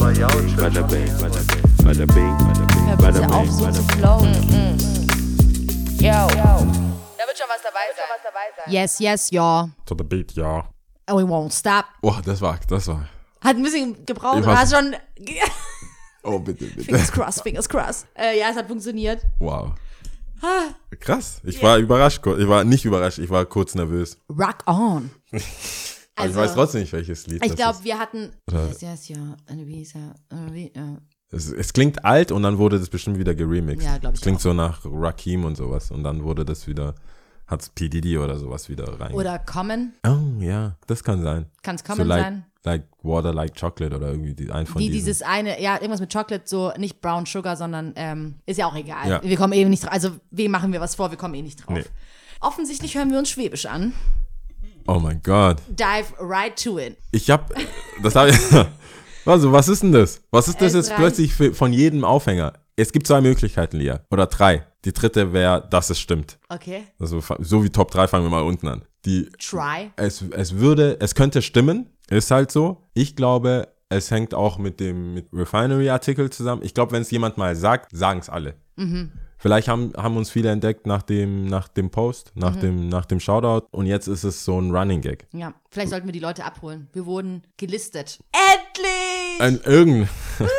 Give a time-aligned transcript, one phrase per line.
[0.00, 2.36] Bada bing, bada bing,
[2.98, 3.98] bada bing, auf, bing, so zu bing.
[3.98, 4.32] flowen.
[5.98, 6.08] Yo.
[6.08, 8.72] Da wird schon was dabei sein.
[8.72, 9.68] Yes, yes, ja.
[9.84, 10.64] To the beat, ja.
[11.06, 11.84] And we won't stop.
[12.00, 13.08] Oh, das war, das war.
[13.42, 14.96] Hat ein bisschen gebraucht, hat schon.
[16.22, 16.84] Oh, bitte, bitte.
[16.84, 18.06] Fingers crossed, fingers crossed.
[18.14, 19.22] Äh, ja, es hat funktioniert.
[19.38, 19.72] Wow.
[20.98, 21.40] Krass.
[21.44, 22.20] Ich war überrascht.
[22.26, 24.18] Ich war nicht überrascht, ich war kurz nervös.
[24.28, 25.10] Rock on.
[26.20, 28.30] Aber ich weiß trotzdem nicht, welches Lied Ich glaube, wir hatten.
[28.50, 29.36] Yes, yes, ja.
[29.46, 30.14] Eine Visa.
[30.30, 30.98] eine Vi- ja.
[31.32, 33.86] Es, es klingt alt und dann wurde das bestimmt wieder geremixed.
[33.86, 34.42] Ja, glaub ich Es klingt auch.
[34.42, 35.90] so nach Rakim und sowas.
[35.92, 36.94] Und dann wurde das wieder,
[37.46, 37.88] hat's P.
[37.88, 39.12] Diddy oder sowas wieder rein.
[39.14, 39.92] Oder Common.
[40.06, 41.46] Oh, ja, das kann sein.
[41.62, 42.44] Kann es so Common like, sein.
[42.64, 45.06] Like Water, like Chocolate oder irgendwie die, ein von Die diesen.
[45.06, 48.74] dieses eine, ja, irgendwas mit Chocolate, so nicht Brown Sugar, sondern ähm, ist ja auch
[48.76, 49.08] egal.
[49.08, 49.22] Ja.
[49.22, 49.92] Wir kommen eh nicht drauf.
[49.92, 51.10] Also, wem machen wir was vor?
[51.10, 51.76] Wir kommen eh nicht drauf.
[51.76, 51.84] Nee.
[52.40, 53.92] Offensichtlich hören wir uns Schwäbisch an.
[54.86, 55.58] Oh mein Gott.
[55.68, 56.96] Dive right to it.
[57.12, 57.52] Ich hab,
[58.02, 58.36] das habe ich,
[59.26, 60.22] also was ist denn das?
[60.30, 62.54] Was ist das jetzt plötzlich für, von jedem Aufhänger?
[62.76, 64.00] Es gibt zwei Möglichkeiten, Lia.
[64.10, 64.66] Oder drei.
[64.84, 66.38] Die dritte wäre, dass es stimmt.
[66.48, 66.84] Okay.
[66.98, 68.82] Also so wie Top 3 fangen wir mal unten an.
[69.04, 69.90] Die, Try.
[69.96, 72.88] es, es würde, es könnte stimmen, ist halt so.
[72.94, 76.62] Ich glaube, es hängt auch mit dem Refinery-Artikel zusammen.
[76.64, 78.54] Ich glaube, wenn es jemand mal sagt, sagen es alle.
[79.40, 83.20] Vielleicht haben, haben uns viele entdeckt nach dem, nach dem Post, nach, dem, nach dem
[83.20, 85.26] Shoutout und jetzt ist es so ein Running Gag.
[85.32, 86.88] Ja, vielleicht sollten wir die Leute abholen.
[86.92, 88.18] Wir wurden gelistet.
[88.32, 89.40] Endlich!
[89.40, 90.08] Ein irgend.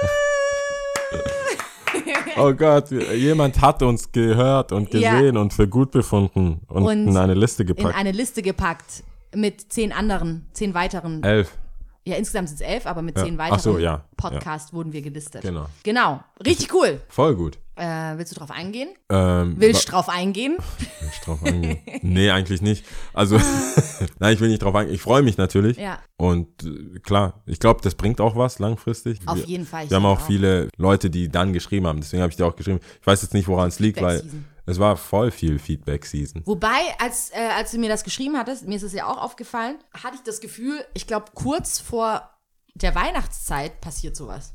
[2.37, 5.13] oh Gott, jemand hat uns gehört und Ja.
[5.13, 7.95] gesehen und für gut befunden und, Und in eine Liste In gepackt.
[7.95, 9.03] eine Liste gepackt
[9.35, 11.21] mit zehn anderen, zehn weiteren.
[11.23, 11.55] Elf.
[12.03, 13.25] Ja, insgesamt sind es elf, aber mit Ja.
[13.25, 14.05] zehn weiteren so, ja.
[14.17, 15.43] Podcasts wurden wir gelistet.
[15.43, 15.67] Genau.
[15.83, 16.19] Genau.
[16.43, 16.99] Richtig cool.
[17.09, 17.59] Voll gut.
[17.75, 18.89] Äh, willst du drauf eingehen?
[19.09, 20.58] Ähm, Willst du drauf eingehen?
[20.58, 21.80] Will ich drauf eingehen?
[22.02, 22.86] nee, eigentlich nicht.
[23.14, 23.39] Also,
[24.19, 24.94] nein, ich will nicht drauf eingehen.
[24.94, 25.77] Ich freue mich natürlich.
[25.77, 25.99] Ja.
[26.17, 29.19] Und äh, klar, ich glaube, das bringt auch was langfristig.
[29.25, 29.89] Auf wir, jeden Fall.
[29.89, 32.02] Wir haben denke auch viele Leute, die dann geschrieben haben.
[32.02, 32.80] Deswegen habe ich dir auch geschrieben.
[32.99, 34.22] Ich weiß jetzt nicht, woran es liegt, weil
[34.66, 36.43] es war voll viel Feedback-Season.
[36.45, 39.77] Wobei, als, äh, als du mir das geschrieben hattest, mir ist es ja auch aufgefallen,
[39.93, 42.30] hatte ich das Gefühl, ich glaube, kurz vor
[42.76, 44.53] der Weihnachtszeit passiert sowas.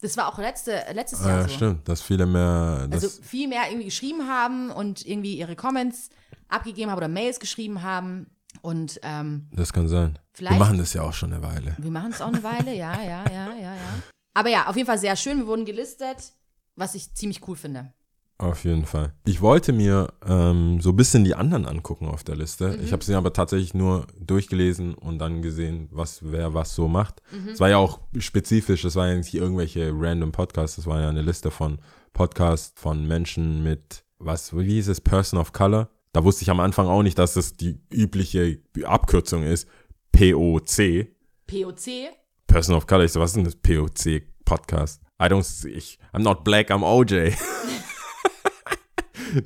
[0.00, 1.54] Das war auch letzte, letztes Jahr Ja, so.
[1.54, 2.86] Ah, stimmt, dass viele mehr.
[2.90, 6.10] Das, Also viel mehr irgendwie geschrieben haben und irgendwie ihre Comments
[6.48, 8.30] abgegeben haben oder Mails geschrieben haben.
[8.62, 10.18] Und ähm, das kann sein.
[10.32, 11.74] Vielleicht- Wir machen das ja auch schon eine Weile.
[11.78, 14.02] wir machen es auch eine Weile, ja, ja, ja, ja, ja.
[14.34, 15.38] Aber ja, auf jeden Fall sehr schön.
[15.38, 16.32] Wir wurden gelistet,
[16.76, 17.92] was ich ziemlich cool finde.
[18.40, 19.12] Auf jeden Fall.
[19.24, 22.68] Ich wollte mir ähm, so ein bisschen die anderen angucken auf der Liste.
[22.68, 22.84] Mhm.
[22.84, 27.20] Ich habe sie aber tatsächlich nur durchgelesen und dann gesehen, was wer was so macht.
[27.32, 27.48] Mhm.
[27.48, 31.08] Es war ja auch spezifisch, es waren ja nicht irgendwelche random Podcasts, das war ja
[31.08, 31.78] eine Liste von
[32.12, 35.88] Podcasts von Menschen mit, was, wie hieß es, Person of Color.
[36.12, 39.68] Da wusste ich am Anfang auch nicht, dass es die übliche Abkürzung ist.
[40.12, 41.08] POC.
[41.48, 42.12] POC,
[42.46, 43.04] Person of Color.
[43.04, 45.02] Ich so, was ist denn das POC Podcast?
[45.20, 47.34] I don't, ich, I'm not black, I'm OJ.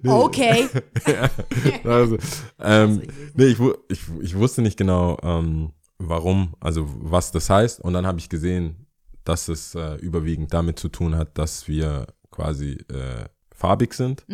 [0.07, 0.69] okay.
[1.85, 2.17] also,
[2.61, 3.03] ähm,
[3.35, 7.81] nee, ich, ich, ich wusste nicht genau, ähm, warum, also was das heißt.
[7.81, 8.87] Und dann habe ich gesehen,
[9.25, 14.25] dass es äh, überwiegend damit zu tun hat, dass wir quasi äh, farbig sind,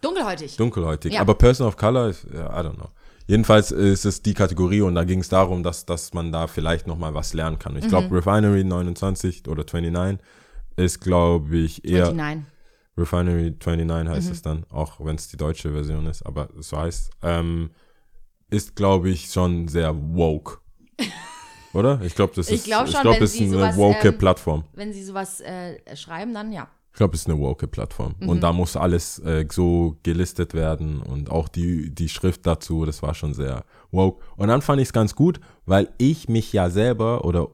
[0.00, 0.56] Dunkelhäutig.
[0.56, 1.14] dunkelhäutig.
[1.14, 1.20] Ja.
[1.22, 2.88] Aber Person of Color, ist, ja, I don't know.
[3.26, 6.86] Jedenfalls ist es die Kategorie und da ging es darum, dass, dass man da vielleicht
[6.86, 7.76] noch mal was lernen kann.
[7.76, 7.88] Ich Mhm.
[7.88, 10.18] glaube, Refinery 29 oder 29
[10.76, 12.44] ist, glaube ich, eher 29.
[12.98, 14.08] Refinery 29 Mhm.
[14.08, 17.70] heißt es dann, auch wenn es die deutsche Version ist, aber so heißt, ähm,
[18.50, 20.58] ist, glaube ich, schon sehr woke.
[21.74, 22.00] Oder?
[22.02, 24.08] Ich glaube, das Ich ist, glaub ich schon, glaube, wenn es ist eine sowas, woke
[24.08, 24.64] ähm, Plattform.
[24.72, 26.68] Wenn sie sowas äh, schreiben, dann ja.
[26.92, 28.14] Ich glaube, es ist eine woke Plattform.
[28.18, 28.28] Mhm.
[28.28, 33.02] Und da muss alles äh, so gelistet werden und auch die, die Schrift dazu, das
[33.02, 34.24] war schon sehr woke.
[34.36, 37.48] Und dann fand ich es ganz gut, weil ich mich ja selber oder,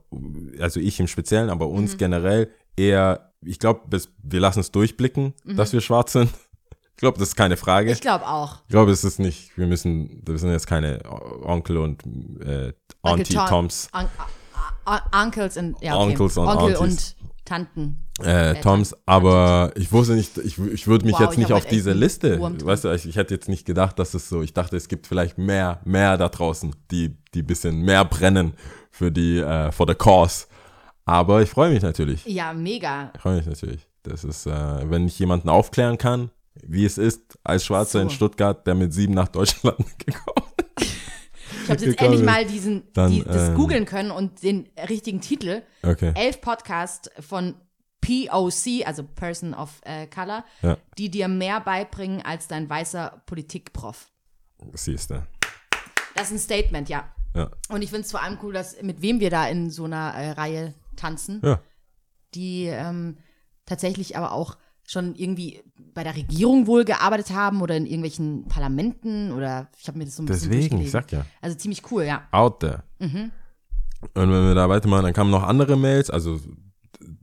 [0.61, 1.75] also ich im Speziellen, aber Mhm.
[1.75, 3.81] uns generell eher, ich glaube,
[4.22, 6.31] wir lassen es durchblicken, dass wir schwarz sind.
[6.97, 7.88] Ich glaube, das ist keine Frage.
[7.88, 7.93] Mhm.
[7.94, 8.62] Ich glaube auch.
[8.62, 11.00] Ich glaube, es ist nicht, wir müssen, wir sind jetzt keine
[11.43, 12.00] Onkel und
[12.41, 12.72] äh,
[13.03, 14.06] Auntie Tom- Toms, Un
[14.88, 16.12] Un Uncles und ja, okay.
[16.12, 17.17] Onkels und Onkel Aunties.
[17.19, 17.99] und Tanten.
[18.23, 21.62] äh, Toms, aber ich wusste nicht, ich, ich würde mich Wow, jetzt ich nicht auf
[21.62, 24.43] halt echt diese Liste, weißt du, ich, ich hätte jetzt nicht gedacht, dass es so,
[24.43, 28.55] ich dachte, es gibt vielleicht mehr, mehr da draußen, die, die bisschen mehr brennen
[28.93, 30.47] für die, äh, for the cause.
[31.06, 32.25] Aber ich freue mich natürlich.
[32.25, 33.11] Ja, mega.
[33.15, 33.87] Ich freue mich natürlich.
[34.03, 36.31] Das ist, äh, wenn ich jemanden aufklären kann,
[36.62, 38.03] wie es ist, als Schwarzer So.
[38.05, 40.47] in Stuttgart, der mit sieben nach Deutschland gekommen
[40.79, 42.27] Ich habe jetzt endlich ist.
[42.27, 45.62] mal diesen, Dann, die, das ähm, googeln können und den richtigen Titel.
[45.83, 46.12] Okay.
[46.15, 47.55] Elf Podcasts von
[48.00, 50.77] POC, also Person of äh, Color, Ja.
[50.99, 54.09] die dir mehr beibringen als dein weißer Politikprof.
[54.75, 55.23] Siehst du.
[56.15, 57.09] Das ist ein Statement, ja.
[57.35, 57.50] Ja.
[57.69, 60.15] Und ich finde es vor allem cool, dass mit wem wir da in so einer
[60.15, 61.41] äh, Reihe tanzen.
[61.44, 61.61] Ja.
[62.35, 63.17] die ähm,
[63.67, 64.56] tatsächlich aber auch
[64.87, 65.62] schon irgendwie
[65.94, 70.17] bei der Regierung wohl gearbeitet haben oder in irgendwelchen Parlamenten oder ich habe mir das
[70.17, 71.25] so ein bisschen Deswegen, ich sag ja.
[71.41, 72.23] Also ziemlich cool, ja.
[72.32, 72.82] Out there.
[72.99, 73.32] Mhm.
[74.02, 76.38] Und wenn wir da weitermachen, dann kamen noch andere Mails, also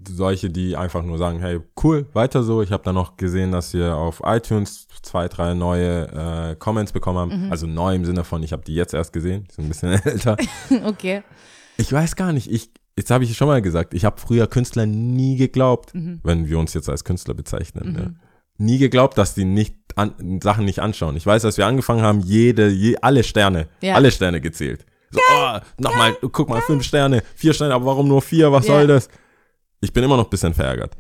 [0.08, 2.62] solche, die einfach nur sagen, hey, cool, weiter so.
[2.62, 7.20] Ich habe dann noch gesehen, dass wir auf iTunes zwei, drei neue äh, Comments bekommen
[7.20, 7.46] haben.
[7.46, 7.52] Mhm.
[7.52, 9.92] Also neu im Sinne von, ich habe die jetzt erst gesehen, die sind ein bisschen
[10.06, 10.38] älter.
[10.86, 11.24] okay.
[11.78, 14.86] Ich weiß gar nicht, ich, jetzt habe ich schon mal gesagt, ich habe früher Künstler
[14.86, 16.20] nie geglaubt, Mhm.
[16.24, 17.94] wenn wir uns jetzt als Künstler bezeichnen.
[17.94, 18.16] Ne?
[18.58, 21.16] Nie geglaubt, dass die nicht an, Sachen nicht anschauen.
[21.18, 23.96] Ich weiß, als wir angefangen haben, jede, je, alle Sterne, Ja.
[23.96, 24.86] alle Sterne gezählt.
[25.10, 28.52] So, oh, nochmal, guck mal, fünf Sterne, vier Sterne, aber warum nur vier?
[28.52, 28.76] Was Ja.
[28.76, 29.10] soll das?
[29.82, 30.96] Ich bin immer noch ein bisschen verärgert.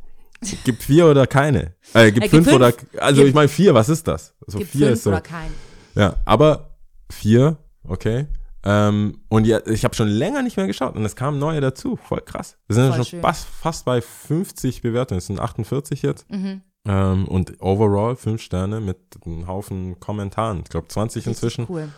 [0.65, 1.75] Gibt vier oder keine?
[1.93, 2.55] Äh, gibt Äh, fünf, fünf.
[2.57, 4.33] oder, also Gib- ich meine vier, was ist das?
[4.45, 5.11] Also Gibt vier ist so.
[5.11, 5.51] oder kein.
[5.93, 6.75] Ja, aber
[7.11, 8.25] vier, okay.
[8.63, 11.96] Ähm, und ja, ich habe schon länger nicht mehr geschaut und es kamen neue dazu.
[11.96, 12.58] Voll krass.
[12.68, 13.22] Wir sind Voll schon schön.
[13.22, 15.18] fast, fast bei 50 Bewertungen.
[15.18, 16.30] Es sind 48 jetzt.
[16.30, 16.62] Mhm.
[16.86, 20.62] Ähm, und overall fünf Sterne mit einem Haufen Kommentaren.
[20.63, 21.66] Ich glaube 20 inzwischen.
[21.69, 21.90] Cool.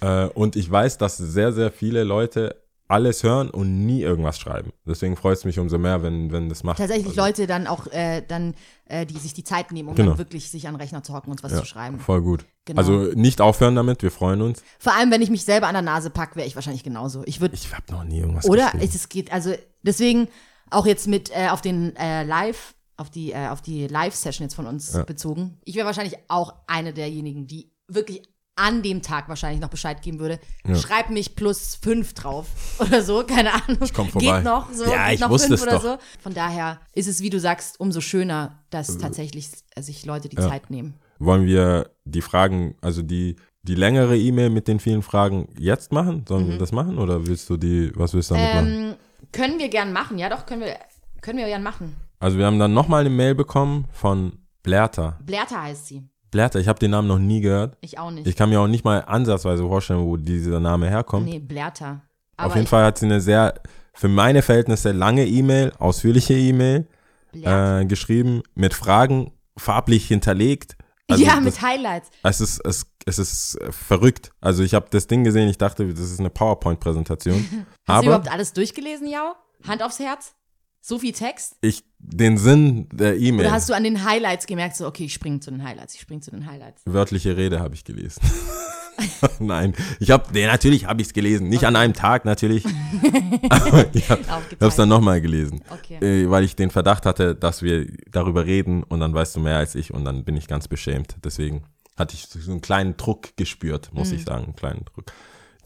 [0.00, 2.56] Äh, und ich weiß, dass sehr, sehr viele Leute
[2.88, 4.72] alles hören und nie irgendwas schreiben.
[4.86, 6.78] Deswegen freut es mich umso mehr, wenn, wenn das macht.
[6.78, 8.54] Tatsächlich Also, Leute dann auch, äh, dann,
[8.86, 10.10] äh, die sich die Zeit nehmen, um Genau.
[10.10, 12.00] dann wirklich sich an den Rechner zu hocken und was ja, zu schreiben.
[12.00, 12.46] Voll gut.
[12.64, 12.78] Genau.
[12.80, 14.62] Also nicht aufhören damit, wir freuen uns.
[14.78, 17.22] Vor allem, wenn ich mich selber an der Nase packe, wäre ich wahrscheinlich genauso.
[17.26, 18.84] Ich würde, Ich habe noch nie irgendwas oder geschrieben.
[18.84, 20.28] es, es geht, also deswegen
[20.70, 24.54] auch jetzt mit äh, auf den äh, Live, auf die, äh, auf die Live-Session jetzt
[24.54, 25.04] von uns Ja.
[25.04, 25.58] bezogen.
[25.64, 28.22] Ich wäre wahrscheinlich auch eine derjenigen, die wirklich
[28.58, 30.38] an dem Tag wahrscheinlich noch Bescheid geben würde.
[30.66, 30.74] Ja.
[30.74, 32.46] Schreib mich plus fünf drauf
[32.80, 33.78] oder so, keine Ahnung.
[33.82, 34.36] Ich komm vorbei.
[34.36, 35.82] Geht noch, so, Ja, geht ich noch wusste fünf es oder doch.
[35.82, 35.98] so.
[36.20, 40.36] Von daher ist es, wie du sagst, umso schöner, dass tatsächlich äh, sich Leute die
[40.36, 40.48] Ja.
[40.48, 40.94] Zeit nehmen.
[41.18, 46.24] Wollen wir die Fragen, also die, die längere E-Mail mit den vielen Fragen jetzt machen?
[46.28, 48.78] Sollen wir das machen oder willst du die, was willst du damit machen?
[48.78, 48.88] Mhm.
[48.90, 48.94] Ähm,
[49.32, 50.76] können wir gern machen, ja doch, können wir,
[51.20, 51.96] können wir gern machen.
[52.20, 54.32] Also wir haben dann nochmal eine Mail bekommen von
[54.62, 55.18] Blerta.
[55.24, 56.02] Blerta heißt sie.
[56.30, 57.76] Blerta, ich habe den Namen noch nie gehört.
[57.80, 58.26] Ich auch nicht.
[58.26, 61.26] Ich kann mir auch nicht mal ansatzweise vorstellen, wo dieser Name herkommt.
[61.26, 62.02] nee, Blerta.
[62.36, 63.54] Auf jeden Fall hat sie eine sehr,
[63.94, 66.86] für meine Verhältnisse lange E-Mail, ausführliche E-Mail
[67.34, 70.76] äh, geschrieben, mit Fragen farblich hinterlegt.
[71.10, 72.10] Also ja, das- mit Highlights.
[72.22, 74.30] Es ist, es, es ist verrückt.
[74.40, 77.34] Also ich habe das Ding gesehen, ich dachte, das ist eine PowerPoint-Präsentation.
[77.40, 79.34] Hast du Aber überhaupt alles durchgelesen, Jau?
[79.66, 80.34] Hand aufs Herz?
[80.80, 81.56] So viel Text?
[81.60, 85.12] ich, den Sinn der E-Mail, Oder hast du an den Highlights gemerkt, so, okay, ich
[85.14, 86.82] springe zu den Highlights, ich springe zu den Highlights?
[86.86, 88.20] wörtliche Rede habe ich gelesen.
[89.38, 91.48] Nein, ich habe, nee, natürlich habe ich es gelesen.
[91.48, 92.64] Nicht an einem Tag, natürlich.
[93.48, 94.22] Aber ich habe
[94.58, 95.62] es dann nochmal gelesen.
[95.70, 96.04] Okay.
[96.24, 99.56] Äh, weil ich den Verdacht hatte, dass wir darüber reden und dann weißt du mehr
[99.58, 101.16] als ich und dann bin ich ganz beschämt.
[101.24, 101.62] Deswegen
[101.96, 104.14] hatte ich so einen kleinen Druck gespürt, muss Mhm.
[104.16, 105.12] ich sagen, einen kleinen Druck.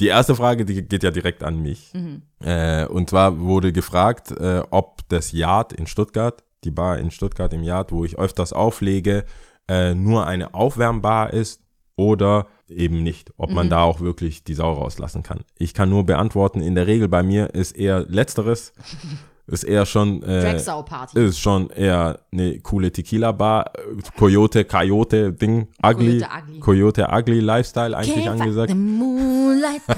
[0.00, 1.92] Die erste Frage, die geht ja direkt an mich.
[1.94, 2.22] Mhm.
[2.40, 7.52] Äh, und zwar wurde gefragt, äh, ob das Yard in Stuttgart, die Bar in Stuttgart
[7.52, 9.24] im Yard, wo ich öfters auflege,
[9.68, 11.60] äh, nur eine Aufwärmbar ist
[11.96, 13.54] oder eben nicht, ob Mhm.
[13.54, 15.40] man da auch wirklich die Sau rauslassen kann.
[15.58, 18.72] Ich kann nur beantworten, in der Regel bei mir ist eher letzteres,
[19.46, 21.18] ist eher schon äh, Dragsau-Party.
[21.20, 23.72] ist schon eher eine coole Tequila-Bar,
[24.16, 26.60] Coyote, Coyote, Ding, Ugly, Coyote Ugly.
[26.60, 28.70] Coyote Ugly Lifestyle eigentlich Can't angesagt.
[28.70, 29.82] the moonlight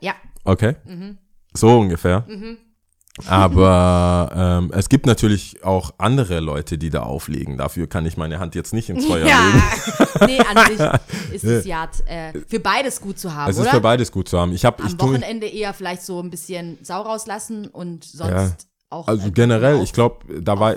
[0.00, 0.14] Ja,
[0.44, 0.74] Okay.
[0.86, 1.18] Mhm.
[1.54, 2.24] So ungefähr.
[3.26, 7.58] Aber ähm, es gibt natürlich auch andere Leute, die da auflegen.
[7.58, 9.28] Dafür kann ich meine Hand jetzt nicht ins Feuer legen.
[9.28, 10.26] ja.
[10.26, 13.66] nee, an sich ist das Yard äh, für beides gut zu haben, Es oder?
[13.66, 14.52] ist für beides gut zu haben.
[14.52, 18.50] Ich ich Am tue, Wochenende eher vielleicht so ein bisschen Sau rauslassen und sonst Ja.
[18.90, 19.08] auch.
[19.08, 20.76] also äh, generell, ich glaube, da war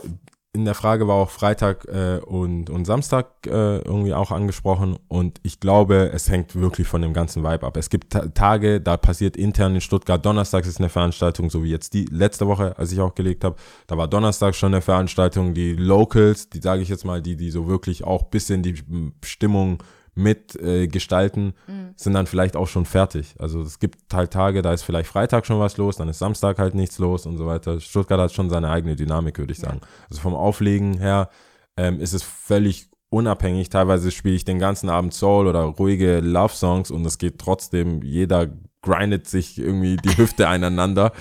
[0.55, 5.39] in der Frage war auch Freitag äh, und, und Samstag äh, irgendwie auch angesprochen und
[5.43, 7.75] ich glaube, es hängt wirklich von dem ganzen Vibe ab.
[7.75, 11.69] Es gibt Ta Tage, da passiert intern in Stuttgart, Donnerstags ist eine Veranstaltung, so wie
[11.69, 13.57] jetzt die letzte Woche, als ich auch gelegt habe,
[13.88, 17.51] da war Donnerstag schon eine Veranstaltung, die Locals, die sage ich jetzt mal, die, die
[17.51, 18.81] so wirklich auch bisschen die
[19.25, 19.83] Stimmung
[20.15, 21.53] mit äh, gestalten,
[21.98, 23.36] sind dann vielleicht auch schon fertig.
[23.38, 26.57] Also es gibt halt Tage, da ist vielleicht Freitag schon was los, dann ist Samstag
[26.57, 27.79] halt nichts los und so weiter.
[27.81, 29.81] Stuttgart hat schon seine eigene Dynamik, würde ich sagen.
[30.10, 31.29] Also vom Auflegen her
[31.77, 33.69] ähm, ist es völlig unabhängig.
[33.69, 38.48] Teilweise spiele ich den ganzen Abend Soul oder ruhige Love-Songs und es geht trotzdem, jeder
[38.81, 41.12] grindet sich irgendwie die Hüfte aneinander.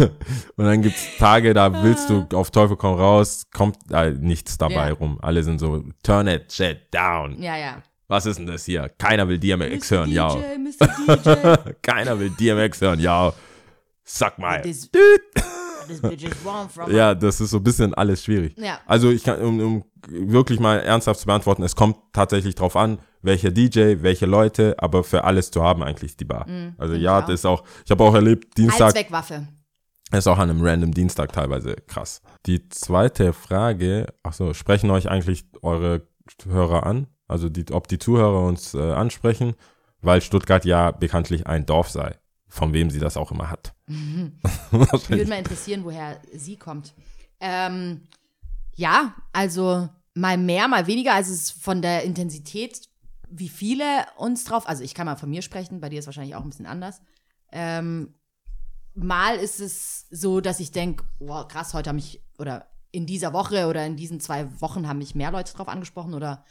[0.56, 4.90] und dann gibt's Tage, da willst du auf Teufel komm raus, kommt äh, nichts dabei
[4.90, 4.94] Ja.
[4.94, 5.18] rum.
[5.22, 7.42] Alle sind so, turn it, shit down.
[7.42, 7.82] Ja, ja.
[8.08, 8.90] Was ist denn das hier?
[8.98, 10.30] Keiner will DMX hören, ja.
[10.30, 11.18] DJ, Mr.
[11.18, 11.72] DJ.
[11.82, 13.34] Keiner will DMX hören, ja.
[14.04, 14.62] Sag mal.
[14.62, 16.00] This, this
[16.90, 18.56] Ja, das ist so ein bisschen alles schwierig.
[18.58, 18.80] Ja.
[18.86, 23.00] Also ich kann, um, um wirklich mal ernsthaft zu beantworten, es kommt tatsächlich drauf an,
[23.26, 26.46] welcher DJ, welche Leute, aber für alles zu haben eigentlich die Bar.
[26.78, 29.48] also ja, Mhm, das ist auch, ich habe auch erlebt, Dienstag, Allzweckwaffe.
[30.12, 32.22] ist auch an einem random Dienstag teilweise krass.
[32.46, 36.08] Die zweite Frage, ach so, sprechen euch eigentlich eure
[36.48, 37.08] Hörer an?
[37.28, 39.56] Also die, ob die Zuhörer uns äh, ansprechen,
[40.02, 42.16] weil Stuttgart ja bekanntlich ein Dorf sei,
[42.48, 43.74] von wem sie das auch immer hat.
[43.88, 46.94] Mich würde mal interessieren, woher sie kommt.
[47.40, 48.02] Ähm,
[48.76, 51.14] ja, also mal mehr, mal weniger.
[51.14, 52.82] Also es ist von der Intensität,
[53.38, 56.36] wie viele uns drauf, also ich kann mal von mir sprechen, bei dir ist wahrscheinlich
[56.36, 57.02] auch ein bisschen anders.
[57.52, 58.14] Ähm,
[58.94, 63.34] mal ist es so, dass ich denke, wow, krass, heute haben mich, oder in dieser
[63.34, 66.44] Woche oder in diesen zwei Wochen haben mich mehr Leute drauf angesprochen oder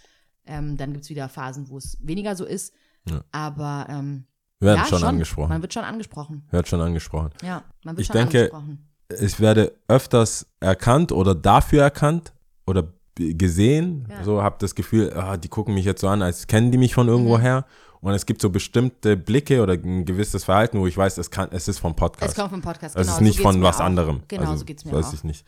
[0.46, 2.74] ähm, dann gibt es wieder Phasen, wo es weniger so ist.
[3.08, 3.24] Ja.
[3.32, 4.26] Aber ähm,
[4.60, 5.48] Wir werden ja, schon, angesprochen.
[5.48, 6.46] Man wird schon angesprochen.
[6.50, 7.30] Wird schon angesprochen.
[7.42, 8.88] Ja, man wird Ich schon denke, angesprochen.
[9.20, 12.34] ich werde öfters erkannt oder dafür erkannt
[12.66, 14.06] oder gesehen.
[14.10, 14.24] Ja.
[14.24, 16.94] So habe das Gefühl, ah, die gucken mich jetzt so an, als kennen die mich
[16.94, 17.42] von irgendwo Mhm.
[17.42, 17.64] her.
[18.00, 21.48] Und es gibt so bestimmte Blicke oder ein gewisses Verhalten, wo ich weiß, es, kann,
[21.52, 22.32] es ist vom Podcast.
[22.32, 23.14] Es kommt vom Podcast, es genau.
[23.16, 23.84] ist nicht so von was auch.
[23.86, 24.20] anderem.
[24.28, 25.14] Genau, also, so geht's mir weiß auch.
[25.14, 25.46] ich nicht.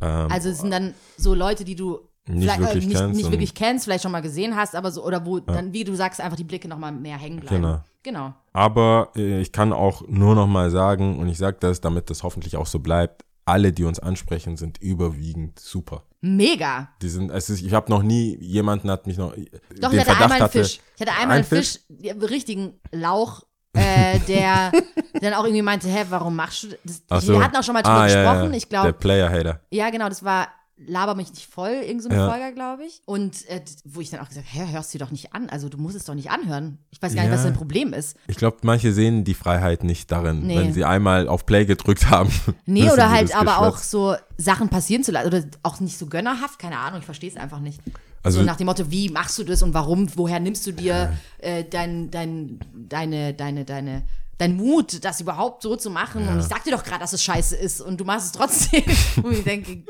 [0.00, 3.16] Ähm, Also es sind dann so Leute, die du Nicht vielleicht, wirklich äh, nicht, kennst
[3.16, 5.94] nicht wirklich kennst, vielleicht schon mal gesehen hast, aber so, oder wo dann, wie du
[5.96, 7.56] sagst, einfach die Blicke nochmal mehr hängen bleiben.
[7.56, 7.80] Genau.
[8.04, 8.34] Genau.
[8.52, 12.22] Aber äh, ich kann auch nur noch mal sagen, und ich sage das, damit das
[12.22, 16.02] hoffentlich auch so bleibt, alle, die uns ansprechen, sind überwiegend super.
[16.20, 16.88] Mega.
[17.00, 19.90] Die sind, ist, ich habe noch nie, jemanden hat mich noch, Doch, den ich hatte
[20.04, 20.80] Verdacht einmal einen Fisch.
[20.96, 24.72] Ich hatte einmal Ein einen Fisch, ja, richtigen Lauch, äh, der
[25.20, 27.02] dann auch irgendwie meinte, hä, warum machst du das?
[27.08, 27.42] Ach Wir so.
[27.42, 28.50] hatten auch schon mal drüber Ah, ja, gesprochen.
[28.50, 29.60] ja, Ich Der glaube, Player-Hater.
[29.70, 32.28] ja, genau, das war Laber mich nicht voll, irgend so Ja.
[32.28, 33.00] Folge, glaube ich.
[33.06, 35.48] Und äh, wo ich dann auch gesagt hä, hörst du doch nicht an.
[35.48, 36.78] Also du musst es doch nicht anhören.
[36.90, 37.36] Ich weiß gar nicht, Ja.
[37.36, 38.16] was dein Problem ist.
[38.26, 40.58] Ich glaube, manche sehen die Freiheit nicht darin, Nee.
[40.58, 42.30] wenn sie einmal auf Play gedrückt haben.
[42.66, 45.28] Nee, oder halt aber auch so Sachen passieren zu lassen.
[45.28, 47.80] Oder auch nicht so gönnerhaft, keine Ahnung, ich verstehe es einfach nicht.
[48.22, 51.12] Also- so nach dem Motto, wie machst du das und warum, woher nimmst du dir
[51.38, 54.02] äh, dein, dein, deine, deine, deine,
[54.38, 56.26] dein Mut, das überhaupt so zu machen?
[56.28, 58.82] Und ich sag dir doch gerade, dass es scheiße ist und du machst es trotzdem.
[59.22, 59.84] und ich denke,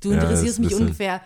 [0.00, 1.20] du Ja, interessierst mich ungefähr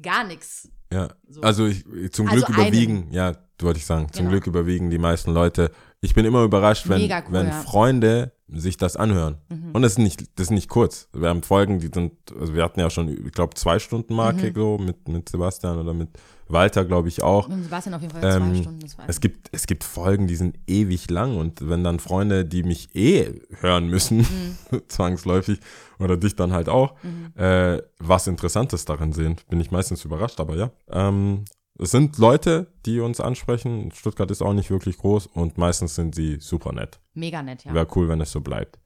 [0.00, 0.68] gar nichts.
[0.92, 1.08] Ja,
[1.40, 4.30] also ich, zum Also Glück überwiegen, ja, wollte ich sagen, zum Genau.
[4.32, 5.70] Glück überwiegen die meisten Leute.
[6.04, 7.54] Ich bin immer überrascht, wenn, cool, wenn ja.
[7.54, 7.62] Mhm.
[7.62, 9.36] Freunde sich das anhören.
[9.72, 11.08] Und das ist nicht, das ist nicht kurz.
[11.14, 14.50] Wir haben Folgen, die sind, also wir hatten ja schon, ich glaube, zwei Stunden Marke
[14.50, 14.54] Mhm.
[14.54, 16.08] so mit, mit Sebastian oder mit
[16.48, 17.48] Walter, glaube ich auch.
[17.48, 18.80] Und Sebastian auf jeden Fall Ähm, zwei Stunden.
[18.80, 22.64] Das Es gibt, es gibt Folgen, die sind ewig lang und wenn dann Freunde, die
[22.64, 24.82] mich eh hören müssen, Mhm.
[24.88, 25.60] zwangsläufig,
[26.00, 26.94] oder dich dann halt auch,
[27.36, 30.70] äh, was Interessantes darin sehen, bin ich meistens überrascht, aber ja.
[30.90, 31.44] Ähm,
[31.78, 33.90] es sind Leute, die uns ansprechen.
[33.92, 37.00] Stuttgart ist auch nicht wirklich groß und meistens sind sie super nett.
[37.14, 37.74] Mega nett, ja.
[37.74, 38.78] Wäre cool, wenn es so bleibt.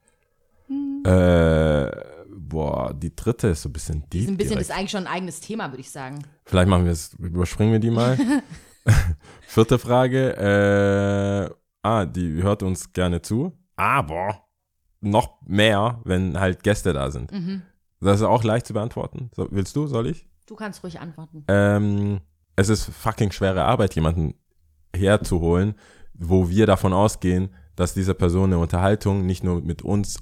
[1.05, 1.91] Äh,
[2.37, 4.23] boah, die dritte ist so ein bisschen deep.
[4.23, 4.71] Ist ein bisschen, direkt.
[4.71, 6.25] ist eigentlich schon ein eigenes Thema, würde ich sagen.
[6.45, 8.19] Vielleicht machen wir es, überspringen wir die mal.
[9.47, 10.37] Vierte Frage.
[10.37, 13.53] Äh, ah, die hört uns gerne zu.
[13.77, 14.47] Aber
[15.01, 17.33] noch mehr, wenn halt Gäste da sind.
[17.33, 17.63] Mhm.
[18.01, 19.31] Das ist auch leicht zu beantworten.
[19.35, 20.27] So, willst du, soll ich?
[20.47, 21.45] Du kannst ruhig antworten.
[21.49, 22.21] Ähm,
[22.57, 24.35] es ist fucking schwere Arbeit, jemanden
[24.95, 25.75] herzuholen,
[26.15, 30.17] wo wir davon ausgehen, dass diese Person eine Unterhaltung nicht nur mit uns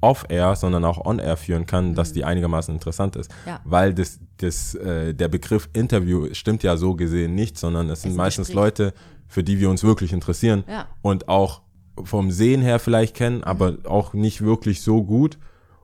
[0.00, 3.30] off-air, sondern auch on-air führen kann, dass die einigermaßen interessant ist.
[3.46, 3.60] Ja.
[3.64, 8.12] Weil das, das, äh, der Begriff Interview stimmt ja so gesehen nicht, sondern es sind
[8.12, 8.64] ein meistens Gespräch.
[8.64, 8.94] Leute,
[9.28, 10.86] für die wir uns wirklich interessieren Ja.
[11.02, 11.62] und auch
[12.04, 15.38] vom Sehen her vielleicht kennen, aber auch nicht wirklich so gut.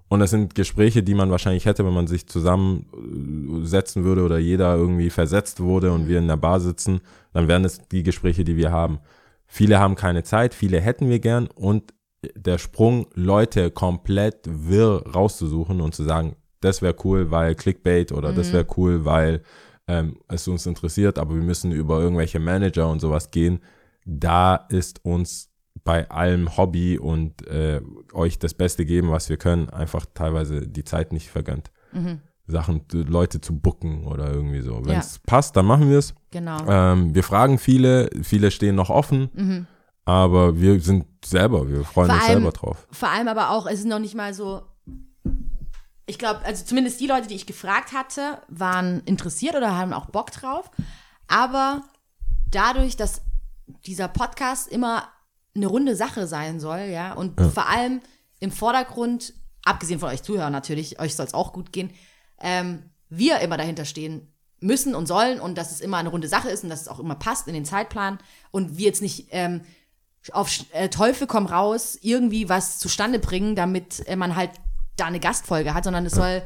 [0.09, 2.27] Und das sind Gespräche, die man wahrscheinlich hätte, wenn man sich
[3.63, 7.01] zusammensetzen würde oder jeder irgendwie versetzt wurde und wir in der Bar sitzen,
[7.33, 9.01] dann wären es die Gespräche, die wir haben.
[9.47, 11.95] Viele haben keine Zeit, viele hätten wir gern und
[12.37, 18.33] der Sprung, Leute komplett wirr rauszusuchen und zu sagen, das wäre cool, weil Clickbait oder
[18.33, 19.43] das wäre cool, weil
[19.89, 23.59] ähm, es uns interessiert, aber wir müssen über irgendwelche Manager und sowas gehen.
[24.05, 25.51] Da ist uns
[25.83, 27.81] bei allem Hobby und äh,
[28.13, 31.73] euch das Beste geben, was wir können, einfach teilweise die Zeit nicht vergönnt.
[32.47, 34.85] Sachen, Leute zu bucken oder irgendwie so.
[34.85, 34.99] Wenn Ja.
[35.01, 36.15] es passt, dann machen wir es.
[36.31, 36.59] Genau.
[36.67, 39.67] Ähm, wir fragen viele, viele stehen noch offen,
[40.05, 42.87] aber wir sind selber, wir freuen Vor uns allem- selber drauf.
[42.91, 44.63] Vor allem aber auch, es ist noch nicht mal so.
[46.07, 50.07] Ich glaube, also zumindest die Leute, die ich gefragt hatte, waren interessiert oder haben auch
[50.07, 50.71] Bock drauf.
[51.29, 51.83] Aber
[52.51, 53.23] dadurch, dass
[53.87, 55.05] dieser Podcast immer
[55.55, 58.01] eine runde Sache sein soll, ja, und vor allem
[58.41, 59.33] im Vordergrund,
[59.65, 61.91] abgesehen von euch Zuhörern natürlich, euch soll es auch gut gehen,
[62.43, 66.49] ähm, wir immer dahinter stehen müssen und sollen und dass es immer eine runde Sache
[66.49, 68.19] ist und dass es auch immer passt in den Zeitplan
[68.51, 69.63] und wir jetzt nicht ähm,
[70.33, 74.51] auf äh, Teufel komm raus irgendwie was zustande bringen, damit äh, man halt
[74.97, 76.43] da eine Gastfolge hat, sondern es soll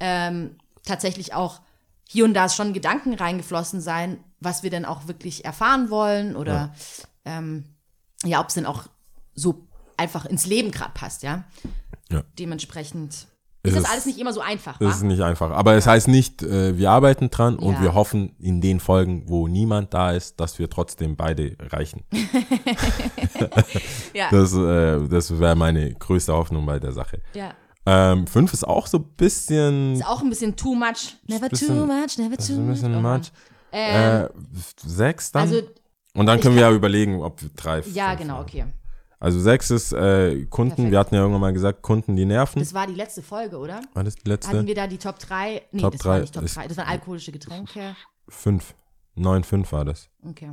[0.00, 1.60] ähm, tatsächlich auch
[2.06, 6.74] hier und da schon Gedanken reingeflossen sein, was wir denn auch wirklich erfahren wollen oder
[7.24, 7.64] ja, ähm,
[8.24, 8.84] ja ob es denn auch
[9.34, 11.44] so einfach ins Leben gerade passt, ja.
[12.10, 12.22] Ja.
[12.38, 13.26] Dementsprechend
[13.64, 14.78] ist das alles nicht immer so einfach.
[14.78, 15.50] Das ist nicht einfach.
[15.50, 17.82] Aber es heißt nicht, äh, wir arbeiten dran und Ja.
[17.82, 22.02] wir hoffen in den Folgen, wo niemand da ist, dass wir trotzdem beide reichen.
[24.14, 24.28] Ja.
[24.30, 27.20] Das, äh, das wäre meine größte Hoffnung bei der Sache.
[27.34, 27.52] ja.
[27.86, 31.16] Ähm, fünf ist auch so ein bisschen, Ist auch ein bisschen too much.
[31.26, 33.02] Never bisschen- too much, never too ist ein bisschen much.
[33.02, 33.32] much.
[33.72, 34.28] Ähm, Äh,
[34.86, 35.42] sechs dann?
[35.42, 35.60] also,
[36.14, 37.80] und dann können wir ja überlegen, ob wir drei.
[37.92, 38.46] ja, genau, machen.
[38.48, 38.64] okay.
[39.24, 40.90] Also sechs ist äh, Kunden, Perfekt.
[40.90, 42.58] wir hatten ja irgendwann mal gesagt, Kunden, die nerven.
[42.58, 43.80] Das war die letzte Folge, oder?
[43.94, 44.52] war das die letzte?
[44.52, 45.62] Hatten wir da die Top 3?
[45.72, 46.68] Nee, Top das drei war nicht Top ist- 3.
[46.68, 47.96] Das waren alkoholische Getränke.
[48.28, 48.74] Fünf.
[49.14, 50.10] Neun, fünf war das.
[50.28, 50.50] Okay.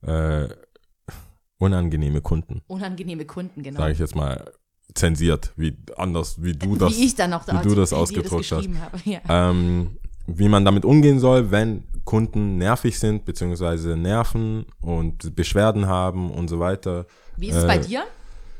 [0.00, 0.48] Äh,
[1.58, 3.80] unangenehme Kunden, Unangenehme Kunden, genau.
[3.80, 4.50] sage ich jetzt mal
[4.94, 8.68] zensiert, wie anders, wie du das, wie ich dann noch wie du das ausgedrückt hast.
[9.04, 9.20] Ja.
[9.28, 16.30] ähm, wie man damit umgehen soll, wenn Kunden nervig sind, beziehungsweise nerven und Beschwerden haben
[16.30, 17.04] und so weiter.
[17.36, 18.04] Wie ist es bei äh, dir?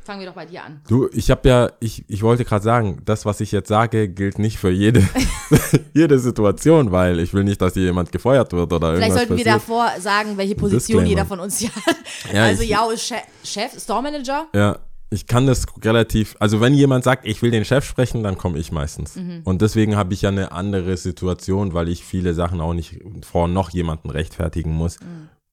[0.04, 0.82] Fangen wir doch bei dir an.
[0.86, 4.38] Du, ich habe ja, ich, ich wollte gerade sagen, das, was ich jetzt sage, gilt
[4.38, 5.02] nicht für jede,
[5.94, 9.36] jede Situation, weil ich will nicht, dass hier jemand gefeuert wird oder Vielleicht irgendwas sollten
[9.36, 9.56] wir passiert.
[9.56, 11.08] davor sagen, welche Position Disclaimer.
[11.08, 11.96] jeder von uns hier hat.
[12.32, 14.46] Ja, also ich- Jao ist Chef, Chef Store Manager.
[14.54, 14.78] Ja,
[15.10, 18.58] ich kann das relativ, also wenn jemand sagt, ich will den Chef sprechen, dann komme
[18.58, 19.16] ich meistens.
[19.16, 19.42] Mhm.
[19.44, 23.46] Und deswegen habe ich ja eine andere Situation, weil ich viele Sachen auch nicht vor
[23.46, 24.98] noch jemanden rechtfertigen muss,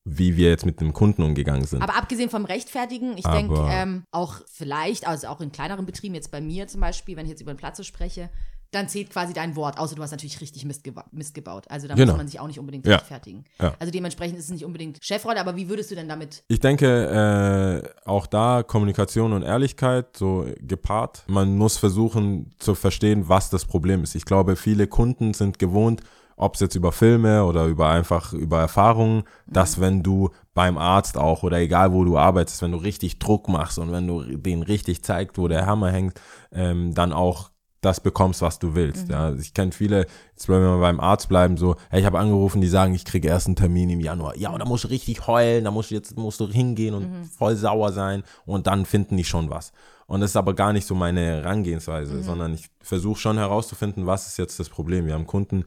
[0.05, 1.79] wie wir jetzt mit dem Kunden umgegangen sind.
[1.79, 1.83] Mhm.
[1.83, 6.31] Aber abgesehen vom Rechtfertigen, ich denke ähm, auch vielleicht, also auch in kleineren Betrieben, jetzt
[6.31, 8.29] bei mir zum Beispiel, wenn ich jetzt über den Platz so spreche,
[8.73, 11.65] dann zählt quasi dein Wort, außer du hast natürlich richtig Mist, geba- Mist gebaut.
[11.69, 12.11] Also da Genau.
[12.13, 12.95] muss man sich auch nicht unbedingt Ja.
[12.95, 13.43] rechtfertigen.
[13.61, 13.73] Ja.
[13.79, 17.83] Also dementsprechend ist es nicht unbedingt Chefrolle, aber wie würdest du denn damit Ich denke,
[18.05, 21.23] äh, auch da Kommunikation und Ehrlichkeit so gepaart.
[21.27, 24.15] Man muss versuchen zu verstehen, was das Problem ist.
[24.15, 26.01] Ich glaube, viele Kunden sind gewohnt,
[26.35, 31.15] ob es jetzt über Filme oder über einfach über Erfahrungen, dass wenn du beim Arzt
[31.15, 34.63] auch oder egal wo du arbeitest, wenn du richtig Druck machst und wenn du den
[34.63, 36.19] richtig zeigst, wo der Hammer hängt,
[36.51, 37.51] ähm, dann auch
[37.83, 39.09] das bekommst, was du willst.
[39.09, 42.05] Ja, Also ich kenne viele, jetzt wenn wir mal beim Arzt bleiben, so, hey, ich
[42.05, 44.35] habe angerufen, die sagen, ich kriege erst einen Termin im Januar.
[44.37, 47.25] Ja, und da musst du richtig heulen, da musst du jetzt musst du hingehen und
[47.25, 49.71] voll sauer sein und dann finden die schon was.
[50.07, 54.27] Und das ist aber gar nicht so meine Herangehensweise, sondern ich versuche schon herauszufinden, was
[54.27, 55.05] ist jetzt das Problem.
[55.05, 55.63] Wir haben Kunden,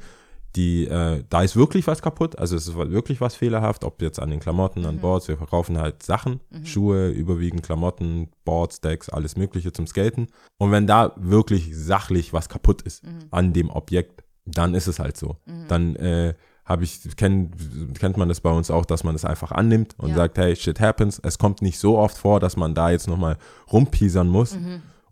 [0.57, 4.19] die, äh, da ist wirklich was kaputt, also es ist wirklich was fehlerhaft, ob jetzt
[4.19, 9.37] an den Klamotten, an Boards, wir verkaufen halt Sachen, Schuhe, überwiegend Klamotten, Boards, Decks, alles
[9.37, 10.29] mögliche zum Skaten.
[10.59, 15.17] Und wenn da wirklich sachlich was kaputt ist an dem Objekt, dann ist es halt
[15.17, 15.37] so.
[15.69, 17.51] Dann äh, habe ich, kenn,
[17.99, 20.17] kennt man das bei uns auch, dass man das einfach annimmt und Ja.
[20.17, 21.21] sagt, hey, shit happens.
[21.23, 23.37] Es kommt nicht so oft vor, dass man da jetzt nochmal
[23.73, 24.57] rumpiesern muss.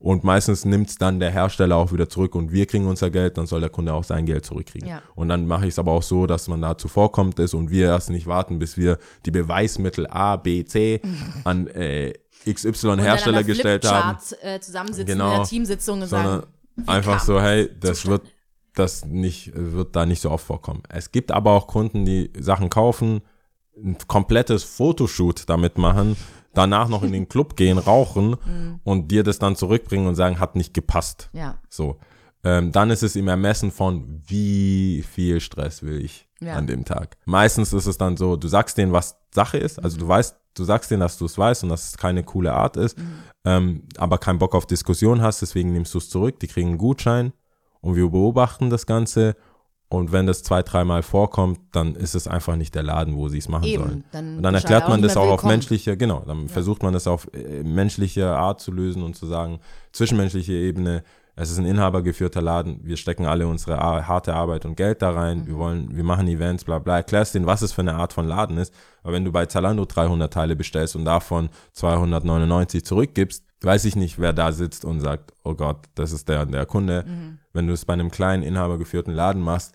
[0.05, 3.39] Und meistens nimmt es dann der Hersteller auch wieder zurück und wir kriegen unser Geld,
[3.39, 4.87] dann soll der Kunde auch sein Geld zurückkriegen.
[4.87, 5.01] Ja.
[5.15, 7.87] Und dann mache ich es aber auch so, dass man da zuvorkommt ist und wir
[7.87, 11.01] erst nicht warten, bis wir die Beweismittel A, B, C
[11.45, 12.13] an äh,
[12.47, 15.31] XY Hersteller Und dann gestellt haben, Äh, zusammensitzen Genau.
[15.31, 16.43] in der Teamsitzung und sagen,
[16.87, 18.25] einfach so, hey, das zustande?
[18.25, 18.35] wird
[18.75, 20.83] das nicht, wird da nicht so oft vorkommen.
[20.91, 23.23] Es gibt aber auch Kunden, die Sachen kaufen,
[23.75, 26.17] ein komplettes Fotoshoot damit machen,
[26.55, 28.81] danach noch in den Club gehen, rauchen Mhm.
[28.85, 31.31] und dir das dann zurückbringen und sagen, hat nicht gepasst.
[31.33, 31.99] ja, So.
[32.47, 36.55] Ähm, dann ist es im Ermessen von, wie viel Stress will ich Ja.
[36.57, 37.17] an dem Tag.
[37.25, 40.65] Meistens ist es dann so, du sagst denen, was Sache ist, also du weißt, du
[40.65, 42.99] sagst denen, dass du es weißt und dass es keine coole Art ist,
[43.47, 46.79] ähm, aber keinen Bock auf Diskussion hast, deswegen nimmst du es zurück, die kriegen einen
[46.79, 47.33] Gutschein
[47.81, 49.37] und wir beobachten das Ganze
[49.95, 53.39] und wenn das zwei, dreimal vorkommt, dann ist es einfach nicht der Laden, wo sie
[53.39, 54.05] es machen Eben, sollen.
[54.13, 57.07] dann und dann er erklärt man das auch auf menschliche, genau, dann versucht man das
[57.07, 59.61] auf äh, menschliche Art zu lösen und zu sagen,
[59.93, 61.03] zwischenmenschliche Ebene,
[61.37, 65.11] es ist ein inhabergeführter Laden, wir stecken alle unsere Ar harte Arbeit und Geld da
[65.11, 65.47] rein, Mhm.
[65.49, 68.27] wir wollen, wir machen Events, bla bla, erklärst denen, was es für eine Art von
[68.29, 73.85] Laden ist, aber wenn du bei Zalando 300 Teile bestellst und davon 299 zurückgibst, weiß
[73.87, 77.05] ich nicht, wer da sitzt und sagt, oh Gott, das ist der, der Kunde.
[77.07, 77.39] Mhm.
[77.55, 79.75] Wenn du es bei einem kleinen inhabergeführten Laden machst,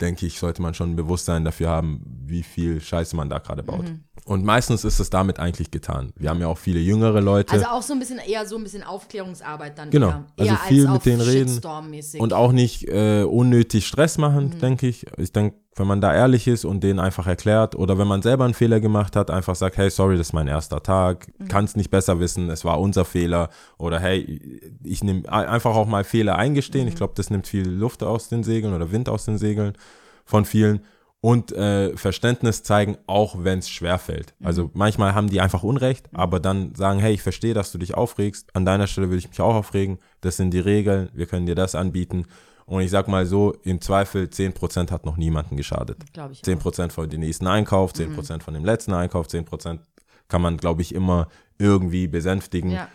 [0.00, 3.62] denke ich, sollte man schon ein Bewusstsein dafür haben, wie viel Scheiße man da gerade
[3.62, 3.84] baut.
[3.84, 4.00] Mhm.
[4.24, 6.12] Und meistens ist es damit eigentlich getan.
[6.16, 7.52] Wir haben ja auch viele jüngere Leute.
[7.52, 10.08] Also auch so ein bisschen eher so ein bisschen Aufklärungsarbeit dann Genau.
[10.08, 10.26] eher.
[10.38, 11.60] Also eher viel als mit denen reden
[12.18, 14.58] und auch nicht äh, unnötig Stress machen, Mhm.
[14.60, 15.06] denke ich.
[15.16, 18.44] Ich denke, wenn man da ehrlich ist und denen einfach erklärt oder wenn man selber
[18.44, 21.48] einen Fehler gemacht hat, einfach sagt, hey, sorry, das ist mein erster Tag, Mhm.
[21.48, 25.86] kann es nicht besser wissen, es war unser Fehler oder hey, ich nehme einfach auch
[25.86, 26.84] mal Fehler eingestehen.
[26.84, 26.88] Mhm.
[26.88, 29.74] Ich glaube, das nimmt viel Luft aus den Segeln oder Wind aus den Segeln
[30.24, 30.80] von vielen
[31.22, 34.34] und äh, Verständnis zeigen, auch wenn es schwerfällt.
[34.40, 34.46] Mhm.
[34.46, 37.94] Also manchmal haben die einfach Unrecht, aber dann sagen, hey, ich verstehe, dass du dich
[37.94, 41.46] aufregst, an deiner Stelle würde ich mich auch aufregen, das sind die Regeln, wir können
[41.46, 42.26] dir das anbieten
[42.70, 45.98] Und ich sag mal so, im Zweifel 10% hat noch niemanden geschadet.
[46.12, 46.40] Glaube ich.
[46.40, 46.44] auch.
[46.44, 49.80] 10% von dem nächsten Einkauf, 10% von dem letzten Einkauf, 10%
[50.28, 51.28] kann man, glaube ich, immer
[51.58, 52.88] irgendwie besänftigen, Ja.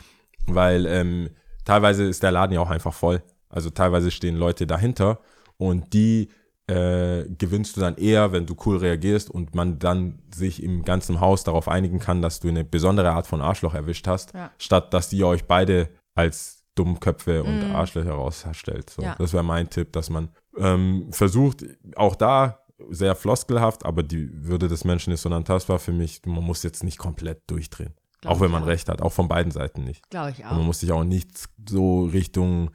[0.47, 1.29] weil ähm,
[1.65, 3.21] teilweise ist der Laden ja auch einfach voll.
[3.49, 5.19] Also teilweise stehen Leute dahinter
[5.57, 6.29] und die
[6.67, 11.19] äh, gewinnst du dann eher, wenn du cool reagierst und man dann sich im ganzen
[11.19, 14.51] Haus darauf einigen kann, dass du eine besondere Art von Arschloch erwischt hast, Ja.
[14.57, 18.89] statt dass ihr euch beide als Dummköpfe und Arschlöcher rausstellt.
[18.89, 19.01] So.
[19.01, 19.15] Ja.
[19.17, 22.59] Das wäre mein Tipp, dass man ähm, versucht, auch da
[22.89, 26.21] sehr floskelhaft, aber die Würde des Menschen ist unantastbar für mich.
[26.25, 27.93] Man muss jetzt nicht komplett durchdrehen.
[28.21, 28.67] Glaub auch wenn man auch.
[28.67, 30.09] recht hat, auch von beiden Seiten nicht.
[30.09, 30.63] Glaube ich Und man auch.
[30.65, 31.29] muss sich auch nicht
[31.69, 32.71] so Richtung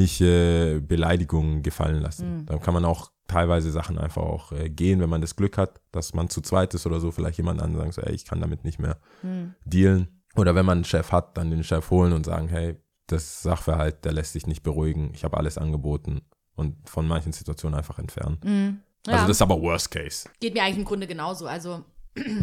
[0.00, 2.46] persönliche Beleidigungen gefallen lassen.
[2.46, 5.80] Dann kann man auch teilweise Sachen einfach auch äh, gehen, wenn man das Glück hat,
[5.92, 8.40] dass man zu zweit ist oder so, vielleicht jemand anderen sagen so, ey, ich kann
[8.40, 9.54] damit nicht mehr Mhm.
[9.64, 10.22] dealen.
[10.36, 12.76] Oder wenn man einen Chef hat, dann den Chef holen und sagen, hey,
[13.12, 16.22] das Sachverhalt, der lässt sich nicht beruhigen, ich habe alles angeboten
[16.54, 18.38] und von manchen Situationen einfach entfernen.
[18.42, 18.80] Mhm.
[19.06, 19.14] Ja.
[19.14, 20.28] Also das ist aber Worst Case.
[20.40, 21.46] Geht mir eigentlich im Grunde genauso.
[21.46, 21.84] Also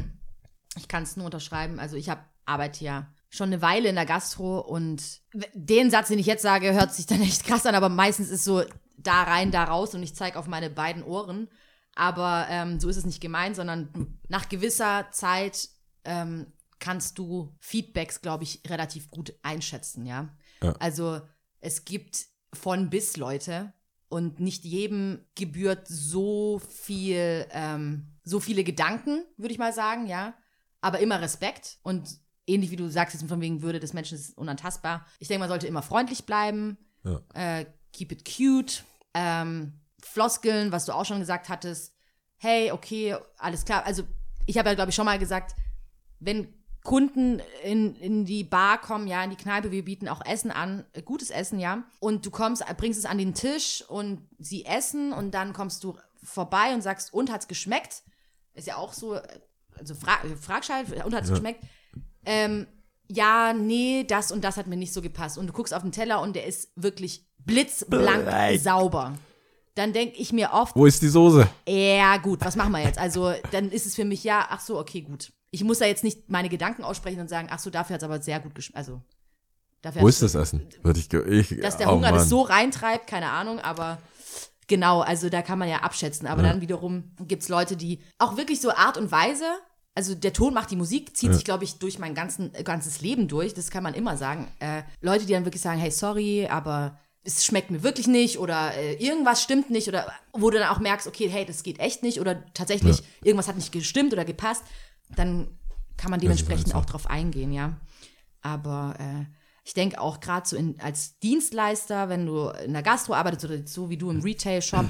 [0.75, 1.79] ich kann es nur unterschreiben.
[1.79, 5.21] Also ich habe arbeite ja schon eine Weile in der Gastro und
[5.53, 8.43] den Satz, den ich jetzt sage, hört sich dann echt krass an, aber meistens ist
[8.43, 8.63] so
[8.97, 11.49] da rein, da raus und ich zeige auf meine beiden Ohren.
[11.93, 15.69] Aber ähm, so ist es nicht gemeint, sondern nach gewisser Zeit
[16.03, 20.29] ähm, kannst du Feedbacks, glaube ich, relativ gut einschätzen, ja.
[20.61, 20.73] Ja.
[20.79, 21.21] Also
[21.59, 23.73] es gibt von bis Leute
[24.09, 30.33] und nicht jedem gebührt so viel, ähm, so viele Gedanken, würde ich mal sagen, ja.
[30.81, 32.07] Aber immer Respekt und
[32.45, 35.05] ähnlich wie du sagst, jetzt von wegen Würde des Menschen ist unantastbar.
[35.19, 37.21] Ich denke, man sollte immer freundlich bleiben, Ja.
[37.33, 41.93] äh, keep it cute, ähm, Floskeln, was du auch schon gesagt hattest.
[42.37, 43.85] Hey, okay, alles klar.
[43.85, 44.03] Also
[44.45, 45.55] ich habe ja, glaube ich, schon mal gesagt,
[46.19, 46.53] wenn
[46.87, 50.85] Kunden in, in die Bar kommen, ja, in die Kneipe, wir bieten auch Essen an,
[50.93, 55.11] äh, gutes Essen, ja, und du kommst, bringst es an den Tisch und sie essen
[55.11, 58.03] und dann kommst du vorbei und sagst, und hat's geschmeckt?
[58.53, 59.21] Ist ja auch so, äh,
[59.77, 61.33] also frag, fragst halt, und hat's Ja.
[61.35, 61.61] geschmeckt?
[62.25, 62.67] Ähm,
[63.09, 65.37] ja, nee, das und das hat mir nicht so gepasst.
[65.37, 68.63] Und du guckst auf den Teller und der ist wirklich blitzblank Blech.
[68.63, 69.13] sauber.
[69.75, 71.49] Dann denke ich mir oft, Wo ist die Soße?
[71.67, 72.97] ja, gut, was machen wir jetzt?
[72.97, 75.33] Also, dann ist es für mich ja, ach so, okay, gut.
[75.51, 78.05] Ich muss da jetzt nicht meine Gedanken aussprechen und sagen, ach so, dafür hat es
[78.05, 78.77] aber sehr gut geschmeckt.
[78.77, 79.01] Also,
[79.81, 80.67] dafür Wo ist das Essen?
[80.83, 82.29] Würde ich, ich Dass der oh Hunger das Mann.
[82.29, 83.97] so reintreibt, keine Ahnung, aber
[84.67, 86.27] genau, also da kann man ja abschätzen.
[86.27, 89.45] Aber dann wiederum gibt es Leute, die auch wirklich so Art und Weise,
[89.95, 93.01] also der Ton macht die Musik, zieht sich, glaube ich, durch mein ganzen, äh, ganzes
[93.01, 94.47] Leben durch, das kann man immer sagen.
[94.59, 98.73] Äh, Leute, die dann wirklich sagen, hey, sorry, aber es schmeckt mir wirklich nicht oder
[98.73, 102.01] äh, irgendwas stimmt nicht oder wo du dann auch merkst, okay, hey, das geht echt
[102.01, 104.63] nicht oder tatsächlich irgendwas hat nicht gestimmt oder gepasst,
[105.15, 105.49] dann
[105.97, 107.81] kann man dementsprechend auch drauf eingehen, ja.
[108.41, 109.25] Aber äh,
[109.65, 113.67] ich denke auch gerade so in, als Dienstleister, wenn du in der Gastro arbeitest oder
[113.67, 114.85] so wie du im Retail-Shop,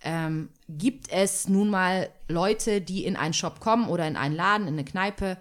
[0.00, 4.66] ähm, gibt es nun mal Leute, die in einen Shop kommen oder in einen Laden,
[4.66, 5.38] in eine Kneipe,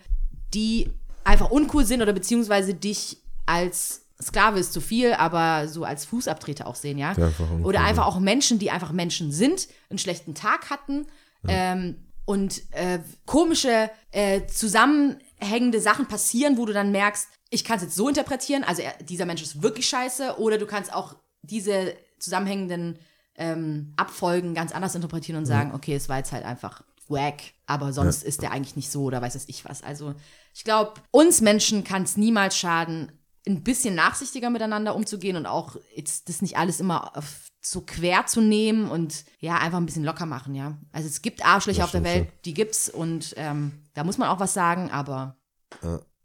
[0.53, 0.91] die
[1.23, 6.67] einfach uncool sind oder beziehungsweise dich als Sklave ist zu viel, aber so als Fußabtreter
[6.67, 7.09] auch sehen, ja.
[7.09, 11.05] Einfach Oder einfach auch Menschen, die einfach Menschen sind, einen schlechten Tag hatten
[11.47, 17.83] ähm, und äh, komische, äh, zusammenhängende Sachen passieren, wo du dann merkst, ich kann es
[17.83, 21.93] jetzt so interpretieren, also er, dieser Mensch ist wirklich scheiße, oder du kannst auch diese
[22.17, 22.97] zusammenhängenden
[23.35, 27.93] ähm, Abfolgen ganz anders interpretieren und sagen, okay, es war jetzt halt einfach wack, aber
[27.93, 29.83] sonst ist der eigentlich nicht so oder weiß es ich was.
[29.83, 30.15] Also
[30.53, 33.11] ich glaube, uns Menschen kann es niemals schaden,
[33.47, 38.25] ein bisschen nachsichtiger miteinander umzugehen und auch jetzt das nicht alles immer auf, so quer
[38.25, 40.77] zu nehmen und ja, einfach ein bisschen locker machen, ja.
[40.91, 44.39] Also es gibt Arschlöcher auf der Welt, die gibt's und ähm, da muss man auch
[44.39, 45.37] was sagen, aber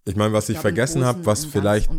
[0.07, 1.91] Ich meine, was ich, glaube, im vergessen habe, was vielleicht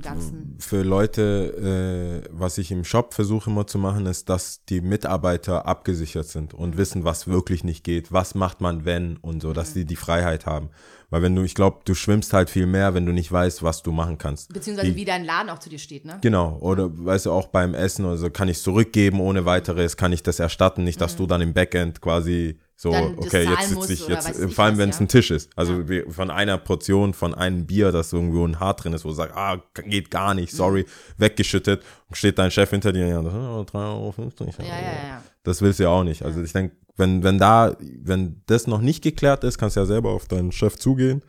[0.60, 5.66] für Leute, äh, was ich im Shop versuche immer zu machen, ist, dass die Mitarbeiter
[5.66, 9.54] abgesichert sind und wissen, was wirklich nicht geht, was macht man, wenn und so, Mhm.
[9.54, 10.70] dass sie die Freiheit haben.
[11.12, 13.84] Weil wenn du, ich glaube, du schwimmst halt viel mehr, wenn du nicht weißt, was
[13.84, 14.52] du machen kannst.
[14.52, 16.18] beziehungsweise Die- wie dein Laden auch zu dir steht, ne?
[16.22, 19.98] Genau, oder weißt du, auch beim Essen oder so, kann ich es zurückgeben ohne weiteres,
[19.98, 23.14] kann ich das erstatten, nicht, dass du dann im Backend quasi so, Mhm.
[23.20, 25.06] Okay, jetzt sitze ich, jetzt, ich vor allem wenn es ja.
[25.06, 28.74] ein Tisch ist, also wie- von einer Portion, von einem Bier, das irgendwo ein Haar
[28.76, 31.22] drin ist, wo du sagst, ah, geht gar nicht, sorry, Mhm.
[31.22, 34.70] weggeschüttet, und steht dein Chef hinter dir, ja, das sind aber 3,50 Euro.
[34.70, 35.24] Ja, ja, ja.
[35.44, 36.24] Das willst du ja auch nicht.
[36.24, 39.86] Also ich denke, wenn, wenn da, wenn das noch nicht geklärt ist, kannst du ja
[39.86, 41.22] selber auf deinen Chef zugehen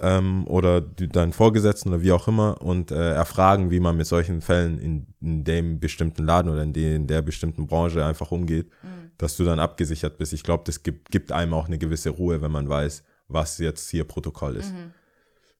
[0.00, 4.06] ähm, oder die, deinen Vorgesetzten oder wie auch immer und äh, erfragen, wie man mit
[4.06, 8.30] solchen Fällen in, in dem bestimmten Laden oder in, die, in der bestimmten Branche einfach
[8.30, 8.70] umgeht,
[9.16, 10.32] dass du dann abgesichert bist.
[10.32, 13.90] Ich glaube, das gibt, gibt einem auch eine gewisse Ruhe, wenn man weiß, was jetzt
[13.90, 14.72] hier Protokoll ist.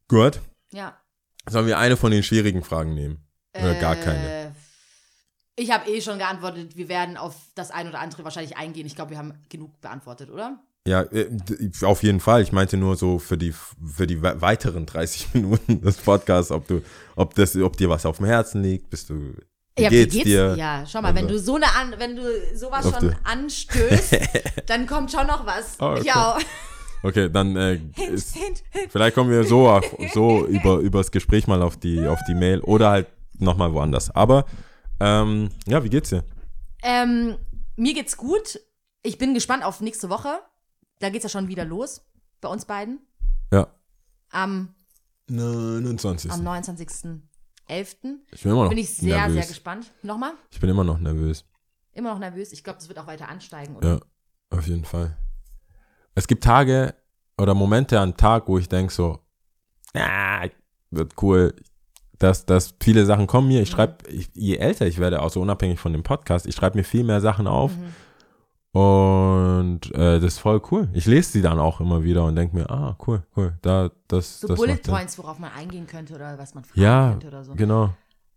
[0.06, 0.40] Gut.
[0.72, 0.96] Ja.
[1.48, 3.24] Sollen wir eine von den schwierigen Fragen nehmen?
[3.54, 4.47] Oder gar keine?
[5.58, 8.86] Ich habe eh schon geantwortet, wir werden auf das ein oder andere wahrscheinlich eingehen.
[8.86, 10.58] Ich glaube, wir haben genug beantwortet, oder?
[10.86, 11.28] Ja, äh,
[11.82, 12.42] auf jeden Fall.
[12.42, 16.66] Ich meinte nur so für die, für die we- weiteren 30 Minuten des Podcasts, ob
[16.68, 16.80] du,
[17.16, 19.34] ob das, ob dir was auf dem Herzen liegt, bist du,
[19.76, 20.54] wie ja, geht's, dir?
[20.56, 22.22] Ja, schau mal, wenn Also- du so eine an, wenn du
[22.56, 24.16] sowas schon die- anstößt,
[24.66, 25.76] dann kommt schon noch was.
[25.80, 26.02] Oh, okay.
[26.06, 26.38] Ja.
[27.02, 28.90] Okay, dann äh, Hint, ist, hint, hint.
[28.90, 32.34] vielleicht kommen wir so, auf, so über, über das Gespräch mal auf die, auf die
[32.34, 33.06] Mail oder halt
[33.38, 34.10] nochmal woanders.
[34.14, 34.46] Aber,
[35.00, 36.24] ähm, ja, wie geht's dir?
[36.82, 37.38] Ähm,
[37.76, 38.60] mir geht's gut.
[39.02, 40.40] Ich bin gespannt auf nächste Woche.
[40.98, 42.02] Da geht's ja schon wieder los
[42.40, 43.00] bei uns beiden.
[43.52, 43.68] Ja.
[44.30, 44.74] Am,
[45.28, 46.30] 29.
[46.30, 47.20] am 29.11.
[48.30, 49.34] Ich bin immer noch Bin ich sehr, nervös.
[49.34, 49.92] sehr gespannt.
[50.02, 50.32] Nochmal?
[50.50, 51.44] Ich bin immer noch nervös.
[51.92, 52.52] Immer noch nervös.
[52.52, 53.88] Ich glaube, das wird auch weiter ansteigen, oder?
[53.88, 54.00] Ja,
[54.56, 55.16] auf jeden Fall.
[56.14, 56.94] Es gibt Tage
[57.36, 59.20] oder Momente am Tag, wo ich denke so,
[59.94, 60.42] ja,
[60.90, 61.54] wird cool,
[62.18, 63.62] dass, dass viele Sachen kommen mir.
[63.62, 66.76] Ich schreibe, ich, je älter ich werde, auch so unabhängig von dem Podcast, ich schreibe
[66.78, 67.72] mir viel mehr Sachen auf.
[67.76, 67.94] Mhm.
[68.80, 70.88] Und äh, das ist voll cool.
[70.92, 73.54] Ich lese sie dann auch immer wieder und denke mir, ah, cool, cool.
[73.62, 74.94] Da, das, So das Bullet Sinn.
[74.94, 77.54] Points, worauf man eingehen könnte oder was man fragen Ja, könnte oder so.
[77.54, 77.90] genau.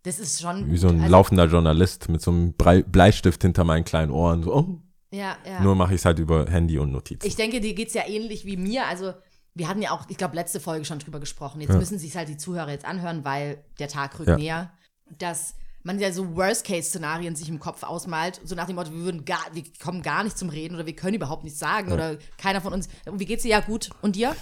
[0.04, 1.00] Das ist schon Wie so ein.
[1.00, 4.42] Also, laufender Journalist mit so einem Bleistift hinter meinen kleinen Ohren.
[4.42, 4.80] So, oh.
[5.12, 5.60] Ja, ja.
[5.62, 7.26] Nur mache ich es halt über Handy und Notizen.
[7.26, 8.86] Ich denke, dir geht's ja ähnlich wie mir.
[8.86, 9.12] Also,
[9.54, 11.60] wir hatten ja auch, ich glaube, letzte Folge schon drüber gesprochen.
[11.60, 11.78] Jetzt Ja.
[11.78, 14.36] müssen sich halt die Zuhörer jetzt anhören, weil der Tag rückt Ja.
[14.36, 14.72] näher.
[15.18, 18.40] Dass man ja so Worst-Case-Szenarien sich im Kopf ausmalt.
[18.44, 20.94] So nach dem Motto, wir würden gar, wir kommen gar nicht zum Reden oder wir
[20.96, 22.88] können überhaupt nichts sagen oder keiner von uns.
[23.10, 23.48] Wie geht's dir?
[23.50, 23.90] Ja, gut.
[24.00, 24.34] Und dir?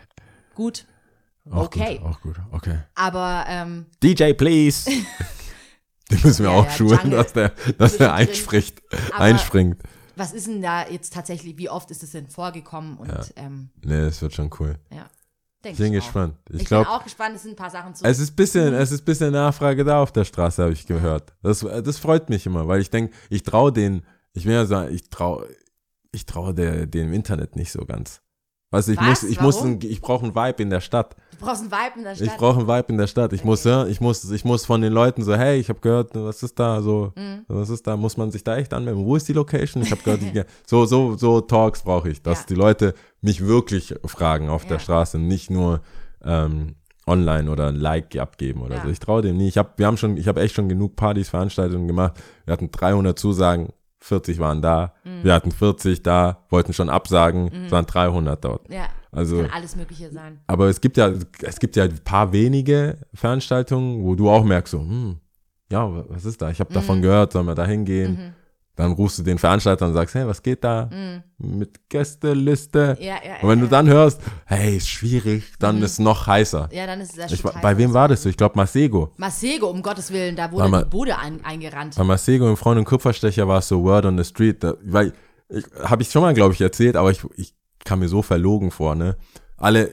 [0.54, 0.86] gut.
[1.50, 1.98] Auch okay.
[1.98, 2.78] Gut, auch gut, okay.
[2.94, 4.90] Aber ähm, DJ, please.
[6.10, 7.18] Den müssen wir Ja, auch ja, schulen, Jungle.
[7.18, 9.82] dass der, dass der einspricht, Aber- einspringt.
[10.18, 12.96] Was ist denn da jetzt tatsächlich, wie oft ist es denn vorgekommen?
[12.98, 14.76] Und ja, ähm, Nee, das wird schon cool.
[14.90, 15.08] ja.
[15.64, 16.36] Ich Denke bin ich gespannt.
[16.50, 18.04] Ich, Ich, glaube, bin auch gespannt, es sind ein paar Sachen zu.
[18.04, 21.34] es ist bisschen, es ist bisschen Nachfrage da auf der Straße, habe ich gehört.
[21.42, 24.94] Das, das freut mich immer, weil ich denke, ich traue den, ich will ja sagen,
[24.94, 25.48] ich traue,
[26.12, 28.22] ich traue der, dem Internet nicht so ganz.
[28.70, 29.06] Weißt du, ich Was?
[29.08, 31.16] muss, ich muss, ein, ich brauche einen Vibe in der Stadt.
[31.38, 32.26] du brauchst einen Vibe in der Stadt.
[32.26, 33.32] Ich brauche einen Vibe in der Stadt.
[33.32, 36.10] Ich muss, ja, ich muss, ich muss von den Leuten so, hey, ich habe gehört,
[36.14, 37.44] was ist da so, Mhm.
[37.48, 37.96] was ist da?
[37.96, 39.06] Muss man sich da echt anmelden?
[39.06, 39.82] Wo ist die Location?
[39.82, 42.44] Ich habe gehört, die, so, so, so Talks brauche ich, dass Ja.
[42.50, 44.80] die Leute mich wirklich fragen auf der Ja.
[44.80, 45.80] Straße, nicht nur
[46.22, 46.74] ähm,
[47.06, 48.88] online oder ein Like abgeben oder so.
[48.90, 49.48] Ich traue dem nie.
[49.48, 52.12] Ich habe, wir haben schon, ich habe echt schon genug Partys, Veranstaltungen gemacht.
[52.44, 53.70] Wir hatten 300 Zusagen.
[54.00, 55.24] 40 waren da, Mhm.
[55.24, 58.72] wir hatten 40 da, wollten schon absagen, es waren 300 dort.
[58.72, 60.40] ja, Also, kann alles Mögliche sein.
[60.46, 64.72] aber es gibt ja, es gibt ja ein paar wenige Veranstaltungen, wo du auch merkst,
[64.72, 65.16] so, hm,
[65.70, 66.50] ja, wa- was ist da?
[66.50, 68.34] Ich habe davon gehört, sollen wir da hingehen?
[68.78, 70.88] Dann rufst du den Veranstalter und sagst, hey, was geht da?
[71.36, 72.96] Mit Gästeliste.
[73.00, 75.82] Ja, ja, Und wenn ja, du dann hörst, hey, ist schwierig, dann Mhm.
[75.82, 76.68] ist es noch heißer.
[76.72, 78.28] Ja, dann ist es sehr Ich, wa- bei wem war das so?
[78.28, 79.12] Ich glaube, Masego.
[79.16, 81.96] Masego, um Gottes Willen, da wurde die Bude ein, eingerannt.
[81.96, 84.62] Bei Masego im Freund und Kupferstecher war es so Word on the Street.
[84.62, 85.12] Da, weil,
[85.48, 88.70] ich, habe ich schon mal, glaube ich, erzählt, aber ich, ich kam mir so verlogen
[88.70, 89.16] vor, ne?
[89.56, 89.92] Alle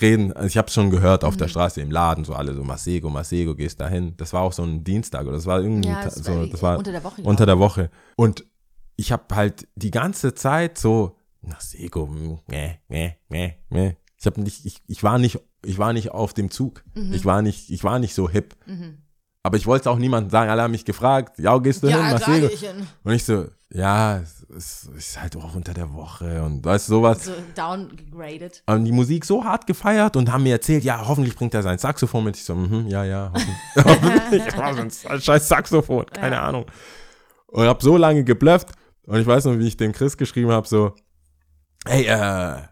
[0.00, 1.38] reden, also ich habe es schon gehört auf Mhm.
[1.38, 4.14] der Straße im Laden, so alle so Masego, Masego, gehst da hin.
[4.16, 6.78] Das war auch so ein Dienstag oder das war irgendwie Ja, das so, das war
[6.78, 7.90] unter der Woche, Unter der Woche.
[8.16, 8.44] Und
[8.96, 13.96] ich habe halt die ganze Zeit so Masego, nee, nee, nee, nee.
[14.20, 16.82] Ich habe nicht, ich, ich war nicht, ich war nicht auf dem Zug.
[16.94, 17.12] Mhm.
[17.12, 18.56] Ich war nicht, ich war nicht so hip.
[19.44, 20.50] Aber ich wollte es auch niemandem sagen.
[20.50, 22.48] Alle haben mich gefragt, ja, gehst du hin, ja, da Masego?
[22.48, 22.86] hin.
[23.04, 26.88] Und ich so, ja, es ist, es ist halt auch unter der Woche und weißt
[26.88, 27.24] du, sowas.
[27.24, 28.62] So downgraded.
[28.66, 31.78] Haben die Musik so hart gefeiert und haben mir erzählt, ja, hoffentlich bringt er sein
[31.78, 32.36] Saxophon mit.
[32.36, 33.32] Ich so, mhm, ja, ja,
[33.76, 34.54] hoffentlich.
[35.10, 36.66] ein scheiß Saxophon, keine Ahnung.
[37.46, 38.68] Und hab so lange geblufft
[39.06, 40.94] und ich weiß noch, wie ich dem Chris geschrieben habe, so,
[41.86, 42.62] hey, äh,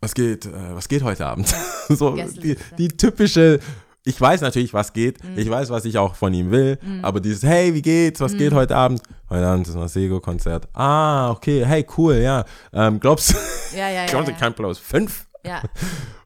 [0.00, 1.54] was geht, äh, was geht heute Abend?
[1.88, 3.60] so, die, die typische,
[4.04, 5.38] ich weiß natürlich, was geht, Mhm.
[5.38, 8.38] ich weiß, was ich auch von ihm will, aber dieses, hey, wie geht's, was Mhm.
[8.38, 9.00] geht heute Abend?
[9.30, 10.68] Heute Abend ist ein Masego-Konzert.
[10.74, 12.44] Ah, okay, hey, cool, ja.
[12.72, 13.36] Ähm, glaubst du,
[13.76, 14.06] Ja, ja, ja.
[14.06, 14.38] glaubst du, ja.
[14.38, 15.26] kein Plus fünf?
[15.44, 15.62] ja.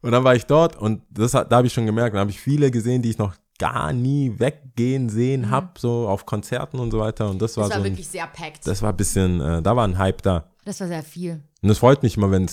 [0.03, 2.41] Und dann war ich dort und das, da habe ich schon gemerkt, da habe ich
[2.41, 7.01] viele gesehen, die ich noch gar nie weggehen sehen hab, so auf Konzerten und so
[7.01, 7.31] weiter.
[7.31, 7.69] Und das war Mhm.
[7.69, 8.67] Das war so ein, wirklich sehr packed.
[8.67, 10.51] das war ein bisschen, äh, da war ein Hype da.
[10.65, 11.43] Das war sehr viel.
[11.63, 12.45] Und es freut mich immer, wenn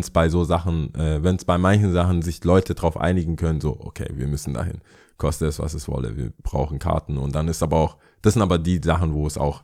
[0.00, 3.60] es bei so Sachen, äh, wenn es bei manchen Sachen sich Leute drauf einigen können,
[3.60, 4.80] so, okay, wir müssen dahin.
[5.16, 7.16] Koste es, was es wolle, wir brauchen Karten.
[7.16, 9.62] Und dann ist aber auch, das sind aber die Sachen, wo es auch,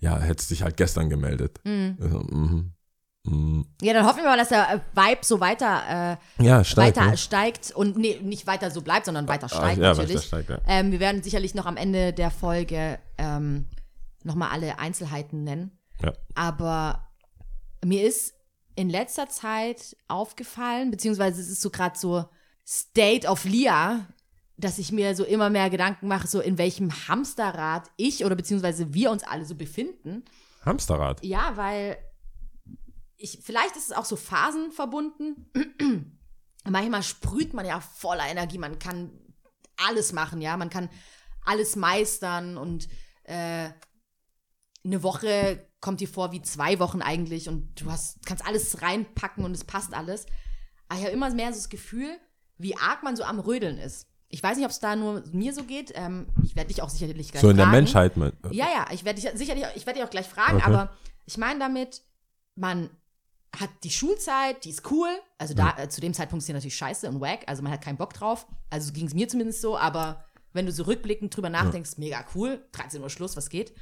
[0.00, 1.60] ja, hättest dich halt gestern gemeldet.
[1.64, 2.40] Also, mhm.
[2.40, 2.72] Mhm.
[3.24, 6.96] Ja, dann hoffen wir mal, dass der äh, Vibe so weiter, äh, Ja, steigt.
[6.96, 7.16] weiter ne?
[7.18, 10.16] steigt und nee, nicht weiter so bleibt, sondern weiter steigt ja, natürlich.
[10.16, 10.58] weiter steigt, ja.
[10.66, 13.66] ähm, wir werden sicherlich noch am Ende der Folge ähm,
[14.24, 15.78] nochmal alle Einzelheiten nennen.
[16.02, 16.14] Ja.
[16.34, 17.08] Aber
[17.84, 18.34] mir ist
[18.74, 22.24] in letzter Zeit aufgefallen, beziehungsweise es ist so gerade so
[22.66, 24.06] State of Lia,
[24.56, 28.94] dass ich mir so immer mehr Gedanken mache, so in welchem Hamsterrad ich oder beziehungsweise
[28.94, 30.24] wir uns alle so befinden.
[30.64, 31.22] Hamsterrad.
[31.22, 31.98] Ja, weil
[33.20, 35.50] ich, vielleicht ist es auch so phasenverbunden.
[36.68, 39.10] Manchmal sprüht man ja voller Energie, man kann
[39.76, 40.90] alles machen, ja, man kann
[41.44, 42.88] alles meistern und
[43.24, 43.70] äh,
[44.84, 49.44] eine Woche kommt dir vor wie zwei Wochen eigentlich und du hast, kannst alles reinpacken
[49.44, 50.26] und es passt alles.
[50.88, 52.18] Aber ich habe immer mehr so das Gefühl,
[52.58, 54.06] wie arg man so am Rödeln ist.
[54.28, 55.92] Ich weiß nicht, ob es da nur mir so geht.
[55.94, 57.76] Ähm, ich werde dich auch sicherlich gleich So in der fragen.
[57.76, 58.16] Menschheit.
[58.16, 58.34] Mit.
[58.50, 60.66] Ja, ja, ich werde dich sicherlich, ich werde dich auch gleich fragen, Okay.
[60.66, 62.02] aber ich meine damit,
[62.54, 62.90] man
[63.58, 65.08] hat die Schulzeit, die ist cool.
[65.38, 67.82] Also da, äh, zu dem Zeitpunkt ist die natürlich scheiße und wack, also man hat
[67.82, 68.46] keinen Bock drauf.
[68.70, 72.64] Also ging es mir zumindest so, aber wenn du so rückblickend drüber nachdenkst, mega cool,
[72.72, 73.72] 13 Uhr Schluss, was geht?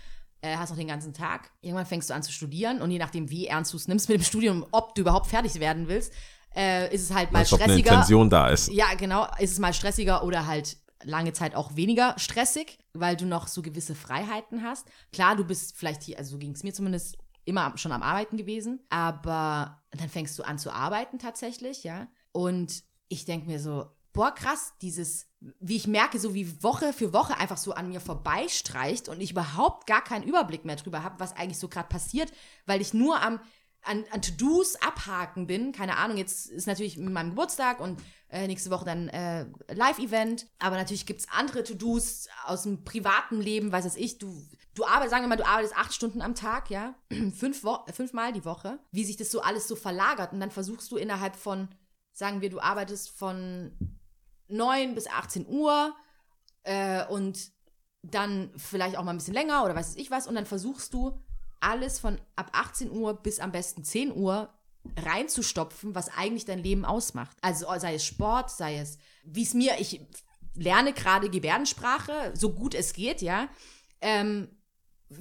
[0.41, 1.51] Äh, hast noch den ganzen Tag.
[1.61, 4.19] Irgendwann fängst du an zu studieren und je nachdem, wie ernst du es nimmst mit
[4.19, 6.13] dem Studium, ob du überhaupt fertig werden willst,
[6.55, 7.91] äh, ist es halt mal Als ob eine stressiger.
[7.91, 8.69] Intention da ist.
[8.73, 9.27] Ja, genau.
[9.39, 13.63] Ist es mal stressiger oder halt lange Zeit auch weniger stressig, weil du noch so
[13.63, 14.87] gewisse Freiheiten hast.
[15.13, 18.37] Klar, du bist vielleicht hier, also so ging es mir zumindest, immer schon am Arbeiten
[18.37, 22.09] gewesen, aber dann fängst du an zu arbeiten tatsächlich, ja.
[22.33, 27.13] Und ich denke mir so, boah, krass, dieses, wie ich merke, so wie Woche für
[27.13, 31.21] Woche einfach so an mir vorbeistreicht und ich überhaupt gar keinen Überblick mehr drüber habe,
[31.21, 32.33] was eigentlich so gerade passiert,
[32.67, 33.41] weil ich nur am
[33.83, 35.73] an, an To-Dos abhaken bin.
[35.73, 40.47] Keine Ahnung, jetzt ist natürlich mit meinem Geburtstag und äh, nächste Woche dann äh, Live-Event.
[40.59, 44.19] Aber natürlich gibt es andere To-Dos aus dem privaten Leben, weiß es ich.
[44.19, 44.45] Du,
[44.79, 47.63] du arbeitest, sagen wir mal, du arbeitest acht Stunden am Tag, ja, Fünf
[47.93, 48.79] fünfmal die Woche.
[48.93, 50.33] Wie sich das so alles so verlagert.
[50.33, 51.69] Und dann versuchst du innerhalb von,
[52.13, 53.73] sagen wir, du arbeitest von
[54.49, 55.95] 9 bis 18 Uhr
[56.63, 57.51] äh, und
[58.03, 60.29] dann vielleicht auch mal ein bisschen länger oder weiß ich was.
[60.29, 61.21] Und dann versuchst du
[61.61, 64.55] alles von ab 18 Uhr bis am besten 10 Uhr
[64.97, 67.37] reinzustopfen, was eigentlich dein Leben ausmacht.
[67.43, 70.01] Also sei es Sport, sei es, wie es mir, ich
[70.55, 73.49] lerne gerade Gebärdensprache, so gut es geht, ja.
[74.01, 74.49] Ähm,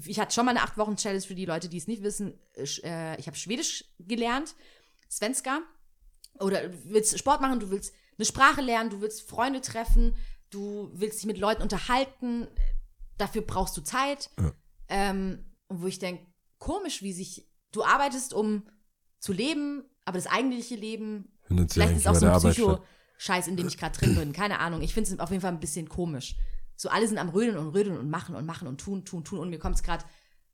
[0.06, 2.34] ich hatte schon mal eine 8-Wochen-Challenge für die Leute, die es nicht wissen.
[2.56, 4.56] Äh, ich habe Schwedisch gelernt,
[5.10, 5.62] Svenska.
[6.40, 10.16] Oder du willst Sport machen, du willst eine Sprache lernen, du willst Freunde treffen,
[10.50, 12.48] du willst dich mit Leuten unterhalten.
[13.18, 14.30] Dafür brauchst du Zeit.
[14.40, 14.52] Ja.
[14.90, 16.26] Ähm, und wo ich denke,
[16.60, 18.64] komisch, wie sich, du arbeitest, um
[19.20, 22.40] zu leben, aber das eigentliche Leben, vielleicht ist auch so ein.
[22.40, 24.34] Psycho-Scheiß, in dem ich gerade drin bin.
[24.34, 24.82] Keine Ahnung.
[24.82, 26.36] Ich finde es auf jeden Fall ein bisschen komisch.
[26.78, 29.40] So alle sind am Rödeln und Rödeln und machen und machen und tun, tun, tun.
[29.40, 30.06] Und mir kommt es gerade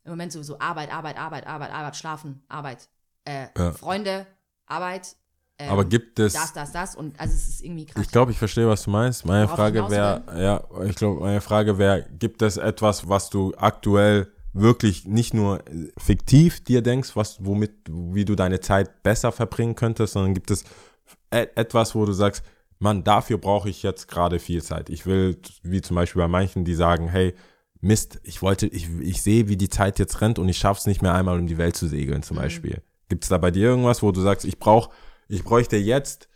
[0.06, 2.90] im Moment sowieso Arbeit, Arbeit, Arbeit, Arbeit, Arbeit, Schlafen, Arbeit.
[3.26, 3.74] Äh, Ja.
[3.74, 4.26] Freunde,
[4.66, 5.16] Arbeit.
[5.60, 6.96] ähm, Aber gibt es, das, das, das.
[6.96, 8.04] Und also es ist irgendwie krass.
[8.04, 9.26] ich glaube, ich verstehe, was du meinst.
[9.26, 13.54] Meine Worauf Frage wäre, ja, ich glaube, meine Frage wäre, gibt es etwas, was du
[13.58, 19.32] aktuell wirklich nicht nur äh, fiktiv dir denkst, was, womit, wie du deine Zeit besser
[19.32, 20.64] verbringen könntest, sondern gibt es
[21.32, 22.44] e etwas, wo du sagst,
[22.80, 24.90] Mann, dafür brauche ich jetzt gerade viel Zeit.
[24.90, 27.34] Ich will, wie zum Beispiel bei manchen, die sagen, hey,
[27.82, 31.02] Mist, ich wollte, ich, ich sehe, wie die Zeit jetzt rennt und ich schaff's nicht
[31.02, 32.24] mehr einmal um die Welt zu segeln, Mhm.
[32.24, 32.82] zum Beispiel.
[33.10, 34.90] Gibt es da bei dir irgendwas, wo du sagst, ich brauche,
[35.28, 36.30] ich bräuchte jetzt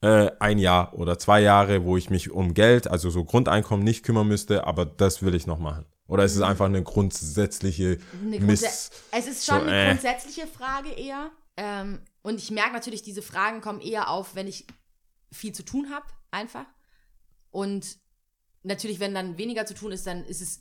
[0.00, 4.04] äh, ein Jahr oder zwei Jahre, wo ich mich um Geld, also so Grundeinkommen nicht
[4.04, 5.84] kümmern müsste, aber das will ich noch machen?
[6.06, 8.62] Oder ist es einfach eine grundsätzliche Eine Miss?
[8.62, 9.86] Grundsä- es ist schon so, eine äh.
[9.88, 11.30] grundsätzliche Frage eher.
[11.56, 14.66] Ähm, und ich merke natürlich, diese Fragen kommen eher auf, wenn ich
[15.32, 16.66] viel zu tun habe, einfach.
[17.50, 17.98] Und
[18.62, 20.60] natürlich, wenn dann weniger zu tun ist, dann ist es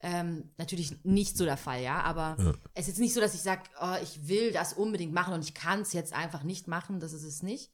[0.00, 2.02] ähm, natürlich nicht so der Fall, ja.
[2.02, 2.52] Aber Ja.
[2.74, 5.42] es ist jetzt nicht so, dass ich sage, oh, ich will das unbedingt machen und
[5.42, 7.70] ich kann es jetzt einfach nicht machen, das ist es nicht.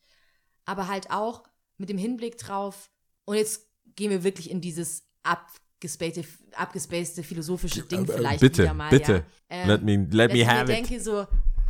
[0.64, 1.42] Aber halt auch
[1.78, 2.90] mit dem Hinblick drauf,
[3.24, 3.66] und jetzt
[3.96, 8.90] gehen wir wirklich in dieses abgespacete, abgespacete philosophische Ding Äh, vielleicht bitte, wieder mal.
[8.90, 9.12] bitte.
[9.50, 9.56] Ja.
[9.56, 10.68] Ähm, let me, let dass me ich have it.
[10.78, 11.26] denke, so,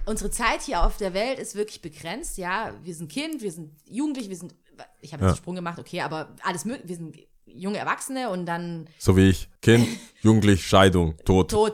[0.06, 2.74] unsere Zeit hier auf der Welt ist wirklich begrenzt, ja.
[2.82, 4.54] Wir sind Kind, wir sind Jugendlich, wir sind,
[5.00, 5.28] ich habe jetzt Ja.
[5.28, 9.28] einen Sprung gemacht, okay, aber alles möglich, wir sind junge Erwachsene und dann So wie
[9.28, 9.48] ich.
[9.60, 9.86] Kind,
[10.22, 11.50] Jugendlich, Scheidung, Tod.
[11.50, 11.72] tot.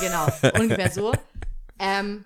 [0.00, 0.26] genau,
[0.58, 1.12] ungefähr so.
[1.78, 2.24] Ähm,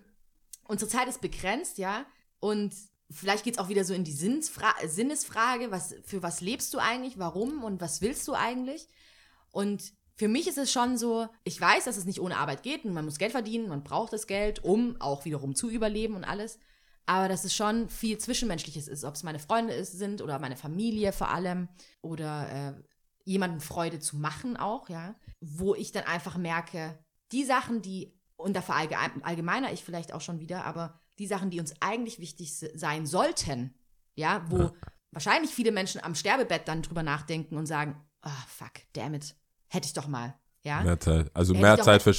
[0.68, 2.04] unsere Zeit ist begrenzt, ja.
[2.40, 2.74] Und
[3.10, 6.78] vielleicht geht es auch wieder so in die Sinnsfra Sinnesfrage, was, für was lebst du
[6.78, 8.86] eigentlich, warum und was willst du eigentlich?
[9.50, 12.84] Und für mich ist es schon so, ich weiß, dass es nicht ohne Arbeit geht
[12.84, 16.24] und man muss Geld verdienen, man braucht das Geld, um auch wiederum zu überleben und
[16.24, 16.58] alles.
[17.06, 20.56] Aber dass es schon viel Zwischenmenschliches ist, ob es meine Freunde ist, sind oder meine
[20.56, 21.68] Familie vor allem
[22.00, 22.82] oder äh,
[23.24, 25.14] jemandem Freude zu machen auch, ja.
[25.40, 26.98] Wo ich dann einfach merke,
[27.32, 31.60] die Sachen, die, und da verallgemeiner ich vielleicht auch schon wieder, aber die Sachen, die
[31.60, 33.74] uns eigentlich wichtig se- sein sollten,
[34.14, 34.70] ja, wo
[35.10, 39.36] wahrscheinlich viele Menschen am Sterbebett dann drüber nachdenken und sagen, ah, fuck, damn it,
[39.74, 40.82] hätte ich doch mal, ja.
[40.82, 41.30] Mehr Zeit.
[41.34, 42.10] Also Hätte mehr doch- Zeit für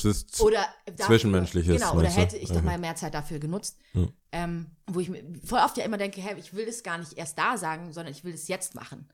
[0.44, 2.66] Oder dafür, Zwischenmenschliches, Genau, oder hätte ich doch Okay.
[2.66, 3.78] mal mehr Zeit dafür genutzt.
[3.94, 4.12] Hm.
[4.32, 7.14] Ähm, wo ich mir voll oft ja immer denke, hey, ich will das gar nicht
[7.14, 9.10] erst da sagen, sondern ich will das jetzt machen.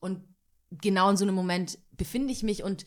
[0.00, 0.22] Und
[0.70, 2.84] genau in so einem Moment befinde ich mich und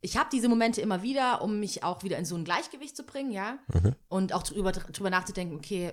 [0.00, 3.04] ich habe diese Momente immer wieder, um mich auch wieder in so ein Gleichgewicht zu
[3.04, 3.58] bringen, ja.
[4.08, 5.92] Und auch drüber, drüber nachzudenken, okay,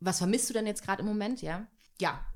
[0.00, 1.66] was vermisst du denn jetzt gerade im Moment, ja?
[2.00, 2.26] Ja,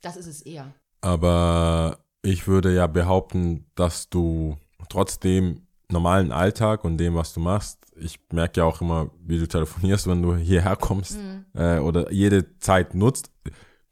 [0.00, 0.72] das ist es eher.
[1.00, 4.56] Aber ich würde ja behaupten, dass du
[4.88, 9.46] trotzdem normalen Alltag und dem, was du machst, ich merke ja auch immer, wie du
[9.46, 11.18] telefonierst, wenn du hierher kommst
[11.54, 13.30] äh, oder jede Zeit nutzt.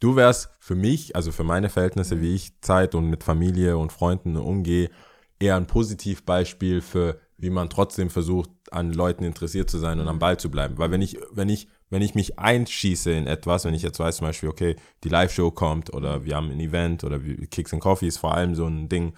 [0.00, 3.92] Du wärst für mich, also für meine Verhältnisse, wie ich Zeit und mit Familie und
[3.92, 4.90] Freunden umgehe,
[5.40, 10.18] eher ein Positivbeispiel für, wie man trotzdem versucht, an Leuten interessiert zu sein und am
[10.18, 10.78] Ball zu bleiben.
[10.78, 14.16] Weil wenn ich, wenn ich, wenn ich mich einschieße in etwas, wenn ich jetzt weiß
[14.16, 18.06] zum Beispiel, okay, die Live-Show kommt oder wir haben ein Event oder Kicks and Coffee
[18.06, 19.14] ist vor allem so ein Ding,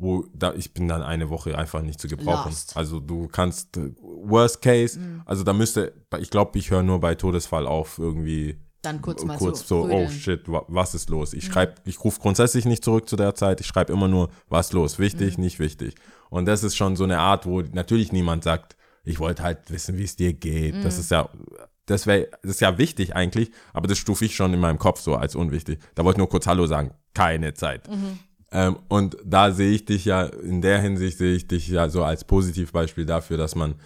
[0.00, 2.50] wo da ich bin dann eine Woche einfach nicht zu gebrauchen.
[2.50, 2.76] Lost.
[2.76, 7.14] Also du kannst äh, Worst Case, also da müsste, ich glaube, ich höre nur bei
[7.14, 9.86] Todesfall auf irgendwie Dann kurz mal kurz so.
[9.86, 11.32] so, oh shit, wa- was ist los?
[11.34, 14.72] Ich schreibe, ich rufe grundsätzlich nicht zurück zu der Zeit, ich schreibe immer nur, was
[14.72, 15.44] los, wichtig, Mhm.
[15.44, 15.94] nicht wichtig.
[16.30, 19.98] Und das ist schon so eine Art, wo natürlich niemand sagt, ich wollte halt wissen,
[19.98, 20.76] wie es dir geht.
[20.76, 20.82] Mhm.
[20.82, 21.28] Das ist ja,
[21.86, 25.00] das wäre, das ist ja wichtig eigentlich, aber das stufe ich schon in meinem Kopf
[25.00, 25.80] so als unwichtig.
[25.94, 27.88] Da wollte ich nur kurz Hallo sagen, keine Zeit.
[27.90, 28.18] Mhm.
[28.52, 32.02] Ähm, und da sehe ich dich ja, in der Hinsicht sehe ich dich ja so
[32.04, 33.76] als Positivbeispiel dafür, dass man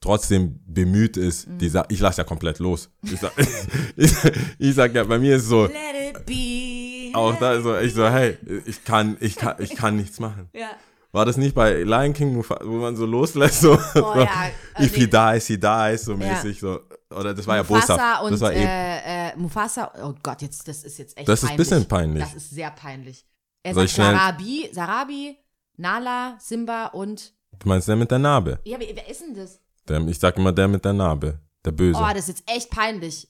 [0.00, 1.58] trotzdem bemüht ist, Mhm.
[1.58, 2.90] die Sa ich lasse ja komplett los.
[3.02, 3.32] Ich sag,
[3.96, 4.12] ich,
[4.58, 5.74] ich sag ja, bei mir ist es so, Let
[6.16, 7.16] it be.
[7.18, 10.48] auch da so, ich so, hey, ich kann, ich kann, ich kann nichts machen.
[10.54, 10.70] Ja.
[11.12, 14.28] War das nicht bei Lion King, wo man so loslässt, so, Oh ja,
[14.78, 15.34] if he nee.
[15.38, 16.18] dies, he dies, so Ja.
[16.18, 16.80] mäßig, so,
[17.10, 18.22] oder das war ja Mufasa boshaft.
[18.24, 21.48] und Das war äh, äh, Mufasa, oh Gott, jetzt, das ist jetzt echt Das ist
[21.48, 21.68] peinlich.
[21.68, 22.22] bisschen peinlich.
[22.24, 23.24] Das ist sehr peinlich.
[23.66, 25.36] Er Soll sagt ich schnell- Sarabi, Sarabi,
[25.76, 28.58] Nala, Simba und, du meinst der mit der Narbe?
[28.64, 29.60] ja, wer, wer ist denn das?
[29.88, 31.98] Der, ich sag immer der mit der Narbe, der Böse.
[32.00, 33.28] Oh, das ist jetzt echt peinlich.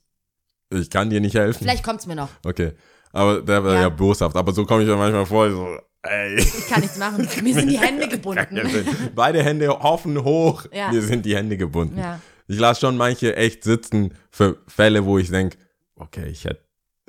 [0.71, 1.61] ich kann dir nicht helfen.
[1.63, 2.29] Vielleicht kommt's mir noch.
[2.45, 2.73] Okay.
[3.13, 3.89] Aber der war ja, Ja.
[3.89, 4.37] boshaft.
[4.37, 6.37] Aber so komme ich mir manchmal vor, so, ey.
[6.39, 7.27] Ich kann nichts machen.
[7.43, 8.61] Mir sind die Hände gebunden.
[9.15, 10.67] Beide Hände offen hoch.
[10.73, 10.91] Ja.
[10.93, 11.99] Mir sind die Hände gebunden.
[11.99, 12.21] Ja.
[12.47, 15.57] Ich lasse schon manche echt sitzen für Fälle, wo ich denke,
[15.97, 16.61] okay, ich hätte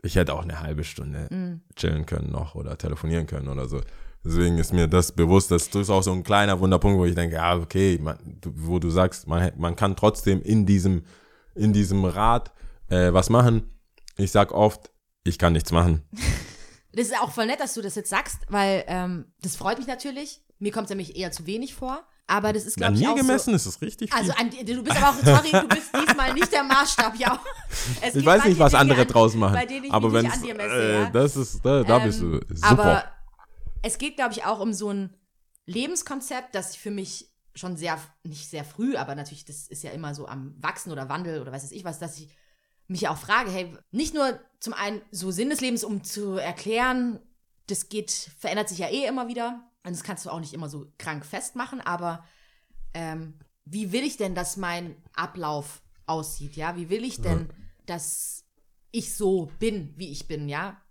[0.03, 1.61] ich hätte auch eine halbe Stunde Mhm.
[1.75, 3.81] chillen können noch oder telefonieren können oder so.
[4.23, 7.35] Deswegen ist mir das bewusst, das ist auch so ein kleiner Wunderpunkt, wo ich denke,
[7.35, 11.03] ja, okay, man, wo du sagst, man, man kann trotzdem in diesem,
[11.55, 12.51] in diesem Rad
[12.89, 13.69] äh, was machen.
[14.17, 14.91] Ich sag oft,
[15.23, 16.03] ich kann nichts machen.
[16.93, 19.85] Das ist auch voll nett, dass du das jetzt sagst, weil ähm, das freut mich
[19.85, 20.41] natürlich.
[20.57, 22.07] Mir kommt es nämlich eher zu wenig vor.
[22.29, 24.17] Aber das ist, glaube ich, mir auch gemessen ist es richtig so.
[24.17, 24.31] viel.
[24.31, 27.39] Also an, du bist aber auch, sorry, du bist diesmal nicht der Maßstab, ja.
[28.01, 29.53] Es ich weiß nicht, was andere an- draus machen.
[29.53, 31.09] Bei denen ich aber wenn an dir messe, äh, ja.
[31.09, 32.69] das ist, da, da bist du Ähm, super.
[32.69, 33.03] Aber
[33.81, 35.15] es geht, glaube ich, auch um so ein
[35.65, 39.91] Lebenskonzept, das ich für mich schon sehr, nicht sehr früh, aber natürlich, das ist ja
[39.91, 42.29] immer so am Wachsen oder Wandel oder weiß es ich was, dass ich
[42.87, 47.19] mich auch frage, hey, nicht nur zum einen so Sinn des Lebens, um zu erklären,
[47.67, 49.63] das geht, verändert sich ja eh immer wieder.
[49.87, 52.25] Und das kannst du auch nicht immer so krank festmachen, aber
[52.93, 56.75] ähm, wie will ich denn, dass mein Ablauf aussieht, ja?
[56.75, 57.47] Wie will ich denn,
[57.85, 58.43] dass
[58.91, 60.81] ich so bin, wie ich bin, ja?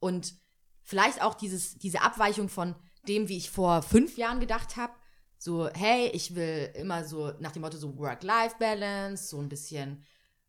[0.00, 0.34] Und
[0.82, 2.74] vielleicht auch dieses, diese Abweichung von
[3.06, 4.94] dem, wie ich vor fünf Jahren gedacht habe.
[5.38, 10.04] So, hey, ich will immer so nach dem Motto so Work-Life-Balance, so ein bisschen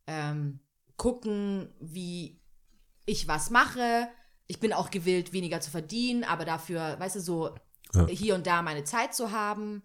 [0.08, 0.60] ähm,
[0.98, 2.42] gucken, wie
[3.06, 4.10] ich was mache.
[4.48, 7.56] Ich bin auch gewillt, weniger zu verdienen, aber dafür, weißt du, so
[7.94, 8.08] Ja.
[8.08, 9.84] hier und da meine Zeit zu haben.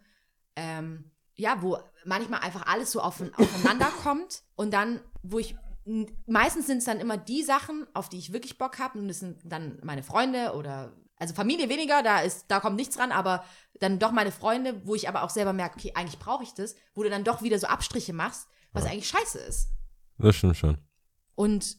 [0.55, 5.55] Ähm, ja, wo manchmal einfach alles so auf, aufeinander kommt und dann, wo ich
[6.27, 9.21] meistens sind es dann immer die Sachen, auf die ich wirklich Bock habe und das
[9.21, 13.45] sind dann meine Freunde oder also Familie weniger, da ist da kommt nichts dran, aber
[13.81, 16.75] dann doch meine Freunde, wo ich aber auch selber merke, okay, eigentlich brauche ich das,
[16.95, 19.69] wo du dann doch wieder so Abstriche machst, was eigentlich scheiße ist.
[20.19, 20.79] das stimmt schon.
[21.35, 21.79] Und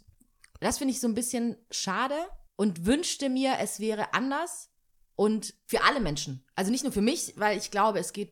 [0.60, 2.16] das finde ich so ein bisschen schade
[2.56, 4.72] und wünschte mir, es wäre anders
[5.18, 6.46] und für alle Menschen.
[6.56, 8.32] Also nicht nur für mich, weil ich glaube, es geht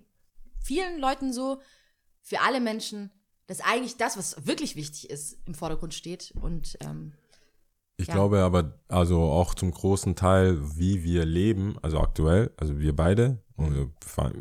[0.64, 1.60] vielen Leuten so,
[2.22, 3.12] für alle Menschen,
[3.48, 6.34] dass eigentlich das, was wirklich wichtig ist, im Vordergrund steht.
[6.42, 7.14] Und ähm,
[7.98, 8.14] Ich Ja.
[8.14, 13.44] glaube aber, also auch zum großen Teil, wie wir leben, also aktuell, also wir beide,
[13.56, 13.94] und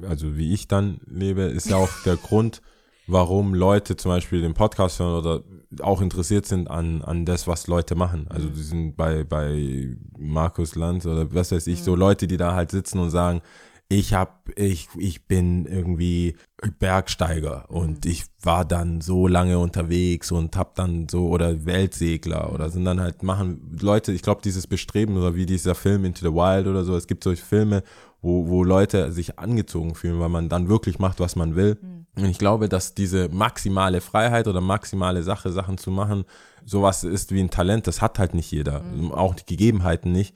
[0.03, 2.63] also wie ich dann lebe, ist ja auch der Grund,
[3.07, 5.43] warum Leute zum Beispiel den Podcast hören oder
[5.81, 8.27] auch interessiert sind an, an das, was Leute machen.
[8.29, 12.55] Also die sind bei, bei Markus Lanz oder was weiß ich, so Leute, die da
[12.55, 13.43] halt sitzen und sagen,
[13.89, 16.37] ich hab, ich, ich bin irgendwie
[16.79, 22.71] Bergsteiger und ich war dann so lange unterwegs und hab dann so, oder Weltsegler oder
[22.71, 26.35] sind dann halt, machen Leute, ich glaube, dieses Bestreben oder wie dieser Film Into the
[26.35, 27.83] Wild oder so, es gibt solche Filme,
[28.25, 31.79] wo, wo Leute sich angezogen fühlen, weil man dann wirklich macht, was man will.
[32.17, 36.25] Und ich glaube, dass diese maximale Freiheit oder maximale Sache, Sachen zu machen,
[36.65, 38.83] sowas ist wie ein Talent, das hat halt nicht jeder.
[39.11, 40.35] Auch die Gegebenheiten nicht.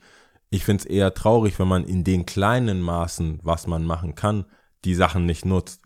[0.51, 4.45] ich finde es eher traurig, wenn man in den kleinen Maßen, was man machen kann,
[4.85, 5.81] die Sachen nicht nutzt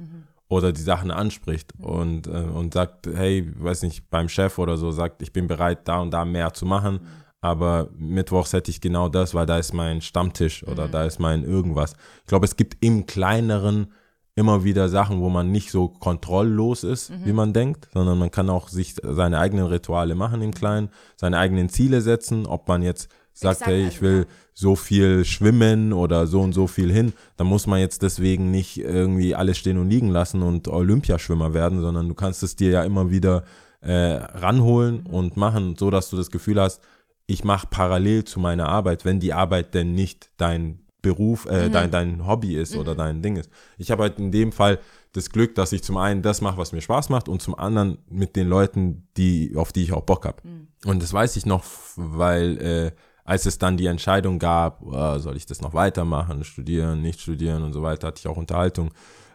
[0.50, 4.92] oder die Sachen anspricht und, äh, und sagt, hey, weiß nicht, beim Chef oder so
[4.92, 7.02] sagt, ich bin bereit, da und da mehr zu machen,
[7.44, 11.44] aber mittwochs hätte ich genau das, weil da ist mein Stammtisch oder da ist mein
[11.44, 11.94] irgendwas.
[12.22, 13.92] Ich glaube, es gibt im kleineren
[14.34, 18.50] immer wieder Sachen, wo man nicht so kontrolllos ist, wie man denkt, sondern man kann
[18.50, 23.10] auch sich seine eigenen Rituale machen im Kleinen, seine eigenen Ziele setzen, ob man jetzt
[23.34, 24.26] sagt, Exakt, hey, also, ich will ja.
[24.54, 28.78] so viel schwimmen oder so und so viel hin, dann muss man jetzt deswegen nicht
[28.78, 32.84] irgendwie alles stehen und liegen lassen und Olympiaschwimmer werden, sondern du kannst es dir ja
[32.84, 33.44] immer wieder
[33.82, 36.82] äh, ranholen und machen, so dass du das Gefühl hast,
[37.28, 41.92] ich mache parallel zu meiner Arbeit, wenn die Arbeit denn nicht dein Beruf, äh, dein,
[41.92, 43.50] dein Hobby ist oder dein Ding ist.
[43.78, 44.80] Ich habe halt in dem Fall
[45.12, 47.98] das Glück, dass ich zum einen das mache, was mir Spaß macht und zum anderen
[48.10, 50.38] mit den Leuten, die, auf die ich auch Bock habe.
[50.86, 51.64] Und das weiß ich noch,
[51.98, 52.92] weil äh,
[53.26, 57.64] als es dann die Entscheidung gab, äh, soll ich das noch weitermachen, studieren, nicht studieren
[57.64, 58.92] und so weiter, hatte ich auch Unterhaltung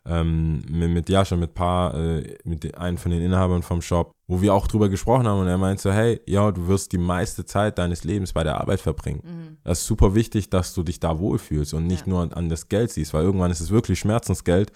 [0.06, 4.10] ähm, mit, mit Jascha, mit Paar, äh, mit den- einem von den Inhabern vom Shop,
[4.30, 6.98] wo wir auch drüber gesprochen haben und er meinte so, hey, ja, du wirst die
[6.98, 9.58] meiste Zeit deines Lebens bei der Arbeit verbringen.
[9.64, 12.10] Das ist super wichtig, dass du dich da wohlfühlst und nicht Ja.
[12.12, 14.70] nur an, an das Geld siehst, weil irgendwann ist es wirklich Schmerzensgeld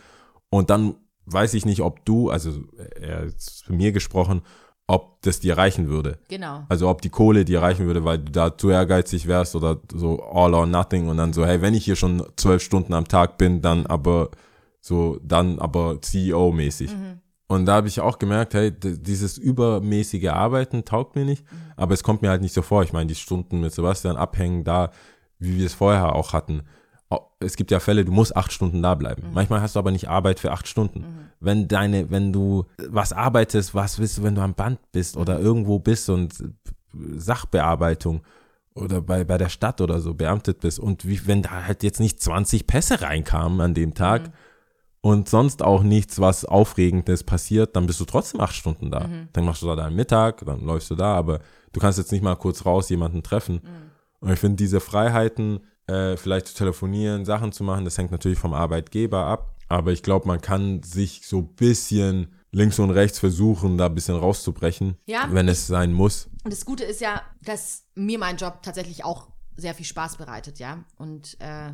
[0.51, 0.95] und dann
[1.27, 2.51] weiß ich nicht, ob du, also
[3.01, 4.43] er hat zu mir gesprochen,
[4.89, 6.19] ob das dir reichen würde.
[6.29, 6.65] Genau.
[6.69, 10.21] Also ob die Kohle dir reichen würde, weil du da zu ehrgeizig wärst oder so
[10.23, 13.39] all or nothing und dann so, hey, wenn ich hier schon zwölf Stunden am Tag
[13.39, 14.31] bin, dann aber
[14.81, 16.91] so, dann aber CEO-mäßig.
[17.53, 21.45] Und da habe ich auch gemerkt, hey, dieses übermäßige Arbeiten taugt mir nicht,
[21.77, 22.83] aber es kommt mir halt nicht so vor.
[22.83, 24.91] Ich meine, die Stunden mit Sebastian abhängen da,
[25.39, 26.63] wie wir es vorher auch hatten.
[27.41, 29.25] Es gibt ja Fälle, du musst acht Stunden da bleiben.
[29.35, 31.29] Manchmal hast du aber nicht Arbeit für acht Stunden.
[31.41, 35.39] Wenn deine, wenn du was arbeitest, was willst du, wenn du am Band bist oder
[35.39, 36.33] irgendwo bist und
[36.95, 38.23] Sachbearbeitung
[38.75, 42.01] oder bei, bei der Stadt oder so beamtet bist und wie, wenn da halt jetzt
[42.01, 44.31] nicht 20 Pässe reinkamen an dem Tag
[45.03, 49.09] und sonst auch nichts, was Aufregendes passiert, dann bist du trotzdem acht Stunden da.
[49.33, 51.41] Dann machst du da deinen Mittag, dann läufst du da, aber
[51.73, 53.61] du kannst jetzt nicht mal kurz raus jemanden treffen.
[54.21, 58.39] Und ich finde diese Freiheiten, äh, vielleicht zu telefonieren, Sachen zu machen, das hängt natürlich
[58.39, 59.57] vom Arbeitgeber ab.
[59.69, 63.95] Aber ich glaube, man kann sich so ein bisschen links und rechts versuchen, da ein
[63.95, 65.27] bisschen rauszubrechen, Ja.
[65.33, 66.29] wenn es sein muss.
[66.45, 70.59] Und das Gute ist ja, dass mir mein Job tatsächlich auch sehr viel Spaß bereitet,
[70.61, 70.85] ja.
[70.99, 71.73] Und äh,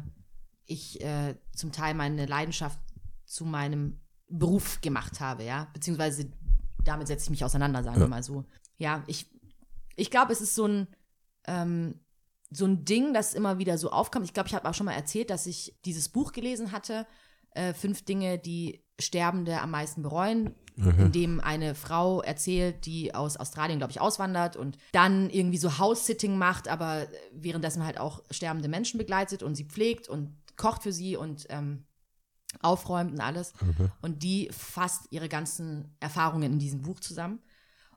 [0.65, 2.79] ich äh, zum Teil meine Leidenschaft
[3.29, 5.69] zu meinem Beruf gemacht habe, ja.
[5.73, 6.31] Beziehungsweise
[6.85, 8.45] damit setze ich mich auseinander, sagen wir mal so.
[8.79, 9.31] Ja, ich,
[9.97, 10.89] ich glaube, es ist so ein,
[11.47, 12.01] ähm,
[12.51, 14.25] so ein Ding, das immer wieder so aufkommt.
[14.25, 17.07] Ich glaube, ich habe auch schon mal erzählt, dass ich dieses Buch gelesen hatte,
[17.51, 23.37] äh, Fünf Dinge, die Sterbende am meisten bereuen, in dem eine Frau erzählt, die aus
[23.37, 28.69] Australien, glaube ich, auswandert und dann irgendwie so House-Sitting macht, aber währenddessen halt auch sterbende
[28.69, 31.85] Menschen begleitet und sie pflegt und kocht für sie und ähm,
[32.61, 33.53] aufräumt und alles.
[34.03, 37.41] Und die fasst ihre ganzen Erfahrungen in diesem Buch zusammen.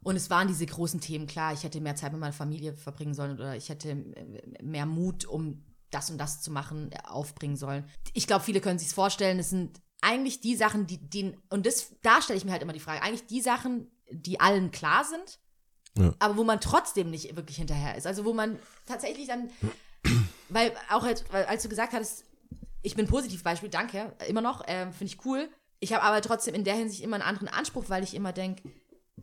[0.03, 3.14] Und es waren diese großen Themen, klar, ich hätte mehr Zeit mit meiner Familie verbringen
[3.14, 7.55] sollen oder ich hätte äh, mehr Mut, um das und das zu machen, äh, aufbringen
[7.55, 7.86] sollen.
[8.14, 11.68] Ich glaube, viele können sich es vorstellen, es sind eigentlich die Sachen, die den, und
[11.68, 15.05] das, da stelle ich mir halt immer die Frage, eigentlich die Sachen, die allen klar
[15.05, 15.39] sind,
[15.95, 16.16] Ja.
[16.18, 18.07] aber wo man trotzdem nicht wirklich hinterher ist.
[18.07, 18.57] Also wo man
[18.88, 19.51] tatsächlich dann,
[20.49, 22.26] weil auch als, als du gesagt hattest,
[22.82, 25.49] ich bin positiv Beispiel, danke, äh, immer noch, ähm, finde ich cool.
[25.79, 28.63] Ich habe aber trotzdem in der Hinsicht immer einen anderen Anspruch, weil ich immer denke,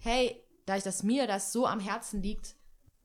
[0.01, 2.57] hey, da ich das mir das so am Herzen liegt,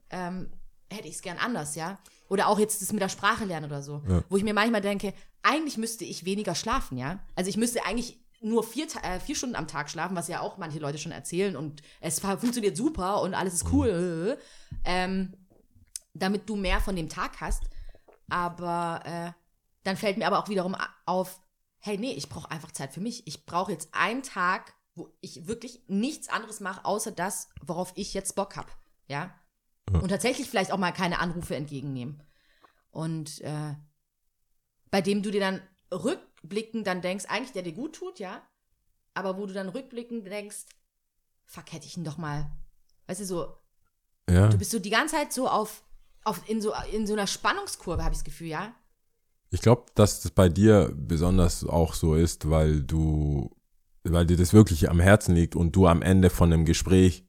[0.09, 0.51] ähm,
[0.91, 1.99] hätte ich es gern anders, ja.
[2.29, 4.01] Oder auch jetzt das mit der Sprache lernen oder so.
[4.07, 4.23] Ja.
[4.29, 7.19] Wo ich mir manchmal denke, eigentlich müsste ich weniger schlafen, ja.
[7.35, 10.57] Also ich müsste eigentlich nur vier, äh, vier Stunden am Tag schlafen, was ja auch
[10.57, 14.37] manche Leute schon erzählen und es funktioniert super und alles ist cool.
[14.83, 15.33] Ähm,
[16.13, 17.63] damit du mehr von dem Tag hast.
[18.29, 19.31] Aber äh,
[19.83, 20.75] dann fällt mir aber auch wiederum
[21.05, 21.41] auf,
[21.79, 23.27] hey, nee, ich brauche einfach Zeit für mich.
[23.27, 28.13] Ich brauche jetzt einen Tag, wo ich wirklich nichts anderes mache, außer das, worauf ich
[28.13, 28.71] jetzt Bock habe.
[29.07, 29.33] Ja?
[29.91, 32.23] Und tatsächlich vielleicht auch mal keine Anrufe entgegennehmen.
[32.91, 33.75] Und äh,
[34.91, 35.61] bei dem du dir dann
[35.91, 38.41] rückblickend dann denkst, eigentlich der dir gut tut, ja,
[39.13, 40.65] aber wo du dann rückblickend denkst,
[41.45, 42.49] fuck, hätte ich ihn doch mal,
[43.07, 43.57] weißt du, so,
[44.29, 44.47] Ja.
[44.47, 45.83] du bist so die ganze Zeit so auf,
[46.23, 48.73] auf in, so, in so einer Spannungskurve, habe ich das Gefühl, ja.
[49.53, 53.51] Ich glaube, dass das bei dir besonders auch so ist, weil du,
[54.03, 57.23] weil dir das wirklich am Herzen liegt und du am Ende von einem Gespräch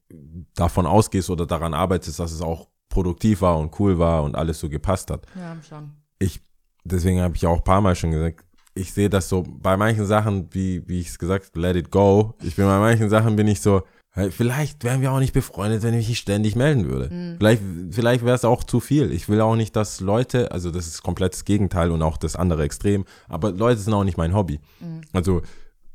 [0.55, 4.59] davon ausgehst oder daran arbeitest, dass es auch produktiv war und cool war und alles
[4.59, 5.27] so gepasst hat.
[5.37, 5.91] Ja, schon.
[6.19, 6.41] Ich,
[6.83, 8.43] deswegen habe ich auch ein paar Mal schon gesagt,
[8.75, 11.91] ich sehe das so bei manchen Sachen, wie, wie ich es gesagt habe, let it
[11.91, 12.33] go.
[12.43, 13.83] Ich bin bei manchen Sachen bin ich so,
[14.31, 17.13] Vielleicht wären wir auch nicht befreundet, wenn ich mich ständig melden würde.
[17.13, 17.37] Mhm.
[17.39, 19.11] Vielleicht, vielleicht wäre es auch zu viel.
[19.11, 22.37] Ich will auch nicht, dass Leute, also das ist komplett das Gegenteil und auch das
[22.37, 24.61] andere Extrem, aber Leute sind auch nicht mein Hobby.
[24.79, 25.01] Mhm.
[25.13, 25.43] Also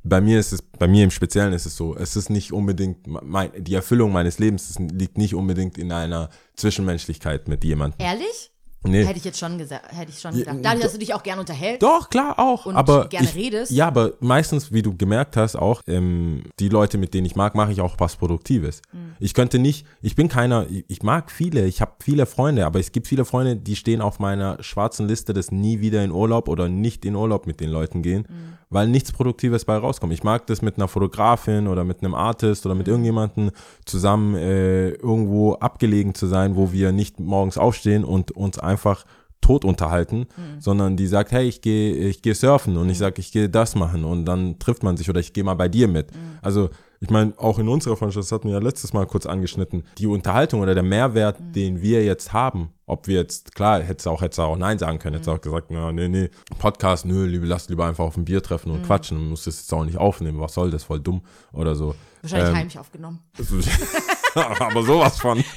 [0.03, 3.07] bei mir ist es, bei mir im Speziellen ist es so, es ist nicht unbedingt,
[3.07, 8.05] mein, die Erfüllung meines Lebens liegt nicht unbedingt in einer Zwischenmenschlichkeit mit jemandem.
[8.05, 8.51] Ehrlich?
[8.83, 9.03] Nee.
[9.03, 10.57] Hätte ich jetzt schon gesagt, hätte ich schon gedacht.
[10.61, 11.83] Dadurch, dass du dich auch gern unterhältst.
[11.83, 12.65] Doch, klar, auch.
[12.65, 13.71] Und aber gerne ich, redest.
[13.71, 17.55] Ja, aber meistens, wie du gemerkt hast, auch ähm, die Leute, mit denen ich mag,
[17.55, 18.81] mache ich auch was Produktives.
[18.93, 19.15] Mhm.
[19.19, 22.93] Ich könnte nicht, ich bin keiner, ich, mag viele, ich habe viele Freunde, aber es
[22.93, 26.69] gibt viele Freunde, die stehen auf meiner schwarzen Liste des nie wieder in Urlaub oder
[26.69, 28.58] nicht in Urlaub mit den Leuten gehen, Mhm.
[28.69, 30.13] Weil nichts Produktives bei rauskommt.
[30.13, 32.91] Ich mag das mit einer Fotografin oder mit einem Artist oder mit Mhm.
[32.93, 33.51] irgendjemandem
[33.85, 39.05] zusammen äh, irgendwo abgelegen zu sein, wo wir nicht morgens aufstehen und uns einfach
[39.41, 40.27] tot unterhalten,
[40.59, 43.73] sondern die sagt, hey, ich gehe ich gehe surfen und ich sage, ich gehe das
[43.73, 46.11] machen und dann trifft man sich oder ich gehe mal bei dir mit.
[46.41, 46.69] Also
[47.01, 50.07] ich meine, auch in unserer Freundschaft, das hatten wir ja letztes Mal kurz angeschnitten, die
[50.07, 54.21] Unterhaltung oder der Mehrwert, den wir jetzt haben, ob wir jetzt, klar, hättest du auch,
[54.21, 57.25] hättest du auch Nein sagen können, hättest du auch gesagt, na, nee, nee, Podcast, nö,
[57.25, 59.85] liebe, lass lieber einfach auf ein Bier treffen und quatschen, du musst es jetzt auch
[59.85, 61.21] nicht aufnehmen, was soll das, voll dumm
[61.53, 61.95] oder so.
[62.21, 63.19] Wahrscheinlich Ähm, heimlich aufgenommen.
[64.35, 65.43] aber sowas von.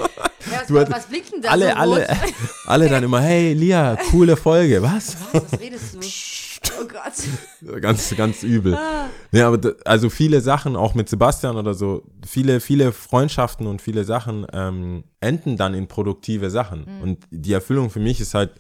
[0.51, 2.09] Ja, was, Du was blinkt denn da Alle, so alle,
[2.67, 5.17] alle dann immer, hey, Lia, coole Folge, was?
[5.33, 5.99] Was, was redest du?
[6.81, 7.81] Oh Gott.
[7.83, 8.79] ganz, ganz übel.
[9.33, 14.05] Ja, aber also viele Sachen, auch mit Sebastian oder so, viele, viele Freundschaften und viele
[14.05, 16.87] Sachen ähm, enden dann in produktive Sachen.
[17.03, 18.53] Und die Erfüllung für mich ist halt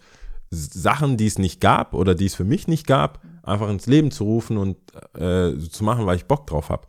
[0.50, 4.10] Sachen, die es nicht gab oder die es für mich nicht gab, einfach ins Leben
[4.10, 4.76] zu rufen und
[5.14, 6.86] äh, zu machen, weil ich Bock drauf habe.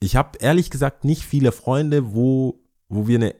[0.00, 3.34] Ich habe ehrlich gesagt nicht viele Freunde, wo, wo wir eine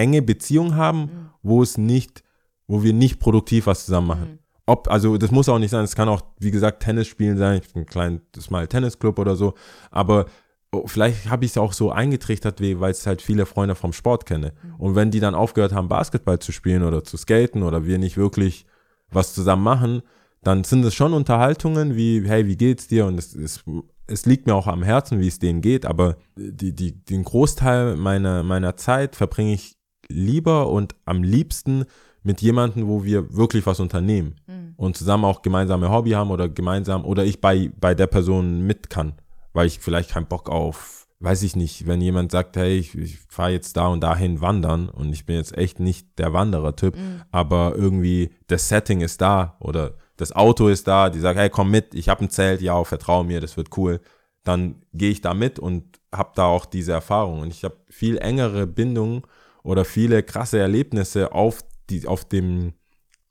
[0.00, 2.24] enge Beziehung haben, wo es nicht,
[2.66, 4.38] wo wir nicht produktiv was zusammen machen.
[4.66, 7.60] Ob, also das muss auch nicht sein, es kann auch, wie gesagt, Tennis spielen sein,
[7.62, 9.54] ich bin ein kleines Mal Tennisclub oder so,
[9.90, 10.26] aber
[10.72, 14.26] oh, vielleicht habe ich es auch so eingetrichtert, weil es halt viele Freunde vom Sport
[14.26, 14.52] kenne.
[14.78, 18.16] Und wenn die dann aufgehört haben, Basketball zu spielen oder zu skaten oder wir nicht
[18.16, 18.64] wirklich
[19.10, 20.02] was zusammen machen,
[20.42, 23.06] dann sind es schon Unterhaltungen wie, hey, wie geht's dir?
[23.06, 23.64] Und es, es,
[24.06, 27.96] es liegt mir auch am Herzen, wie es denen geht, aber die, die, den Großteil
[27.96, 29.79] meiner, meiner Zeit verbringe ich
[30.10, 31.84] lieber und am liebsten
[32.22, 34.36] mit jemandem, wo wir wirklich was unternehmen
[34.76, 38.90] und zusammen auch gemeinsame Hobby haben oder gemeinsam oder ich bei, bei der Person mit
[38.90, 39.14] kann,
[39.52, 43.18] weil ich vielleicht keinen Bock auf, weiß ich nicht, wenn jemand sagt, hey, ich, ich
[43.28, 46.96] fahre jetzt da und dahin wandern und ich bin jetzt echt nicht der Wanderer-Typ,
[47.30, 51.70] aber irgendwie das Setting ist da oder das Auto ist da, die sagt, hey, komm
[51.70, 54.00] mit, ich habe ein Zelt, ja, vertrau mir, das wird cool,
[54.44, 58.18] dann gehe ich da mit und habe da auch diese Erfahrung und ich habe viel
[58.18, 59.22] engere Bindungen
[59.62, 62.74] oder viele krasse Erlebnisse auf die auf dem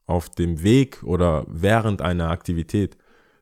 [0.06, 2.98] auf dem Weg oder während einer Aktivität,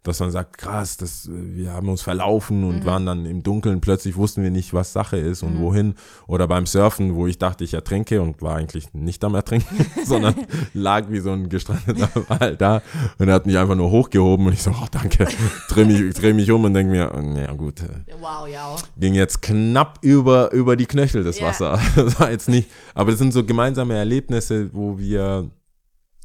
[0.07, 4.15] dass man sagt, krass, das, wir haben uns verlaufen und waren dann im Dunkeln, plötzlich
[4.15, 5.95] wussten wir nicht, was Sache ist und wohin.
[6.27, 10.35] Oder beim Surfen, wo ich dachte, ich ertrinke und war eigentlich nicht am Ertrinken, sondern
[10.73, 12.81] lag wie so ein gestrandeter Wal da
[13.19, 15.27] und er hat mich einfach nur hochgehoben und ich so, oh danke,
[15.69, 18.75] dreh mich, dreh mich um und denke mir, oh, naja gut, äh, Wow, ja.
[18.97, 21.47] ging jetzt knapp über, über die Knöchel das Ja.
[21.47, 21.79] Wasser.
[21.95, 25.49] Das war jetzt nicht, aber das sind so gemeinsame Erlebnisse, wo wir,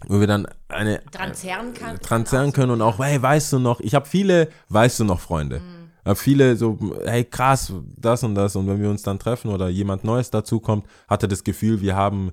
[0.08, 1.96] wo wir dann eine Dran zerren kann.
[1.98, 5.20] dran zerren können und auch, hey, weißt du noch, ich habe viele, weißt du noch,
[5.20, 5.62] Freunde.
[6.04, 8.56] Ich hab viele so, hey, krass, das und das.
[8.56, 12.32] Und wenn wir uns dann treffen oder jemand Neues dazukommt, hatte das Gefühl, wir haben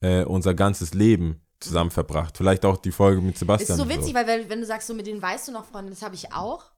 [0.00, 2.38] äh, unser ganzes Leben zusammen verbracht.
[2.38, 3.76] Vielleicht auch die Folge mit Ist Sebastian.
[3.76, 5.90] so und witzig, weil wenn, wenn du sagst, so mit denen weißt du noch, Freunde,
[5.90, 6.70] das habe ich auch.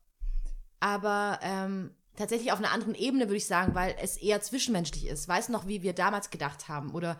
[0.80, 5.28] Aber ähm, tatsächlich auf einer anderen Ebene würde ich sagen, weil es eher zwischenmenschlich ist.
[5.28, 6.90] Weißt du noch, wie wir damals gedacht haben?
[6.92, 7.16] Oder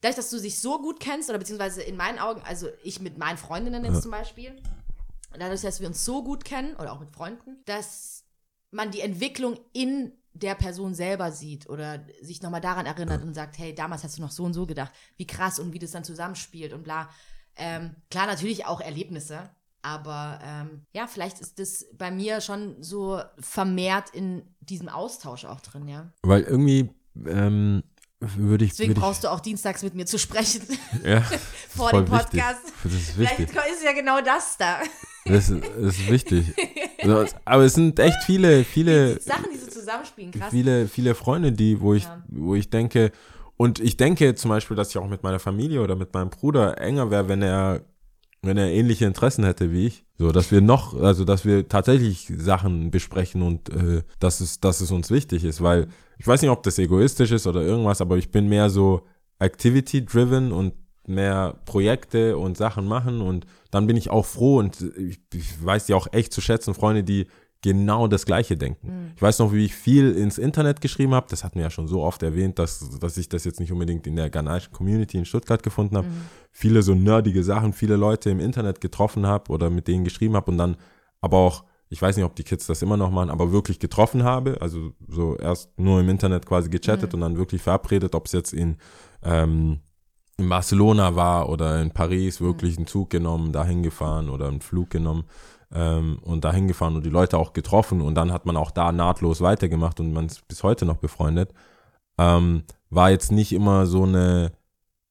[0.00, 3.18] dadurch, dass du dich so gut kennst, oder beziehungsweise in meinen Augen, also ich mit
[3.18, 4.56] meinen Freundinnen jetzt zum Beispiel,
[5.38, 8.24] dadurch, dass wir uns so gut kennen, oder auch mit Freunden, dass
[8.70, 13.58] man die Entwicklung in der Person selber sieht oder sich nochmal daran erinnert und sagt,
[13.58, 16.04] hey, damals hast du noch so und so gedacht, wie krass und wie das dann
[16.04, 17.08] zusammenspielt und bla.
[17.56, 19.48] Ähm, klar, natürlich auch Erlebnisse,
[19.80, 25.60] aber ähm, ja, vielleicht ist das bei mir schon so vermehrt in diesem Austausch auch
[25.60, 26.12] drin, ja.
[26.22, 26.90] Weil irgendwie
[27.26, 27.82] ähm,
[28.20, 28.70] würde ich.
[28.72, 30.62] Deswegen würd ich brauchst du auch dienstags mit mir zu sprechen
[31.04, 31.22] ja,
[31.68, 32.18] vor dem wichtig.
[32.18, 32.60] Podcast.
[32.82, 33.56] Das ist Vielleicht wichtig.
[33.56, 34.78] ist ja genau das da.
[35.24, 36.54] Das ist, das ist wichtig.
[37.44, 40.50] Aber es sind echt viele, viele, Sachen, die so zusammenspielen, krass.
[40.50, 42.22] viele, viele Freunde, die, wo ich, Ja.
[42.28, 43.10] wo ich denke,
[43.56, 46.78] und ich denke zum Beispiel, dass ich auch mit meiner Familie oder mit meinem Bruder
[46.80, 47.80] enger wäre, wenn er,
[48.46, 50.04] wenn er ähnliche Interessen hätte wie ich.
[50.18, 54.80] So, dass wir noch, also dass wir tatsächlich Sachen besprechen und äh, dass es, dass
[54.80, 55.88] es uns wichtig ist, weil
[56.18, 59.02] ich weiß nicht, ob das egoistisch ist oder irgendwas, aber ich bin mehr so
[59.38, 60.72] activity-driven und
[61.06, 65.86] mehr Projekte und Sachen machen und dann bin ich auch froh und ich, ich weiß
[65.86, 67.26] die auch echt zu schätzen, Freunde, die
[67.66, 69.12] genau das Gleiche denken.
[69.16, 71.26] Ich weiß noch, wie ich viel ins Internet geschrieben habe.
[71.28, 74.06] Das hatten wir ja schon so oft erwähnt, dass, dass ich das jetzt nicht unbedingt
[74.06, 76.06] in der ghanaischen Community in Stuttgart gefunden habe.
[76.52, 80.48] Viele so nerdige Sachen, viele Leute im Internet getroffen habe oder mit denen geschrieben habe
[80.52, 80.76] und dann
[81.20, 84.22] aber auch, ich weiß nicht, ob die Kids das immer noch machen, aber wirklich getroffen
[84.22, 84.58] habe.
[84.60, 88.52] Also so erst nur im Internet quasi gechattet und dann wirklich verabredet, ob es jetzt
[88.52, 88.76] in,
[89.24, 89.80] ähm,
[90.38, 94.90] in Barcelona war oder in Paris, wirklich einen Zug genommen, dahin gefahren oder einen Flug
[94.90, 95.24] genommen
[95.72, 98.92] ähm, und dahin gefahren und die Leute auch getroffen und dann hat man auch da
[98.92, 101.52] nahtlos weitergemacht und man ist bis heute noch befreundet.
[102.18, 104.52] Ähm, war jetzt nicht immer so eine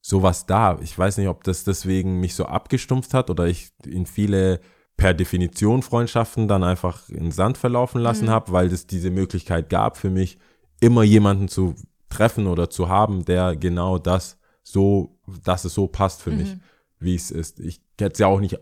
[0.02, 0.78] sowas da.
[0.82, 4.60] Ich weiß nicht, ob das deswegen mich so abgestumpft hat oder ich in viele
[4.98, 9.98] per Definition Freundschaften dann einfach in Sand verlaufen lassen habe, weil es diese Möglichkeit gab
[9.98, 10.38] für mich,
[10.80, 11.76] immer jemanden zu
[12.10, 16.56] treffen oder zu haben, der genau das so, dass es so passt für mich,
[17.00, 17.60] wie es ist.
[17.60, 18.60] Ich hätte es ja auch nicht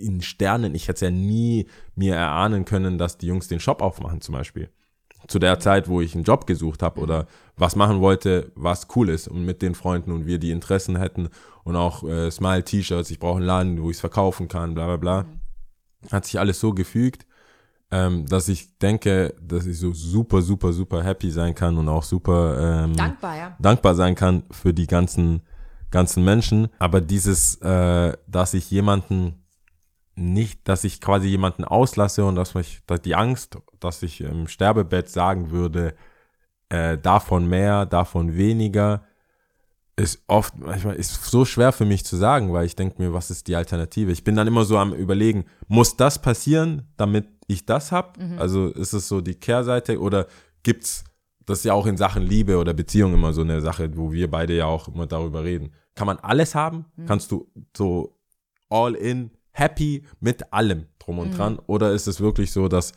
[0.00, 3.80] in Sternen, ich hätte es ja nie mir erahnen können, dass die Jungs den Shop
[3.82, 4.70] aufmachen zum Beispiel.
[5.26, 7.26] Zu der Zeit, wo ich einen Job gesucht habe oder
[7.56, 11.28] was machen wollte, was cool ist und mit den Freunden und wir die Interessen hätten
[11.62, 14.96] und auch äh, Smile-T-Shirts, ich brauche einen Laden, wo ich es verkaufen kann, bla bla
[14.96, 15.26] bla.
[16.12, 17.26] Hat sich alles so gefügt,
[17.90, 22.02] ähm, dass ich denke, dass ich so super, super, super happy sein kann und auch
[22.02, 23.56] super ähm, Dankbar, ja.
[23.60, 25.42] dankbar sein kann für die ganzen,
[25.94, 26.68] ganzen Menschen.
[26.78, 29.44] Aber dieses, äh, dass ich jemanden
[30.16, 34.48] nicht, dass ich quasi jemanden auslasse und dass mich, dass die Angst, dass ich im
[34.48, 35.94] Sterbebett sagen würde,
[36.68, 39.04] äh, davon mehr, davon weniger,
[39.96, 43.30] ist oft, manchmal ist so schwer für mich zu sagen, weil ich denke mir, was
[43.30, 44.10] ist die Alternative?
[44.10, 48.18] Ich bin dann immer so am überlegen, muss das passieren, damit ich das hab?
[48.38, 50.26] Also ist es so die Kehrseite oder
[50.64, 51.04] gibt's
[51.46, 54.30] das ist ja auch in Sachen Liebe oder Beziehung immer so eine Sache, wo wir
[54.30, 55.72] beide ja auch immer darüber reden.
[55.94, 56.86] Kann man alles haben?
[57.06, 58.16] Kannst du so
[58.68, 61.58] all in, happy mit allem drum und dran?
[61.66, 62.92] Oder ist es wirklich so, dass,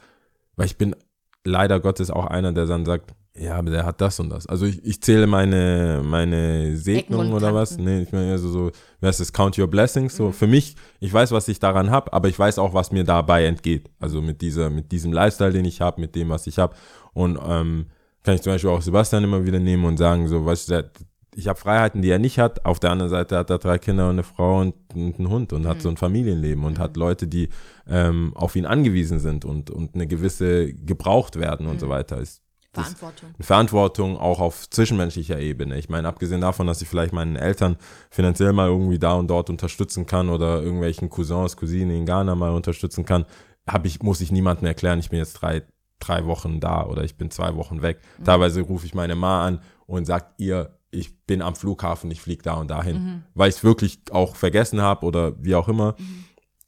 [0.55, 0.95] weil ich bin
[1.43, 4.47] leider Gottes auch einer, der dann sagt, ja, aber der hat das und das.
[4.47, 7.77] Also ich, ich zähle meine, meine Segnungen oder was.
[7.77, 10.15] Nee, ich meine also so, wer ist das, Count Your Blessings.
[10.15, 13.03] So für mich, ich weiß, was ich daran habe, aber ich weiß auch, was mir
[13.03, 13.91] dabei entgeht.
[13.99, 16.75] Also mit dieser, mit diesem Lifestyle, den ich habe, mit dem, was ich habe.
[17.13, 17.85] Und ähm,
[18.23, 20.91] kann ich zum Beispiel auch Sebastian immer wieder nehmen und sagen, so, weißt du, der,
[21.37, 22.65] ich habe Freiheiten, die er nicht hat.
[22.65, 25.53] Auf der anderen Seite hat er drei Kinder und eine Frau und, und einen Hund
[25.53, 27.49] und hat so ein Familienleben und hat Leute, die
[27.87, 32.17] ähm, auf ihn angewiesen sind und, und eine gewisse gebraucht werden und so weiter.
[32.17, 32.41] Ist,
[32.73, 33.29] Verantwortung.
[33.39, 35.77] Verantwortung auch auf zwischenmenschlicher Ebene.
[35.77, 37.77] Ich meine, abgesehen davon, dass ich vielleicht meinen Eltern
[38.09, 42.51] finanziell mal irgendwie da und dort unterstützen kann oder irgendwelchen Cousins, Cousinen in Ghana mal
[42.51, 43.25] unterstützen kann,
[43.67, 45.61] hab ich, muss ich niemandem erklären, ich bin jetzt drei,
[45.99, 47.99] drei Wochen da oder ich bin zwei Wochen weg.
[48.23, 52.43] Teilweise rufe ich meine Ma an und sagt ihr, ich bin am Flughafen, ich fliege
[52.43, 55.95] da und dahin, weil ich es wirklich auch vergessen habe oder wie auch immer.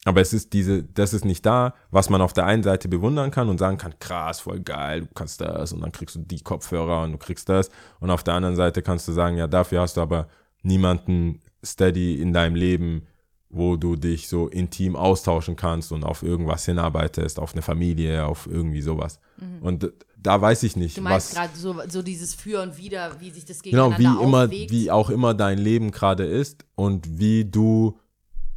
[0.05, 3.31] Aber es ist diese, das ist nicht da, was man auf der einen Seite bewundern
[3.31, 6.39] kann und sagen kann, krass, voll geil, du kannst das und dann kriegst du die
[6.39, 7.69] Kopfhörer und du kriegst das.
[7.99, 10.27] Und auf der anderen Seite kannst du sagen, ja, dafür hast du aber
[10.63, 13.07] niemanden steady in deinem Leben,
[13.49, 18.47] wo du dich so intim austauschen kannst und auf irgendwas hinarbeitest, auf eine Familie, auf
[18.47, 19.19] irgendwie sowas.
[19.61, 19.91] Und
[20.21, 21.03] da weiß ich nicht, Mhm.
[21.03, 24.59] Du meinst gerade so, so dieses Für und Wider, wie sich das Genau, gegeneinander wie
[24.59, 27.97] immer, wie auch immer dein Leben gerade ist und wie du,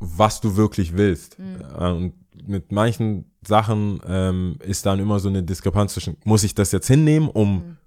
[0.00, 1.38] was du wirklich willst.
[1.38, 2.14] Äh, Und
[2.46, 6.88] mit manchen Sachen ähm, ist dann immer so eine Diskrepanz zwischen, muss ich das jetzt
[6.88, 7.81] hinnehmen, um, ist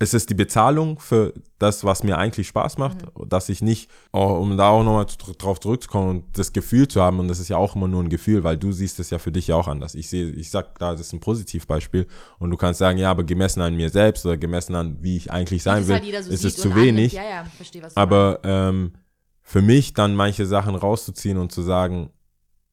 [0.00, 4.56] es die Bezahlung für das, was mir eigentlich Spaß macht, dass ich nicht, oh, um
[4.56, 5.06] da auch nochmal
[5.38, 8.08] drauf zurückzukommen und das Gefühl zu haben, und das ist ja auch immer nur ein
[8.08, 9.94] Gefühl, weil du siehst es ja für dich ja auch anders.
[9.94, 12.06] Ich sehe, ich sag da, das ist ein Positivbeispiel
[12.38, 15.30] und du kannst sagen, ja, aber gemessen an mir selbst oder gemessen an, wie ich
[15.30, 17.12] eigentlich sein das will, halt jeder so ist es zu wenig.
[17.12, 18.94] Ja, ja, verstehe, Aber ähm,
[19.42, 22.10] für mich dann manche Sachen rauszuziehen und zu sagen,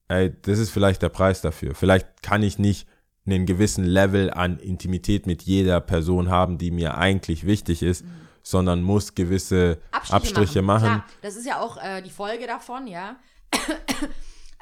[0.08, 1.76] ey, das ist vielleicht der Preis dafür.
[1.76, 2.88] Vielleicht kann ich nicht
[3.26, 8.04] einen gewissen Level an Intimität mit jeder Person haben, die mir eigentlich wichtig ist,
[8.44, 10.88] sondern muss gewisse Abstriche, Abstriche, machen.
[10.88, 13.18] Klar, das ist ja auch äh, die Folge davon, ja.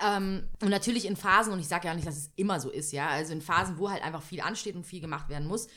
[0.06, 2.92] ähm, und natürlich in Phasen, und ich sage ja nicht, dass es immer so ist,
[2.92, 5.68] ja, also in Phasen, wo halt einfach viel ansteht und viel gemacht werden muss,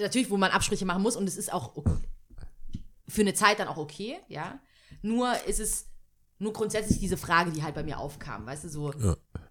[0.00, 2.00] natürlich, wo man Abstriche machen muss und es ist auch okay,
[3.06, 4.58] für eine Zeit dann auch okay, ja.
[5.02, 5.88] Nur ist es
[6.38, 8.92] nur grundsätzlich diese Frage, die halt bei mir aufkam, weißt du, so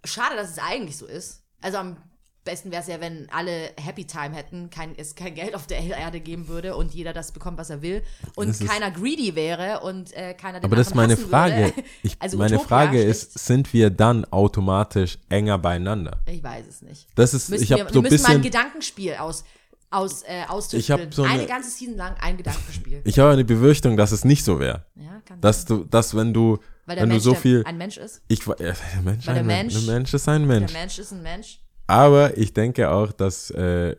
[0.03, 1.43] schade, dass es eigentlich so ist.
[1.61, 1.97] Also am
[2.43, 5.79] besten wäre es ja, wenn alle Happy Time hätten, kein, es kein Geld auf der
[5.79, 8.01] Erde geben würde und jeder das bekommt, was er will
[8.35, 11.73] und Das keiner greedy wäre und äh, keiner den Aber das ist meine Frage.
[12.03, 16.19] Ich, Also meine Utopia, Frage ist, sind wir dann automatisch enger beieinander?
[16.25, 17.07] Ich weiß es nicht.
[17.15, 19.43] Das ist, Müssen ich habe so ein müssen mal ein bisschen, Gedankenspiel aus,
[19.91, 20.43] aus, äh.
[20.73, 23.01] Ich hab so eine- eine ganze Season lang ein Gedankenspiel.
[23.03, 24.85] ich habe eine Befürchtung, dass es nicht so wäre.
[24.95, 27.63] ja, kann Dass du, dass wenn du, Weil der wenn Mensch du so der, viel,
[27.65, 28.21] ein Mensch ist.
[28.27, 28.73] ich, äh, der
[29.03, 30.71] Mensch, Weil der ein Mensch- ein Mensch ist ein Mensch.
[30.71, 31.59] Der Mensch ist ein Mensch.
[31.91, 33.95] Aber ich denke auch, dass äh,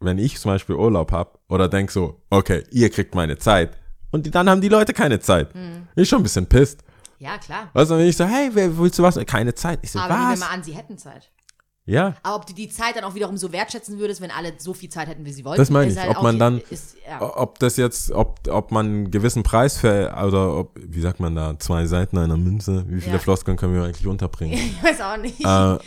[0.00, 3.76] wenn ich zum Beispiel Urlaub habe oder denk so, okay, ihr kriegt meine Zeit
[4.10, 5.52] und die, dann haben die Leute keine Zeit.
[5.54, 5.86] Hm.
[5.94, 6.80] Bin ich schon ein bisschen pisst.
[7.18, 7.70] Ja, klar.
[7.72, 9.16] Weißt du, wenn ich so, hey, wer, willst du was?
[9.24, 9.78] Keine Zeit.
[9.82, 10.40] Ich so, Aber nehmen wir was?
[10.40, 11.30] mal an, sie hätten Zeit.
[11.86, 14.72] Ja, Aber ob du die Zeit dann auch wiederum so wertschätzen würdest, wenn alle so
[14.74, 15.60] viel Zeit hätten, wie sie wollten.
[15.60, 17.20] Das meine ich, halt ob man dann- Ist, ja.
[17.20, 21.34] ob das jetzt, ob, ob man einen gewissen Preis für, oder ob, wie sagt man
[21.34, 23.18] da, zwei Seiten einer Münze, wie viele Ja.
[23.18, 24.54] Floskeln können wir eigentlich unterbringen?
[24.58, 25.40] Ich weiß auch nicht.
[25.44, 25.78] äh,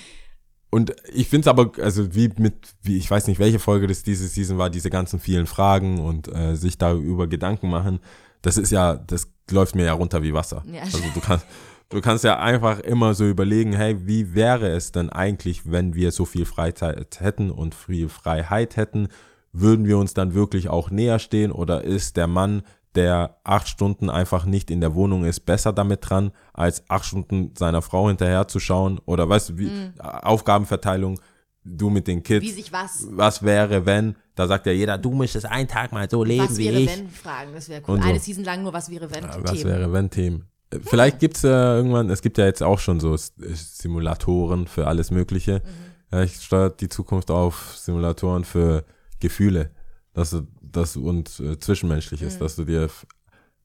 [0.70, 4.04] und ich finde es aber, also wie mit, wie, ich weiß nicht, welche Folge das
[4.04, 8.00] diese Season war, diese ganzen vielen Fragen und äh, sich darüber Gedanken machen,
[8.42, 10.64] das ist ja, das läuft mir ja runter wie Wasser.
[10.72, 10.82] Ja.
[10.82, 11.46] Also du kannst,
[11.90, 16.12] du kannst ja einfach immer so überlegen, hey, wie wäre es denn eigentlich, wenn wir
[16.12, 19.08] so viel Freizeit hätten und viel Freiheit hätten?
[19.54, 22.64] Würden wir uns dann wirklich auch näher stehen oder ist der Mann,
[22.98, 27.54] der acht Stunden einfach nicht in der Wohnung ist, besser damit dran, als acht Stunden
[27.58, 29.00] seiner Frau hinterherzuschauen?
[29.06, 31.20] Oder weißt du, wie Aufgabenverteilung,
[31.64, 35.14] du mit den Kids wie sich was, was wäre, wenn, da sagt ja jeder, du
[35.14, 36.98] müsstest einen Tag mal so leben was wie wäre, ich.
[36.98, 37.52] wenn fragen.
[37.54, 38.02] Das wäre cool.
[38.02, 38.08] So.
[38.08, 39.24] Eine Season lang nur was wäre, wenn.
[39.24, 39.66] Ja, was Themen.
[39.66, 40.46] wäre, wenn Themen.
[40.84, 45.62] Vielleicht gibt's ja irgendwann, es gibt ja jetzt auch schon so Simulatoren für alles Mögliche.
[45.64, 45.88] Mhm.
[46.12, 48.84] Ja, ich steuert die Zukunft auf Simulatoren für
[49.20, 49.72] Gefühle,
[50.14, 52.40] dass du, das und äh, Zwischenmenschliches, Mhm.
[52.40, 52.90] dass du dir,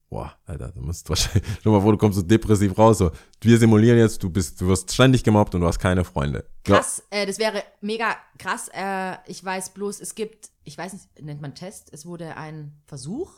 [0.08, 3.10] boah, Alter, du musst wahrscheinlich, schau mal vor, du kommst so depressiv raus, so,
[3.40, 6.44] wir simulieren jetzt, du bist, du wirst ständig gemobbt und du hast keine Freunde.
[6.66, 8.68] Ja, Krass, äh, das wäre mega krass.
[8.74, 12.80] Äh, ich weiß bloß, es gibt, ich weiß nicht, nennt man Test, es wurde ein
[12.86, 13.30] Versuch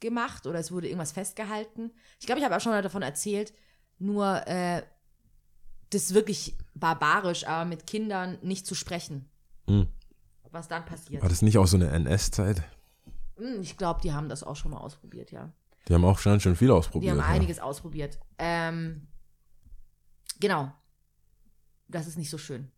[0.00, 1.92] gemacht oder es wurde irgendwas festgehalten.
[2.20, 3.52] Ich glaube, ich habe auch schon mal davon erzählt,
[3.98, 4.82] nur äh,
[5.90, 9.28] das ist wirklich barbarisch, aber mit Kindern nicht zu sprechen.
[9.68, 9.86] Hm.
[10.50, 11.22] Was dann passiert.
[11.22, 12.62] War das nicht auch so eine NS-Zeit?
[13.36, 15.52] Hm, Ich glaube, die haben das auch schon mal ausprobiert, ja.
[15.88, 17.12] Die haben auch schon, schon viel Die ausprobiert.
[17.12, 17.26] haben ja.
[17.26, 18.18] einiges ausprobiert.
[18.38, 19.06] Ähm,
[20.40, 20.72] genau.
[21.88, 22.70] Das ist nicht so schön.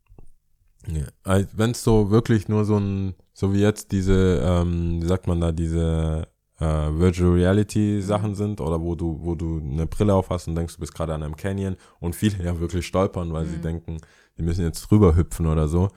[0.89, 1.07] Ja.
[1.53, 5.41] Wenn es so wirklich nur so ein, so wie jetzt diese, ähm, wie sagt man
[5.41, 6.29] da, diese
[6.59, 10.55] äh, Virtual Reality Sachen sind oder wo du, wo du eine Brille auf hast und
[10.57, 13.99] denkst, du bist gerade an einem Canyon und viele ja wirklich stolpern, weil sie denken,
[14.39, 15.91] die müssen jetzt drüber hüpfen oder so.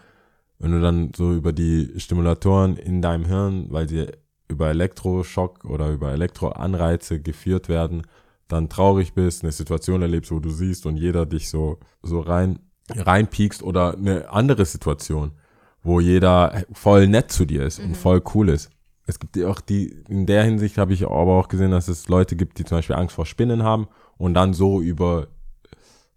[0.60, 4.08] Wenn du dann so über die Stimulatoren in deinem Hirn, weil sie
[4.50, 8.04] über Elektroschock oder über Elektroanreize geführt werden,
[8.48, 12.60] dann traurig bist, eine Situation erlebst, wo du siehst und jeder dich so, so rein,
[12.90, 15.32] reinpiekst oder eine andere Situation,
[15.84, 18.72] wo jeder voll nett zu dir ist und voll cool ist.
[19.06, 22.10] Es gibt ja auch die, in der Hinsicht habe ich aber auch gesehen, dass es
[22.10, 23.88] Leute gibt, die zum Beispiel Angst vor Spinnen haben
[24.18, 25.28] und dann so über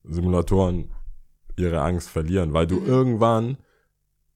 [0.04, 0.90] Simulatoren
[1.56, 3.58] ihre Angst verlieren, weil du irgendwann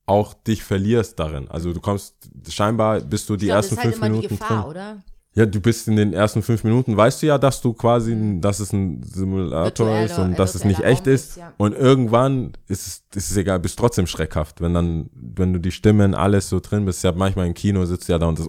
[0.07, 1.49] auch dich verlierst darin.
[1.51, 2.15] Also du kommst,
[2.49, 4.61] scheinbar bist du die ich glaube, das ersten ist halt fünf immer Minuten die Gefahr,
[4.63, 4.71] drin.
[4.71, 5.03] oder?
[5.35, 8.59] Ja, du bist in den ersten fünf Minuten, weißt du ja, dass du quasi, dass
[8.59, 11.37] es ein Simulator Virtueller- ist und dass es nicht echt Raum ist.
[11.37, 11.53] ja.
[11.59, 15.73] Und irgendwann ist es, ist es egal, bist trotzdem schreckhaft, wenn dann, wenn du die
[15.73, 17.05] Stimmen, alles so drin bist.
[17.05, 18.45] Ja, manchmal im Kino sitzt du ja da und so,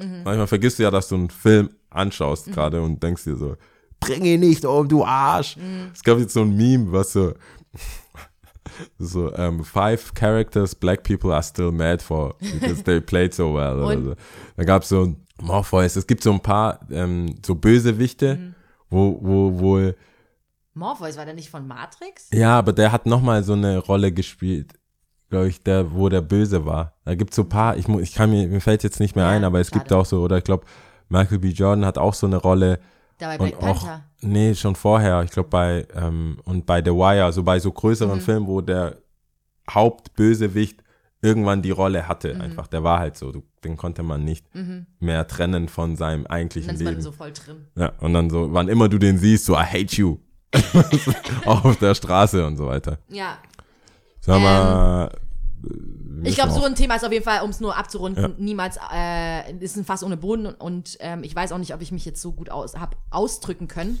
[0.00, 0.22] Mhm.
[0.24, 3.56] manchmal vergisst du ja, dass du einen Film anschaust gerade und denkst dir so,
[3.98, 5.56] bring ihn nicht um, du Arsch.
[5.56, 5.90] Mhm.
[5.92, 7.32] Es gab jetzt so ein Meme, was so,
[8.98, 13.80] so, ähm, five characters black people are still mad for because they played so well.
[13.84, 14.14] Oder so.
[14.56, 18.54] Da gab es so Morpheus, es gibt so ein paar ähm, so Bösewichte, Mhm.
[18.90, 19.96] wo, wo wohl,
[20.74, 22.28] Morpheus war der nicht von Matrix?
[22.32, 24.74] ja, aber der hat nochmal so eine Rolle gespielt,
[25.30, 26.94] glaube ich, der, wo der Böse war.
[27.04, 29.24] Da gibt es so ein paar, ich, ich kann mir, mir fällt jetzt nicht mehr
[29.26, 29.96] Ja, ein, aber es gibt schade.
[30.00, 30.64] auch so, oder ich glaube,
[31.08, 31.48] Michael B.
[31.50, 32.78] Jordan hat auch so eine Rolle,
[33.18, 34.04] Da bei Black Panther.
[34.20, 38.16] Nee, schon vorher, ich glaube bei, ähm, und bei The Wire, so bei so größeren
[38.18, 38.22] Mhm.
[38.22, 38.96] Filmen, wo der
[39.70, 40.82] Hauptbösewicht
[41.20, 42.40] irgendwann die Rolle hatte, Mhm.
[42.40, 44.46] einfach, der war halt so, du, den konnte man nicht
[45.00, 47.02] mehr trennen von seinem eigentlichen dann ist man Leben.
[47.02, 47.66] so voll drin.
[47.76, 50.18] Ja, und dann so, wann immer du den siehst, so, I hate you.
[51.44, 52.98] auf der Straße und so weiter.
[53.08, 53.36] Ja.
[54.20, 55.10] Sag mal,
[56.24, 58.30] Ich glaube, so so ein Thema ist auf jeden Fall, um es nur abzurunden, Ja.
[58.38, 61.80] niemals, äh, ist ein Fass ohne Boden und, und ähm, ich weiß auch nicht, ob
[61.82, 64.00] ich mich jetzt so gut aus, hab ausdrücken können.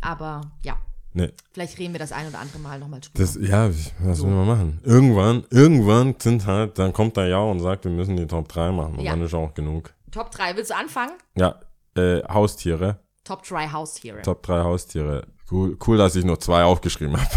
[0.00, 0.76] Aber ja,
[1.14, 3.18] nee, vielleicht reden wir das ein oder andere Mal nochmal drüber.
[3.18, 3.68] das, ja,
[4.00, 4.80] was sollen wir machen?
[4.84, 8.72] Irgendwann, irgendwann sind halt, dann kommt der Ja und sagt, wir müssen die Top 3
[8.72, 8.96] machen.
[8.96, 9.12] Und Ja.
[9.12, 9.92] dann ist auch genug.
[10.10, 11.12] Top 3, willst du anfangen?
[11.36, 11.60] Ja,
[11.96, 12.98] äh, Haustiere.
[13.24, 14.22] Top 3 Haustiere.
[14.22, 15.26] Top 3 Haustiere.
[15.50, 17.30] Cool, cool, dass ich nur zwei aufgeschrieben habe.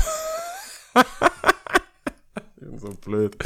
[2.55, 3.37] ich bin so blöd.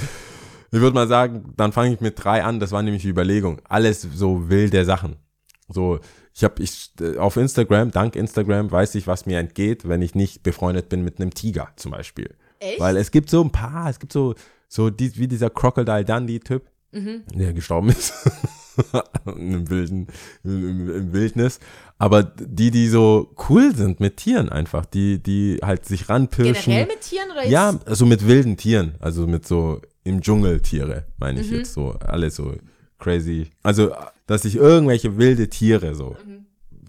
[0.74, 2.60] Ich würde mal sagen, dann fange ich mit drei an.
[2.60, 3.62] Das war nämlich die Überlegung.
[3.70, 5.18] Alles so wilde Sachen.
[5.70, 6.00] So,
[6.34, 10.16] ich habe ich äh, auf Instagram, dank Instagram, weiß ich, was mir entgeht, wenn ich
[10.16, 12.34] nicht befreundet bin mit einem Tiger zum Beispiel.
[12.58, 12.80] Echt?
[12.80, 14.34] Weil es gibt so ein paar, es gibt so,
[14.68, 16.64] so die, wie dieser Crocodile Dundee-Typ,
[17.36, 18.14] der gestorben ist.
[19.28, 20.08] Im wilden,
[20.44, 21.60] im, im Wildnis.
[22.00, 26.74] Aber die, die so cool sind mit Tieren einfach, die, die halt sich ranpirschen.
[26.74, 27.52] Generell mit Tieren oder jetzt?
[27.52, 28.96] Ja, also mit wilden Tieren.
[29.00, 32.54] Also mit so im Dschungel Tiere, meine ich jetzt so, alle so
[33.00, 33.50] crazy.
[33.64, 33.92] Also,
[34.28, 36.16] dass ich irgendwelche wilde Tiere so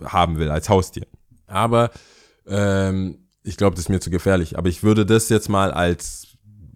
[0.04, 1.06] haben will als Haustier.
[1.46, 1.90] Aber
[2.46, 4.58] ähm, ich glaube, das ist mir zu gefährlich.
[4.58, 6.28] Aber ich würde das jetzt mal als,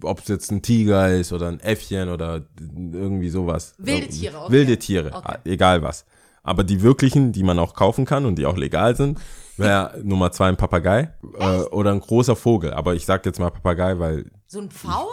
[0.03, 3.74] ob es jetzt ein Tiger ist oder ein Äffchen oder irgendwie sowas.
[3.78, 4.53] Wilde Also, Tiere, okay.
[4.53, 5.39] Wilde Tiere, Okay.
[5.45, 6.05] egal was.
[6.43, 9.18] Aber die wirklichen, die man auch kaufen kann und die auch legal sind,
[9.57, 12.72] wäre Nummer zwei ein Papagei äh, oder ein großer Vogel.
[12.72, 15.09] Aber ich sag jetzt mal Papagei, weil So ein Pfau?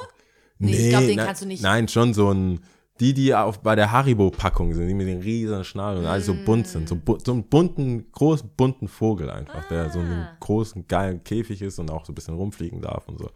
[0.57, 1.63] Nee, ich glaube, den nein, kannst du nicht.
[1.63, 2.59] Nein, schon so ein,
[2.99, 6.35] die, die auf, bei der Haribo-Packung sind, die mit den riesen Schnallen und alles so
[6.45, 6.87] bunt sind.
[6.87, 10.37] So, bu so einen bunten, großen, bunten Vogel einfach, der so in einem Ah.
[10.39, 13.29] großen, geilen Käfig ist und auch so ein bisschen rumfliegen darf und so.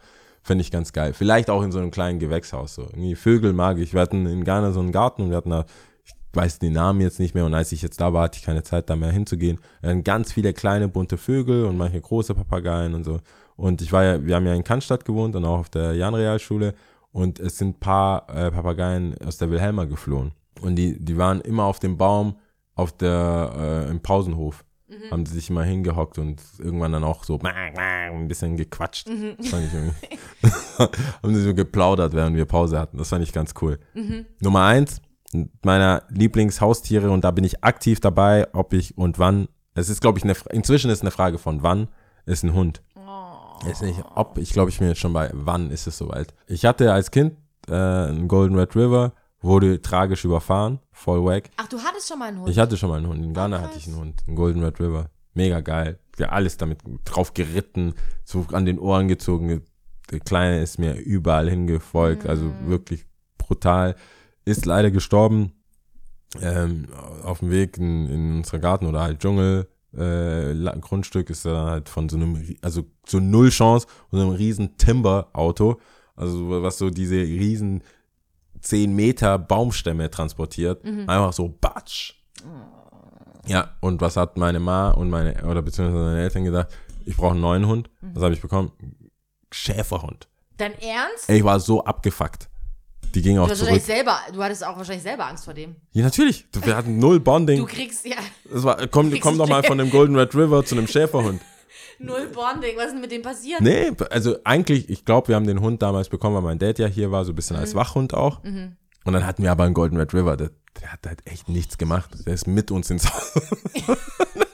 [0.44, 1.14] Finde ich ganz geil.
[1.14, 2.76] Vielleicht auch in so einem kleinen Gewächshaus.
[2.76, 2.84] So.
[2.84, 3.94] Irgendwie Vögel mag ich.
[3.94, 5.66] Wir hatten in Ghana so einen Garten und wir hatten da,
[6.06, 8.46] ich weiß den Namen jetzt nicht mehr und als ich jetzt da war, hatte ich
[8.46, 9.60] keine Zeit da mehr hinzugehen.
[9.82, 13.20] Wir hatten ganz viele kleine bunte Vögel und manche große Papageien und so.
[13.58, 16.74] Und ich war ja, wir haben ja in Cannstatt gewohnt und auch auf der Jan-Realschule
[17.12, 20.32] und es sind ein paar äh, Papageien aus der Wilhelma geflohen.
[20.62, 22.36] Und die, die waren immer auf dem Baum
[22.76, 24.66] auf der, äh, im Pausenhof.
[25.12, 29.08] Haben sie sich immer hingehockt und irgendwann dann auch so ein bisschen gequatscht.
[29.38, 30.18] Das fand ich irgendwie.
[31.22, 32.98] haben sie so geplaudert, während wir Pause hatten.
[32.98, 33.78] Das fand ich ganz cool.
[34.40, 35.00] Nummer eins
[35.64, 39.48] meiner Lieblingshaustiere und da bin ich aktiv dabei, ob ich und wann.
[39.76, 41.88] Es ist, glaube ich, eine, inzwischen ist eine Frage von wann
[42.26, 42.82] ist ein Hund.
[43.70, 46.34] Ist nicht ob, ich glaube, ich bin jetzt schon bei wann ist es soweit.
[46.48, 47.34] Ich hatte als Kind
[47.68, 51.50] äh, einen Golden Red River, wurde tragisch überfahren, voll wack.
[51.58, 52.50] Ach, du hattest schon mal einen Hund.
[52.50, 53.24] Ich hatte schon mal einen Hund.
[53.24, 55.10] In Ghana hatte ich einen Hund, einen Golden Red River.
[55.34, 56.00] Mega geil.
[56.18, 57.94] Ja, alles damit drauf geritten,
[58.26, 59.64] so an den Ohren gezogen.
[60.12, 62.70] Der Kleine ist mir überall hingefolgt, also Mm.
[62.70, 63.06] wirklich
[63.38, 63.96] brutal.
[64.46, 65.54] Ist leider gestorben
[66.42, 66.88] ähm,
[67.24, 69.68] auf dem Weg in, in unserer Garten oder halt Dschungel.
[69.98, 74.36] Äh, Grundstück ist dann halt von so einem, also so null Chance, von so einem
[74.36, 75.80] riesen Timber-Auto,
[76.16, 77.84] also was so diese riesen
[78.62, 80.84] 10 Meter Baumstämme transportiert.
[80.86, 82.14] Einfach so batsch.
[83.48, 86.68] Ja, und was hat meine Ma und meine, oder beziehungsweise meine Eltern gedacht?
[87.06, 87.90] Ich brauche einen neuen Hund.
[88.02, 88.72] Was habe ich bekommen?
[89.52, 90.28] Schäferhund.
[90.58, 91.30] Dein Ernst?
[91.30, 92.50] Ich war so abgefuckt.
[93.16, 93.82] Die ging auch Du, zurück.
[93.82, 95.76] selber, du hattest auch wahrscheinlich selber Angst vor dem.
[95.92, 96.46] Ja, natürlich.
[96.64, 97.60] Wir hatten null Bonding.
[97.60, 98.18] Du kriegst ja
[98.52, 101.42] Das war, komm, komm doch mal von dem Golden Red River zu einem Schäferhund.
[102.00, 102.78] null Bonding.
[102.78, 103.62] Was ist denn mit dem passiert?
[103.62, 106.88] Nee, also eigentlich, ich glaube, wir haben den Hund damals bekommen, weil mein Dad ja
[106.88, 108.44] hier war, so ein bisschen als Wachhund auch.
[108.44, 110.52] Und dann hatten wir aber einen Golden Red River, der,
[110.82, 112.10] der hat halt echt nichts gemacht.
[112.26, 113.34] Der ist mit uns ins Haus.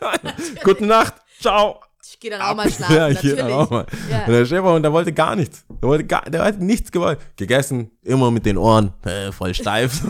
[0.63, 1.81] Gute Nacht, ciao.
[2.07, 3.85] Ich gehe dann auch mal schlafen, ja, ich gehe dann auch mal.
[4.09, 4.25] Ja.
[4.25, 5.65] Und der Schäferhund, der wollte gar nichts.
[5.69, 7.19] Der wollte gar, der hat nichts gewollt.
[7.35, 10.03] Gegessen, immer mit den Ohren, äh, voll steif.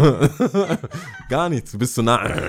[1.29, 2.27] gar nichts, du bist zu nah.
[2.27, 2.41] das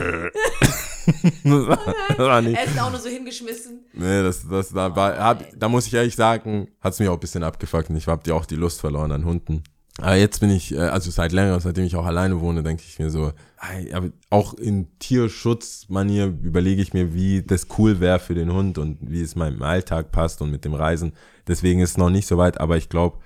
[1.45, 1.79] war,
[2.09, 2.59] das war nicht.
[2.59, 3.85] Er ist auch nur so hingeschmissen.
[3.93, 7.15] Nee, das, das, da, war, hab, da muss ich ehrlich sagen, hat es mich auch
[7.15, 9.63] ein bisschen abgefuckt und ich habe auch die Lust verloren an Hunden.
[9.99, 12.99] Aber jetzt bin ich, äh, also seit längerem, seitdem ich auch alleine wohne, denke ich
[12.99, 13.33] mir so,
[13.93, 18.99] aber auch in Tierschutzmanier überlege ich mir, wie das cool wäre für den Hund und
[19.01, 21.13] wie es meinem Alltag passt und mit dem Reisen.
[21.47, 23.19] Deswegen ist es noch nicht so weit, aber ich glaube,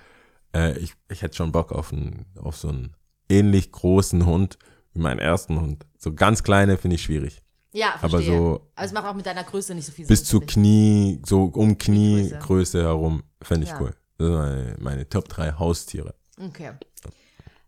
[0.54, 2.94] äh, ich, ich hätte schon Bock auf, einen, auf so einen
[3.28, 4.58] ähnlich großen Hund
[4.92, 5.86] wie meinen ersten Hund.
[5.98, 7.42] So ganz kleine finde ich schwierig.
[7.72, 8.36] Ja, Aber verstehe.
[8.36, 10.26] so- Aber es macht auch mit deiner Größe nicht so viel bis Sinn.
[10.26, 10.54] zu finde ich.
[10.54, 12.30] Knie, so um Kniegröße.
[12.30, 13.80] Kniegröße herum, fände ich Ja.
[13.80, 13.94] cool.
[14.18, 16.14] Das sind meine, meine Top 3 Haustiere.
[16.40, 16.72] Okay.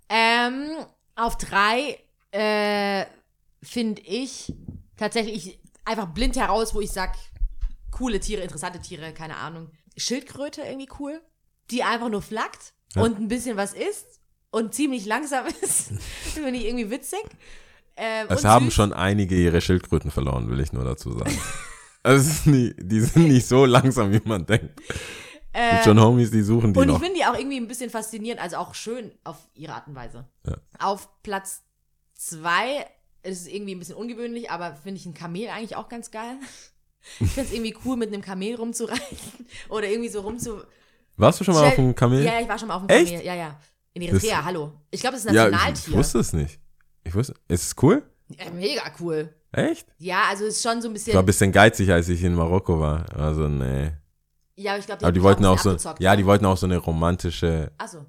[0.09, 0.70] Ähm,
[1.16, 1.99] auf drei
[2.33, 3.05] äh,
[3.62, 4.53] finde ich
[4.97, 7.14] tatsächlich einfach blind heraus, wo ich sag,
[7.91, 9.70] coole Tiere, interessante Tiere, keine Ahnung.
[9.97, 11.20] Schildkröte irgendwie cool,
[11.70, 13.03] die einfach nur flackt Ja.
[13.03, 14.20] und ein bisschen was isst
[14.51, 15.93] und ziemlich langsam ist.
[16.35, 17.23] finde ich irgendwie witzig.
[17.97, 18.75] Ähm, Es haben süß.
[18.75, 21.39] schon einige ihre Schildkröten verloren, will ich nur dazu sagen.
[22.47, 24.81] nie, die sind nicht so langsam, wie man denkt.
[25.53, 27.00] Es gibt schon Homies, die suchen die Und ich noch.
[27.00, 30.24] finde die auch irgendwie ein bisschen faszinierend, also auch schön auf ihre Art und Weise.
[30.46, 30.57] Ja.
[30.78, 31.62] Auf Platz
[32.14, 32.86] zwei
[33.22, 36.36] ist es irgendwie ein bisschen ungewöhnlich, aber finde ich ein Kamel eigentlich auch ganz geil.
[37.18, 39.18] Ich finde es irgendwie cool, mit einem Kamel rumzureiten
[39.68, 40.61] oder irgendwie so rumzu.
[41.16, 42.22] Warst du schon mal auf dem Kamel?
[42.24, 43.11] Ja, ich war schon mal auf dem Echt?
[43.11, 43.26] Kamel.
[43.26, 43.61] Ja, ja.
[43.92, 44.72] In Eritrea, Das- hallo.
[44.92, 45.90] Ich glaube, das ist ein Ja, ich, Nationaltier.
[45.90, 46.61] ich wusste es nicht.
[47.03, 48.05] Ich wusste, ist es cool?
[48.28, 49.34] Ja, mega cool.
[49.50, 49.88] Echt?
[49.98, 51.26] Ja, also es ist schon so ein Ich war ein bisschen.
[51.26, 53.05] bisschen geizig, als ich in Marokko war.
[53.18, 53.90] Also, nee.
[54.57, 56.76] Ja, aber ich glaube, Aber die wollten auch so, ja, die wollten auch so eine
[56.78, 58.05] romantische Achso.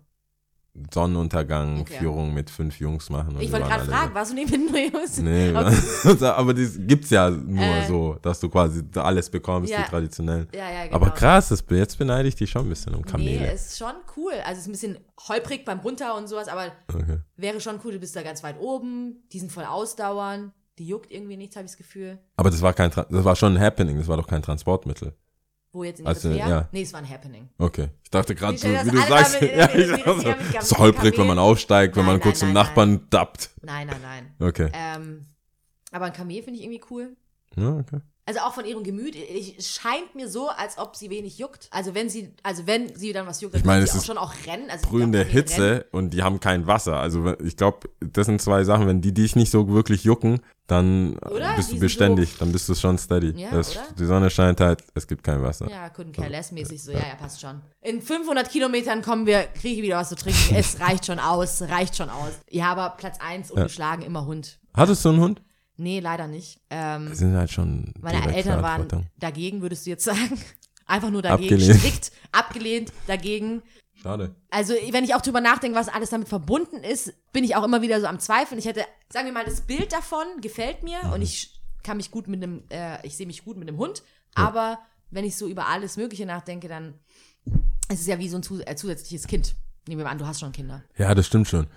[0.92, 3.38] Sonnenuntergang-Führung mit fünf Jungs machen.
[3.40, 5.16] Ich wollte gerade fragen, warst du neben den Jungs?
[5.18, 6.26] So, nee, Okay.
[6.26, 7.88] aber das gibt's ja nur Äh.
[7.88, 9.84] so, dass du quasi alles bekommst, Ja.
[9.84, 10.48] die traditionellen.
[10.54, 10.96] Ja, ja, genau.
[10.96, 13.42] Aber krass, das, jetzt beneide ich dich schon ein bisschen um Kamele.
[13.42, 14.34] Nee, ist schon cool.
[14.46, 17.20] Also es ist ein bisschen holprig beim Runter und sowas, aber okay.
[17.38, 17.92] wäre schon cool.
[17.94, 21.66] Du bist da ganz weit oben, die sind voll ausdauern, die juckt irgendwie nichts, habe
[21.66, 22.18] ich das Gefühl.
[22.36, 25.14] Aber das war kein, Tra- das war schon ein Happening, das war doch kein Transportmittel.
[25.74, 26.48] Wo jetzt in Also, Eritrea?
[26.50, 26.70] ja.
[26.72, 27.50] Nee, es war ein Happening.
[27.58, 27.90] Okay.
[28.04, 31.28] Ich dachte gerade, das wie du sagst, ja, ich dachte, in- in- so holprig, wenn
[31.28, 33.50] man aufsteigt, wenn Nein, man kurz nein, zum nein, Nachbarn dappt.
[33.64, 34.48] Nein, nein, nein.
[34.48, 34.70] Okay.
[34.74, 35.26] Ähm,
[35.92, 37.16] aber ein Kamel finde ich irgendwie cool.
[37.58, 38.00] Ja, okay.
[38.26, 41.68] Also auch von ihrem Gemüt, ich, es scheint mir so, als ob sie wenig juckt.
[41.72, 44.02] Also wenn sie, also wenn sie dann was juckt, dann Ich meine, es sie auch
[44.02, 44.70] ist schon auch rennen.
[44.70, 45.84] Also Brühende Hitze rennen.
[45.92, 46.98] und die haben kein Wasser.
[46.98, 48.88] Also wenn- ich glaube, das sind zwei Sachen.
[48.88, 51.56] Wenn die dich nicht so wirklich jucken, dann Oder?
[51.56, 52.38] bist du beständig.
[52.38, 53.32] Dann bist du schon steady.
[53.40, 53.78] Ja, das?
[53.98, 55.70] Die Sonne scheint halt, es gibt kein Wasser.
[55.70, 56.92] Ja, couldn't care less mäßig so.
[56.92, 57.62] Ja, ja, passt schon.
[57.82, 60.56] In 500 Kilometern kommen wir, kriege ich wieder was zu trinken.
[60.56, 62.32] Es reicht schon aus, reicht schon aus.
[62.50, 64.60] Ja, aber Platz 1 ungeschlagen immer Hund.
[64.74, 65.42] Hattest du einen Hund?
[65.76, 66.60] Nee, leider nicht.
[66.70, 67.94] Ähm, Die sind halt schon.
[68.00, 68.88] meine Eltern waren
[69.18, 70.40] dagegen, würdest du jetzt sagen.
[70.86, 71.80] Einfach nur dagegen, Abgelehnt.
[71.80, 73.64] strikt abgelehnt, dagegen.
[74.04, 74.36] Schade.
[74.50, 77.82] Also, wenn ich auch drüber nachdenke, was alles damit verbunden ist, bin ich auch immer
[77.82, 78.60] wieder so am Zweifeln.
[78.60, 82.28] Ich hätte, sagen wir mal, das Bild davon gefällt mir und ich kann mich gut
[82.28, 84.04] mit einem, äh, ich sehe mich gut mit einem Hund.
[84.36, 84.80] Aber
[85.12, 86.96] wenn ich so über alles Mögliche nachdenke, dann
[87.90, 89.56] ist es ja wie so ein zus äh, zusätzliches Kind.
[89.88, 90.84] Nehmen wir mal an, du hast schon Kinder.
[90.98, 91.68] Ja, das stimmt schon.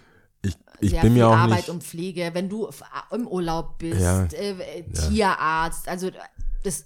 [0.42, 1.68] Ich, ich Sehr bin mir auch Arbeit nicht.
[1.70, 2.70] und Pflege, wenn du
[3.10, 4.24] im Urlaub bist, Ja.
[4.26, 4.50] äh,
[4.80, 6.10] äh, Tierarzt, also
[6.62, 6.84] das,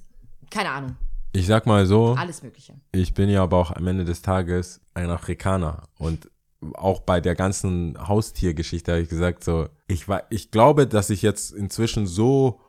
[0.51, 0.97] keine Ahnung,
[1.33, 2.74] Ich sag mal so, alles Mögliche.
[2.93, 6.28] ich bin ja aber auch am Ende des Tages ein Afrikaner und
[6.74, 11.22] auch bei der ganzen Haustiergeschichte habe ich gesagt so, ich war, ich glaube, dass ich
[11.22, 12.61] jetzt inzwischen so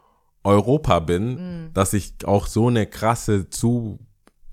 [0.44, 1.74] Europa bin, Mhm.
[1.74, 4.00] dass ich auch so eine krasse zu,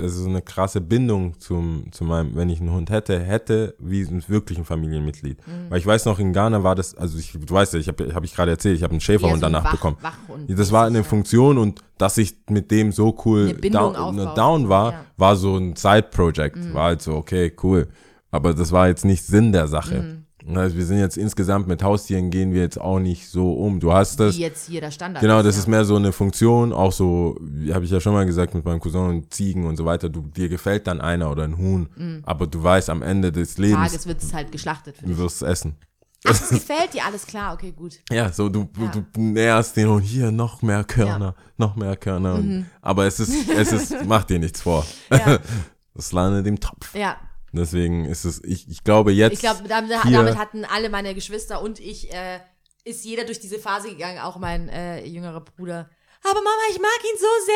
[0.01, 4.03] also so eine krasse Bindung zum, zu meinem, wenn ich einen Hund hätte, hätte, wie
[4.03, 5.39] ein wirklichen Familienmitglied.
[5.47, 5.71] Mhm.
[5.71, 8.15] Weil ich weiß noch, in Ghana war das, also ich, du weißt ja, ich habe
[8.15, 9.97] hab ich gerade erzählt, ich habe einen Schäferhund Eher so ein danach Wach- bekommen.
[10.01, 10.59] Wachhund.
[10.59, 11.05] Das war eine Ja.
[11.05, 14.37] Funktion und dass ich mit dem so cool down, aufbaust.
[14.39, 14.99] down war, Ja.
[14.99, 15.05] Mhm.
[15.17, 16.73] war so ein Side-Project.
[16.75, 17.89] War halt so, okay, cool.
[18.31, 20.03] Aber das war jetzt nicht Sinn der Sache.
[20.03, 20.25] Mhm.
[20.57, 23.81] Also wir sind jetzt insgesamt mit Haustieren gehen wir jetzt auch nicht so um.
[23.81, 25.61] Du hast das, Wie jetzt hier der Standard genau, das ja.
[25.61, 27.37] ist mehr so eine Funktion, auch so,
[27.73, 30.09] habe ich ja schon mal gesagt mit meinem Cousin und Ziegen und so weiter.
[30.09, 33.91] Du, dir gefällt dann einer oder ein Huhn, aber du weißt am Ende des Lebens,
[33.91, 35.77] Tages wird es halt geschlachtet du wirst es essen.
[36.25, 38.01] Ach, das gefällt dir, alles klar, okay, gut.
[38.11, 38.91] Ja, so du, Ja.
[38.91, 42.35] du, näherst den und hier noch mehr Körner, noch mehr Körner.
[42.35, 44.85] Und, aber es ist, es ist, mach dir nichts vor.
[45.11, 45.17] Mhm.
[45.17, 45.39] Ja.
[45.95, 46.95] Das landet im Topf.
[46.95, 47.17] Ja,
[47.59, 49.35] Deswegen ist es, ich, ich glaube jetzt.
[49.35, 52.41] ich glaube, damit, damit hatten alle meine Geschwister und ich, äh,
[52.85, 55.91] ist jeder durch diese Phase gegangen, auch mein äh, jüngerer Bruder.
[56.25, 57.55] Aber Mama, ich mag ihn so sehr.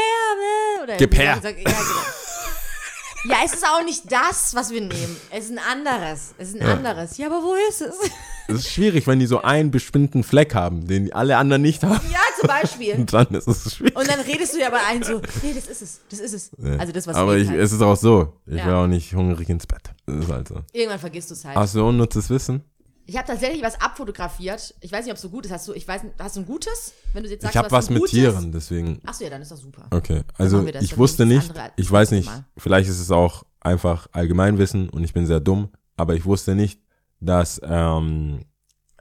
[0.78, 1.36] äh," Oder Gib her.
[1.36, 1.64] gesagt, ja,
[3.24, 3.34] genau.
[3.34, 5.16] ja, es ist auch nicht das, was wir nehmen.
[5.30, 6.34] Es ist ein anderes.
[6.38, 6.74] Es ist ein Ja.
[6.74, 7.16] anderes.
[7.18, 7.94] Ja, aber wo ist es?
[8.53, 12.00] Es ist schwierig, wenn die so einen bestimmten Fleck haben, den alle anderen nicht haben.
[12.11, 12.94] ja, zum Beispiel.
[12.94, 13.96] Und dann ist es schwierig.
[13.96, 16.50] Und dann redest du ja bei einem so, nee, das ist es, das ist es.
[16.78, 17.61] Also das, was aber ich, halt.
[17.61, 18.32] es ist auch so.
[18.46, 18.66] Ich Ja.
[18.66, 19.82] will auch nicht hungrig ins Bett.
[20.07, 20.61] Das ist halt so.
[20.72, 21.57] Irgendwann vergisst du es halt.
[21.57, 22.62] Hast du unnützes Wissen?
[23.05, 24.74] Ich habe tatsächlich was abfotografiert.
[24.80, 25.53] Ich weiß nicht, ob es so gut ist.
[25.53, 26.92] Hast du, ich weiß, hast du ein gutes?
[27.12, 28.12] Wenn du jetzt sagst, Ich habe was mit gutes?
[28.12, 29.00] Tieren, deswegen.
[29.05, 29.86] Achso, ja, dann ist doch super.
[29.90, 32.44] Okay, also das, ich wusste nicht, das ich weiß nicht, Mal.
[32.57, 36.80] vielleicht ist es auch einfach Allgemeinwissen und ich bin sehr dumm, aber ich wusste nicht,
[37.25, 38.41] dass ähm,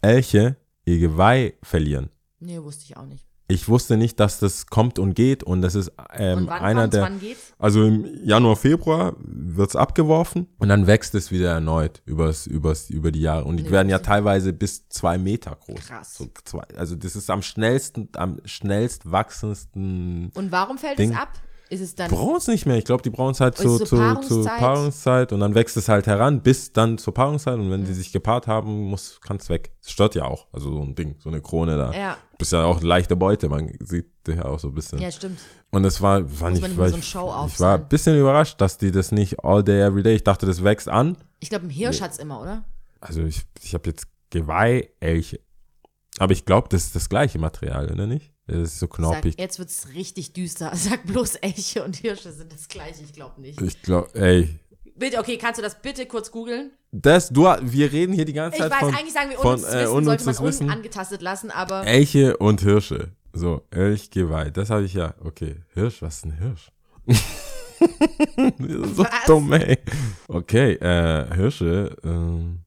[0.02, 0.56] Elche
[0.86, 2.10] ihr Geweih verlieren.
[2.40, 3.26] Nee, wusste ich auch nicht.
[3.48, 6.88] Ich wusste nicht, dass das kommt und geht und das ist ähm, Und wann einer
[6.88, 7.54] der, wann geht's?
[7.60, 13.12] also im Januar, Februar wird's abgeworfen und dann wächst es wieder erneut übers, übers, über
[13.12, 15.82] die Jahre und die Nee, werden ja teilweise bis zwei Meter groß.
[15.86, 16.16] Krass.
[16.16, 21.12] So zwei, also das ist am schnellsten, am schnellst wachsendsten Und warum fällt Ding.
[21.12, 21.34] es ab?
[21.72, 22.12] Ist es dann.
[22.12, 22.76] brauchen es nicht mehr.
[22.78, 24.60] Ich glaube, die brauchen es halt zu, so zu, zur Paarungszeit?
[24.60, 27.72] Paarungszeit und dann wächst es halt heran bis dann zur Paarungszeit und Mhm.
[27.72, 29.72] wenn sie sich gepaart haben, muss kann es weg.
[29.82, 31.94] Es stört ja auch, also so ein Ding, so eine Krone da.
[31.94, 35.00] Ja, Bist ja auch eine leichte Beute, man sieht ja auch so ein bisschen.
[35.00, 35.40] ja, stimmt.
[35.72, 38.20] Und es war, war Muss nicht, man nicht war so ich, ich war ein bisschen
[38.20, 40.16] überrascht, dass die das nicht all day, every day.
[40.16, 41.16] Ich dachte, das wächst an.
[41.40, 42.66] Ich glaube, ein Hirsch hat's immer, oder?
[43.00, 45.40] Also ich, ich habe jetzt Geweih, Elche.
[46.20, 48.34] Aber ich glaube, das ist das gleiche Material, oder nicht?
[48.52, 49.40] Das ist so Sag, knorpig.
[49.40, 50.72] jetzt wird's richtig düster.
[50.76, 53.04] Sag bloß, Elche und Hirsche sind das gleiche.
[53.04, 53.62] Ich glaube nicht.
[53.62, 54.60] Ich glaube, ey,
[54.96, 56.72] Bitte, okay, kannst du das bitte kurz googeln?
[56.92, 59.60] das, du, wir reden hier die ganze Ich Zeit weiß, von, eigentlich sagen wir von,
[59.60, 60.66] äh, Wissen, sollte man Wissen.
[60.68, 63.12] unangetastet lassen, aber Elche und Hirsche.
[63.34, 64.52] So, Elchgeweih.
[64.52, 65.16] Das habe ich ja.
[65.24, 66.72] Okay, Hirsch, was ist ein Hirsch?
[68.96, 69.26] so Was?
[69.26, 69.78] dumm, ey.
[70.28, 71.96] Okay, äh, Hirsche.
[72.04, 72.60] Ähm,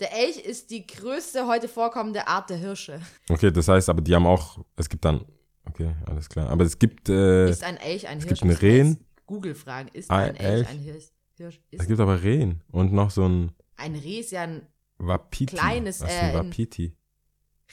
[0.00, 3.00] der Elch ist die größte heute vorkommende Art der Hirsche.
[3.28, 5.24] okay, das heißt, aber die haben auch, es gibt dann,
[5.68, 6.48] okay, alles klar.
[6.50, 8.28] Aber es gibt, äh, Ist ein Elch ein es Hirsch?
[8.40, 8.88] gibt einen Müssen wir Rehen.
[8.88, 9.88] jetzt Google fragen.
[9.92, 10.68] Ist Ein ein Elch Elch.
[10.68, 11.04] ein Hirsch?
[11.36, 14.66] Hirsch es gibt aber Rehen und noch so ein ein Reh ist ja ein
[14.98, 15.54] Wapiti.
[15.56, 16.96] Kleines, was ist äh, ein Wapiti?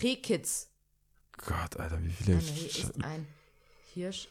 [0.01, 0.69] Rehkitz.
[1.37, 2.37] Gott, Alter, wie viele.
[2.37, 3.27] Ein Reh ist ein
[3.93, 4.27] Hirsch.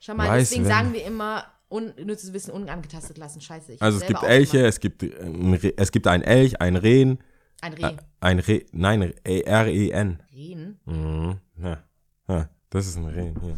[0.00, 3.40] Schau mal, Weiß, deswegen wenn- sagen wir immer, unnützes Wissen unangetastet lassen.
[3.40, 3.72] Scheiße.
[3.74, 7.18] Ich Also es gibt Elche, es gibt, ein Re es gibt ein Elch, ein Rehen,
[7.60, 7.96] Ein äh, Reh.
[8.20, 10.22] ein Re nein, R-E-N.
[10.32, 10.78] Rehen?
[10.84, 11.38] Mhm.
[11.62, 11.82] Ja.
[12.28, 13.34] ja, das ist ein Rehen.
[13.42, 13.54] Ja.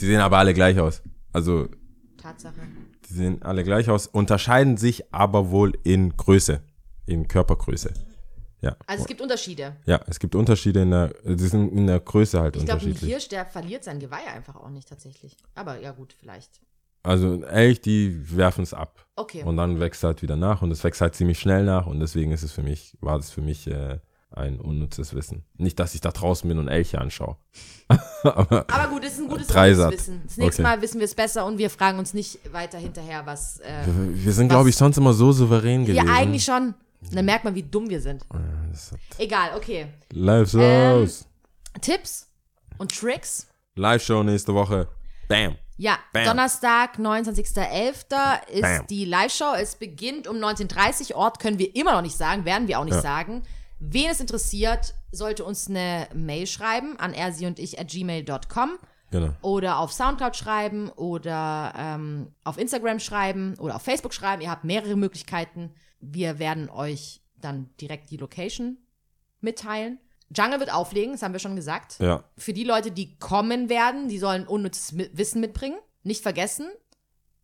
[0.00, 1.02] Die sehen aber alle gleich aus.
[1.32, 1.68] Also,
[2.18, 2.60] Tatsache.
[3.08, 6.60] Die sehen alle gleich aus, unterscheiden sich aber wohl in Größe,
[7.06, 7.92] in Körpergröße.
[8.62, 8.76] Ja.
[8.86, 9.76] Also es gibt Unterschiede.
[9.84, 12.86] Ja, es gibt Unterschiede in der, die sind in der Größe halt Ich glaube, ein
[12.86, 13.10] unterschiedlich.
[13.10, 15.36] Hirsch, der verliert sein Geweih einfach auch nicht tatsächlich.
[15.54, 16.60] Aber ja gut, vielleicht.
[17.06, 19.06] Also Elch, die werfen es ab.
[19.16, 19.42] Okay.
[19.44, 22.32] Und dann wächst halt wieder nach und es wächst halt ziemlich schnell nach und deswegen
[22.32, 23.98] ist es für mich, war das für mich äh,
[24.30, 25.44] ein unnützes Wissen.
[25.56, 27.36] Nicht, dass ich da draußen bin und Elche anschaue.
[28.22, 29.92] Aber Aber gut, das ist ein gutes Dreisatz.
[29.94, 30.20] Wissen.
[30.26, 30.70] Das nächste Okay.
[30.70, 33.60] Mal wissen wir es besser und wir fragen uns nicht weiter hinterher, was.
[33.60, 36.08] Äh, wir sind, glaube ich, sonst immer so souverän ja, gewesen.
[36.14, 36.74] eigentlich schon.
[37.12, 38.22] Dann merkt man, wie dumm wir sind.
[38.30, 39.86] Hat- Egal, okay.
[40.12, 40.60] Live Ähm,
[41.06, 41.26] Shows.
[41.80, 42.26] Tipps
[42.78, 43.46] und Tricks.
[43.76, 44.88] Live-Show nächste Woche.
[45.28, 45.56] Bam.
[45.78, 46.24] Ja, Bam.
[46.24, 48.46] Donnerstag, 29.11.
[48.48, 48.86] ist Bam.
[48.88, 49.52] die Live-Show.
[49.56, 51.16] Es beginnt um 19.30 Uhr.
[51.18, 53.02] Ort können wir immer noch nicht sagen, werden wir auch nicht Ja.
[53.02, 53.42] sagen.
[53.78, 58.78] Wen es interessiert, sollte uns eine Mail schreiben an ersi und ich at gmail.com
[59.10, 59.32] Genau.
[59.42, 64.42] oder auf Soundcloud schreiben oder ähm, auf Instagram schreiben oder auf Facebook schreiben.
[64.42, 65.72] Ihr habt mehrere Möglichkeiten.
[66.00, 68.78] Wir werden euch dann direkt die Location
[69.40, 70.00] mitteilen.
[70.34, 71.98] Jungle wird auflegen, das haben wir schon gesagt.
[72.00, 72.24] Ja.
[72.36, 75.78] Für die Leute, die kommen werden, die sollen unnützes Wissen mitbringen.
[76.02, 76.68] Nicht vergessen.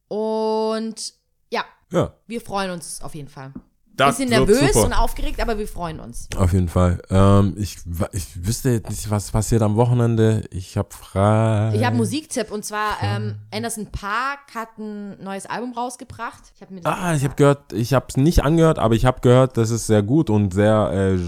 [0.08, 1.14] Und
[1.50, 2.14] ja, Ja.
[2.26, 3.52] wir freuen uns auf jeden Fall.
[3.94, 4.86] Das Bisschen nervös super.
[4.86, 6.26] und aufgeregt, aber wir freuen uns.
[6.36, 7.02] Auf jeden Fall.
[7.10, 7.76] Ähm, ich,
[8.12, 10.44] ich wüsste jetzt nicht, was passiert am Wochenende.
[10.50, 11.72] Ich habe frei.
[11.74, 16.42] Ich habe einen Musiktipp und zwar ähm, Anderson Park hat ein neues Album rausgebracht.
[16.54, 19.04] Ich habe mir das Ah, ich habe gehört, ich habe es nicht angehört, aber ich
[19.04, 21.18] habe gehört, das ist sehr gut und sehr, äh,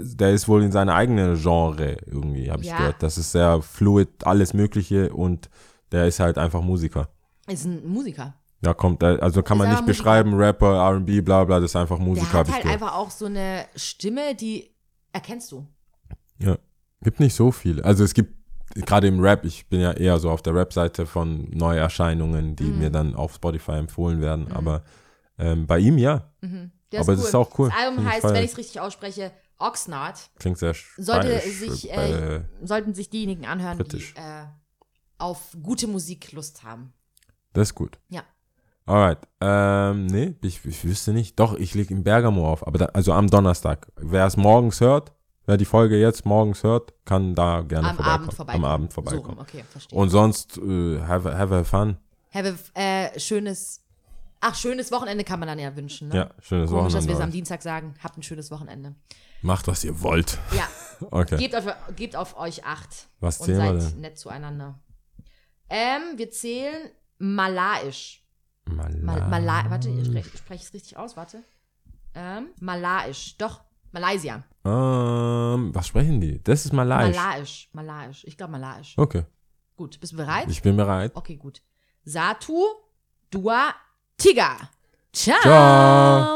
[0.00, 2.78] der ist wohl in seine eigene Genre irgendwie, habe ich Ja.
[2.78, 3.02] gehört.
[3.02, 5.50] Das ist sehr fluid, alles Mögliche und
[5.92, 7.08] der ist halt einfach Musiker.
[7.46, 8.34] ist ein Musiker.
[8.64, 12.06] Ja, kommt, also kann man nicht beschreiben, Rapper, R&B, bla bla, das ist einfach Der
[12.06, 14.70] Musiker, hat habe ich halt einfach auch so eine Stimme, die
[15.12, 15.66] erkennst du.
[16.38, 16.56] Ja,
[17.02, 17.84] gibt nicht so viele.
[17.84, 18.34] Also es gibt
[18.74, 22.78] gerade im Rap, ich bin ja eher so auf der Rap-Seite von Neuerscheinungen, die Mhm.
[22.78, 24.82] mir dann auf Spotify empfohlen werden, aber
[25.38, 26.32] ähm, bei ihm ja,
[26.92, 27.68] Der Aber das ist auch cool.
[27.70, 30.30] Das Album heißt, wenn ich es richtig ausspreche, Oxnard.
[30.38, 34.14] klingt sehr Sollte sich, äh, äh, sollten sich diejenigen anhören, britisch.
[34.14, 34.44] die äh,
[35.18, 36.92] auf gute Musik Lust haben.
[37.52, 37.98] Das ist gut.
[38.08, 38.22] Ja.
[38.86, 39.18] Alright.
[39.40, 41.38] Ähm, nee, ich, ich wüsste nicht.
[41.40, 43.86] Doch, ich lege in Bergamo auf, aber da, also am Donnerstag.
[43.96, 45.12] Wer es morgens hört,
[45.46, 48.14] wer die Folge jetzt morgens hört, kann da gerne Am vorbeikommen.
[48.24, 48.64] Abend vorbeikommen.
[48.66, 49.38] Am Abend So vorbeikommen.
[49.38, 49.98] okay, verstehe.
[49.98, 51.96] Und sonst, äh, have, have a fun.
[52.32, 53.82] Have a, äh, schönes,
[54.40, 56.16] ach, schönes Wochenende kann man dann ja wünschen, ne?
[56.16, 57.08] Ja, schönes Komisch, dass Wochenende.
[57.08, 57.30] wir es am.
[57.30, 57.94] Dienstag sagen.
[58.02, 58.94] Habt ein schönes Wochenende.
[59.40, 60.38] Macht, was ihr wollt.
[60.54, 60.68] Ja,
[61.10, 61.36] Okay.
[61.38, 61.64] gebt auf,
[61.96, 63.08] gebt auf euch Acht.
[63.20, 64.00] Was und zählen wir seid denn?
[64.02, 64.78] nett zueinander.
[65.70, 68.20] Ähm, wir zählen Malaiisch.
[68.66, 68.94] Mal,
[69.28, 71.42] Mala warte, ich spreche sprech es richtig aus, warte.
[72.14, 73.62] Ähm, Malaiisch, doch,
[73.92, 74.42] Malaysia.
[74.64, 76.42] Ähm, was sprechen die?
[76.42, 77.16] Das ist Malaiisch.
[77.16, 78.24] Malaiisch, Malaiisch.
[78.24, 78.94] Ich glaube Malaiisch.
[78.96, 79.24] Okay,
[79.76, 80.48] Gut, bist du bereit?
[80.48, 81.12] ich bin bereit.
[81.14, 81.60] Okay, gut.
[82.04, 82.64] Satu,
[83.30, 83.74] Dua,
[84.16, 84.56] Tiga.
[85.12, 85.40] Ciao.
[85.42, 86.34] Ciao.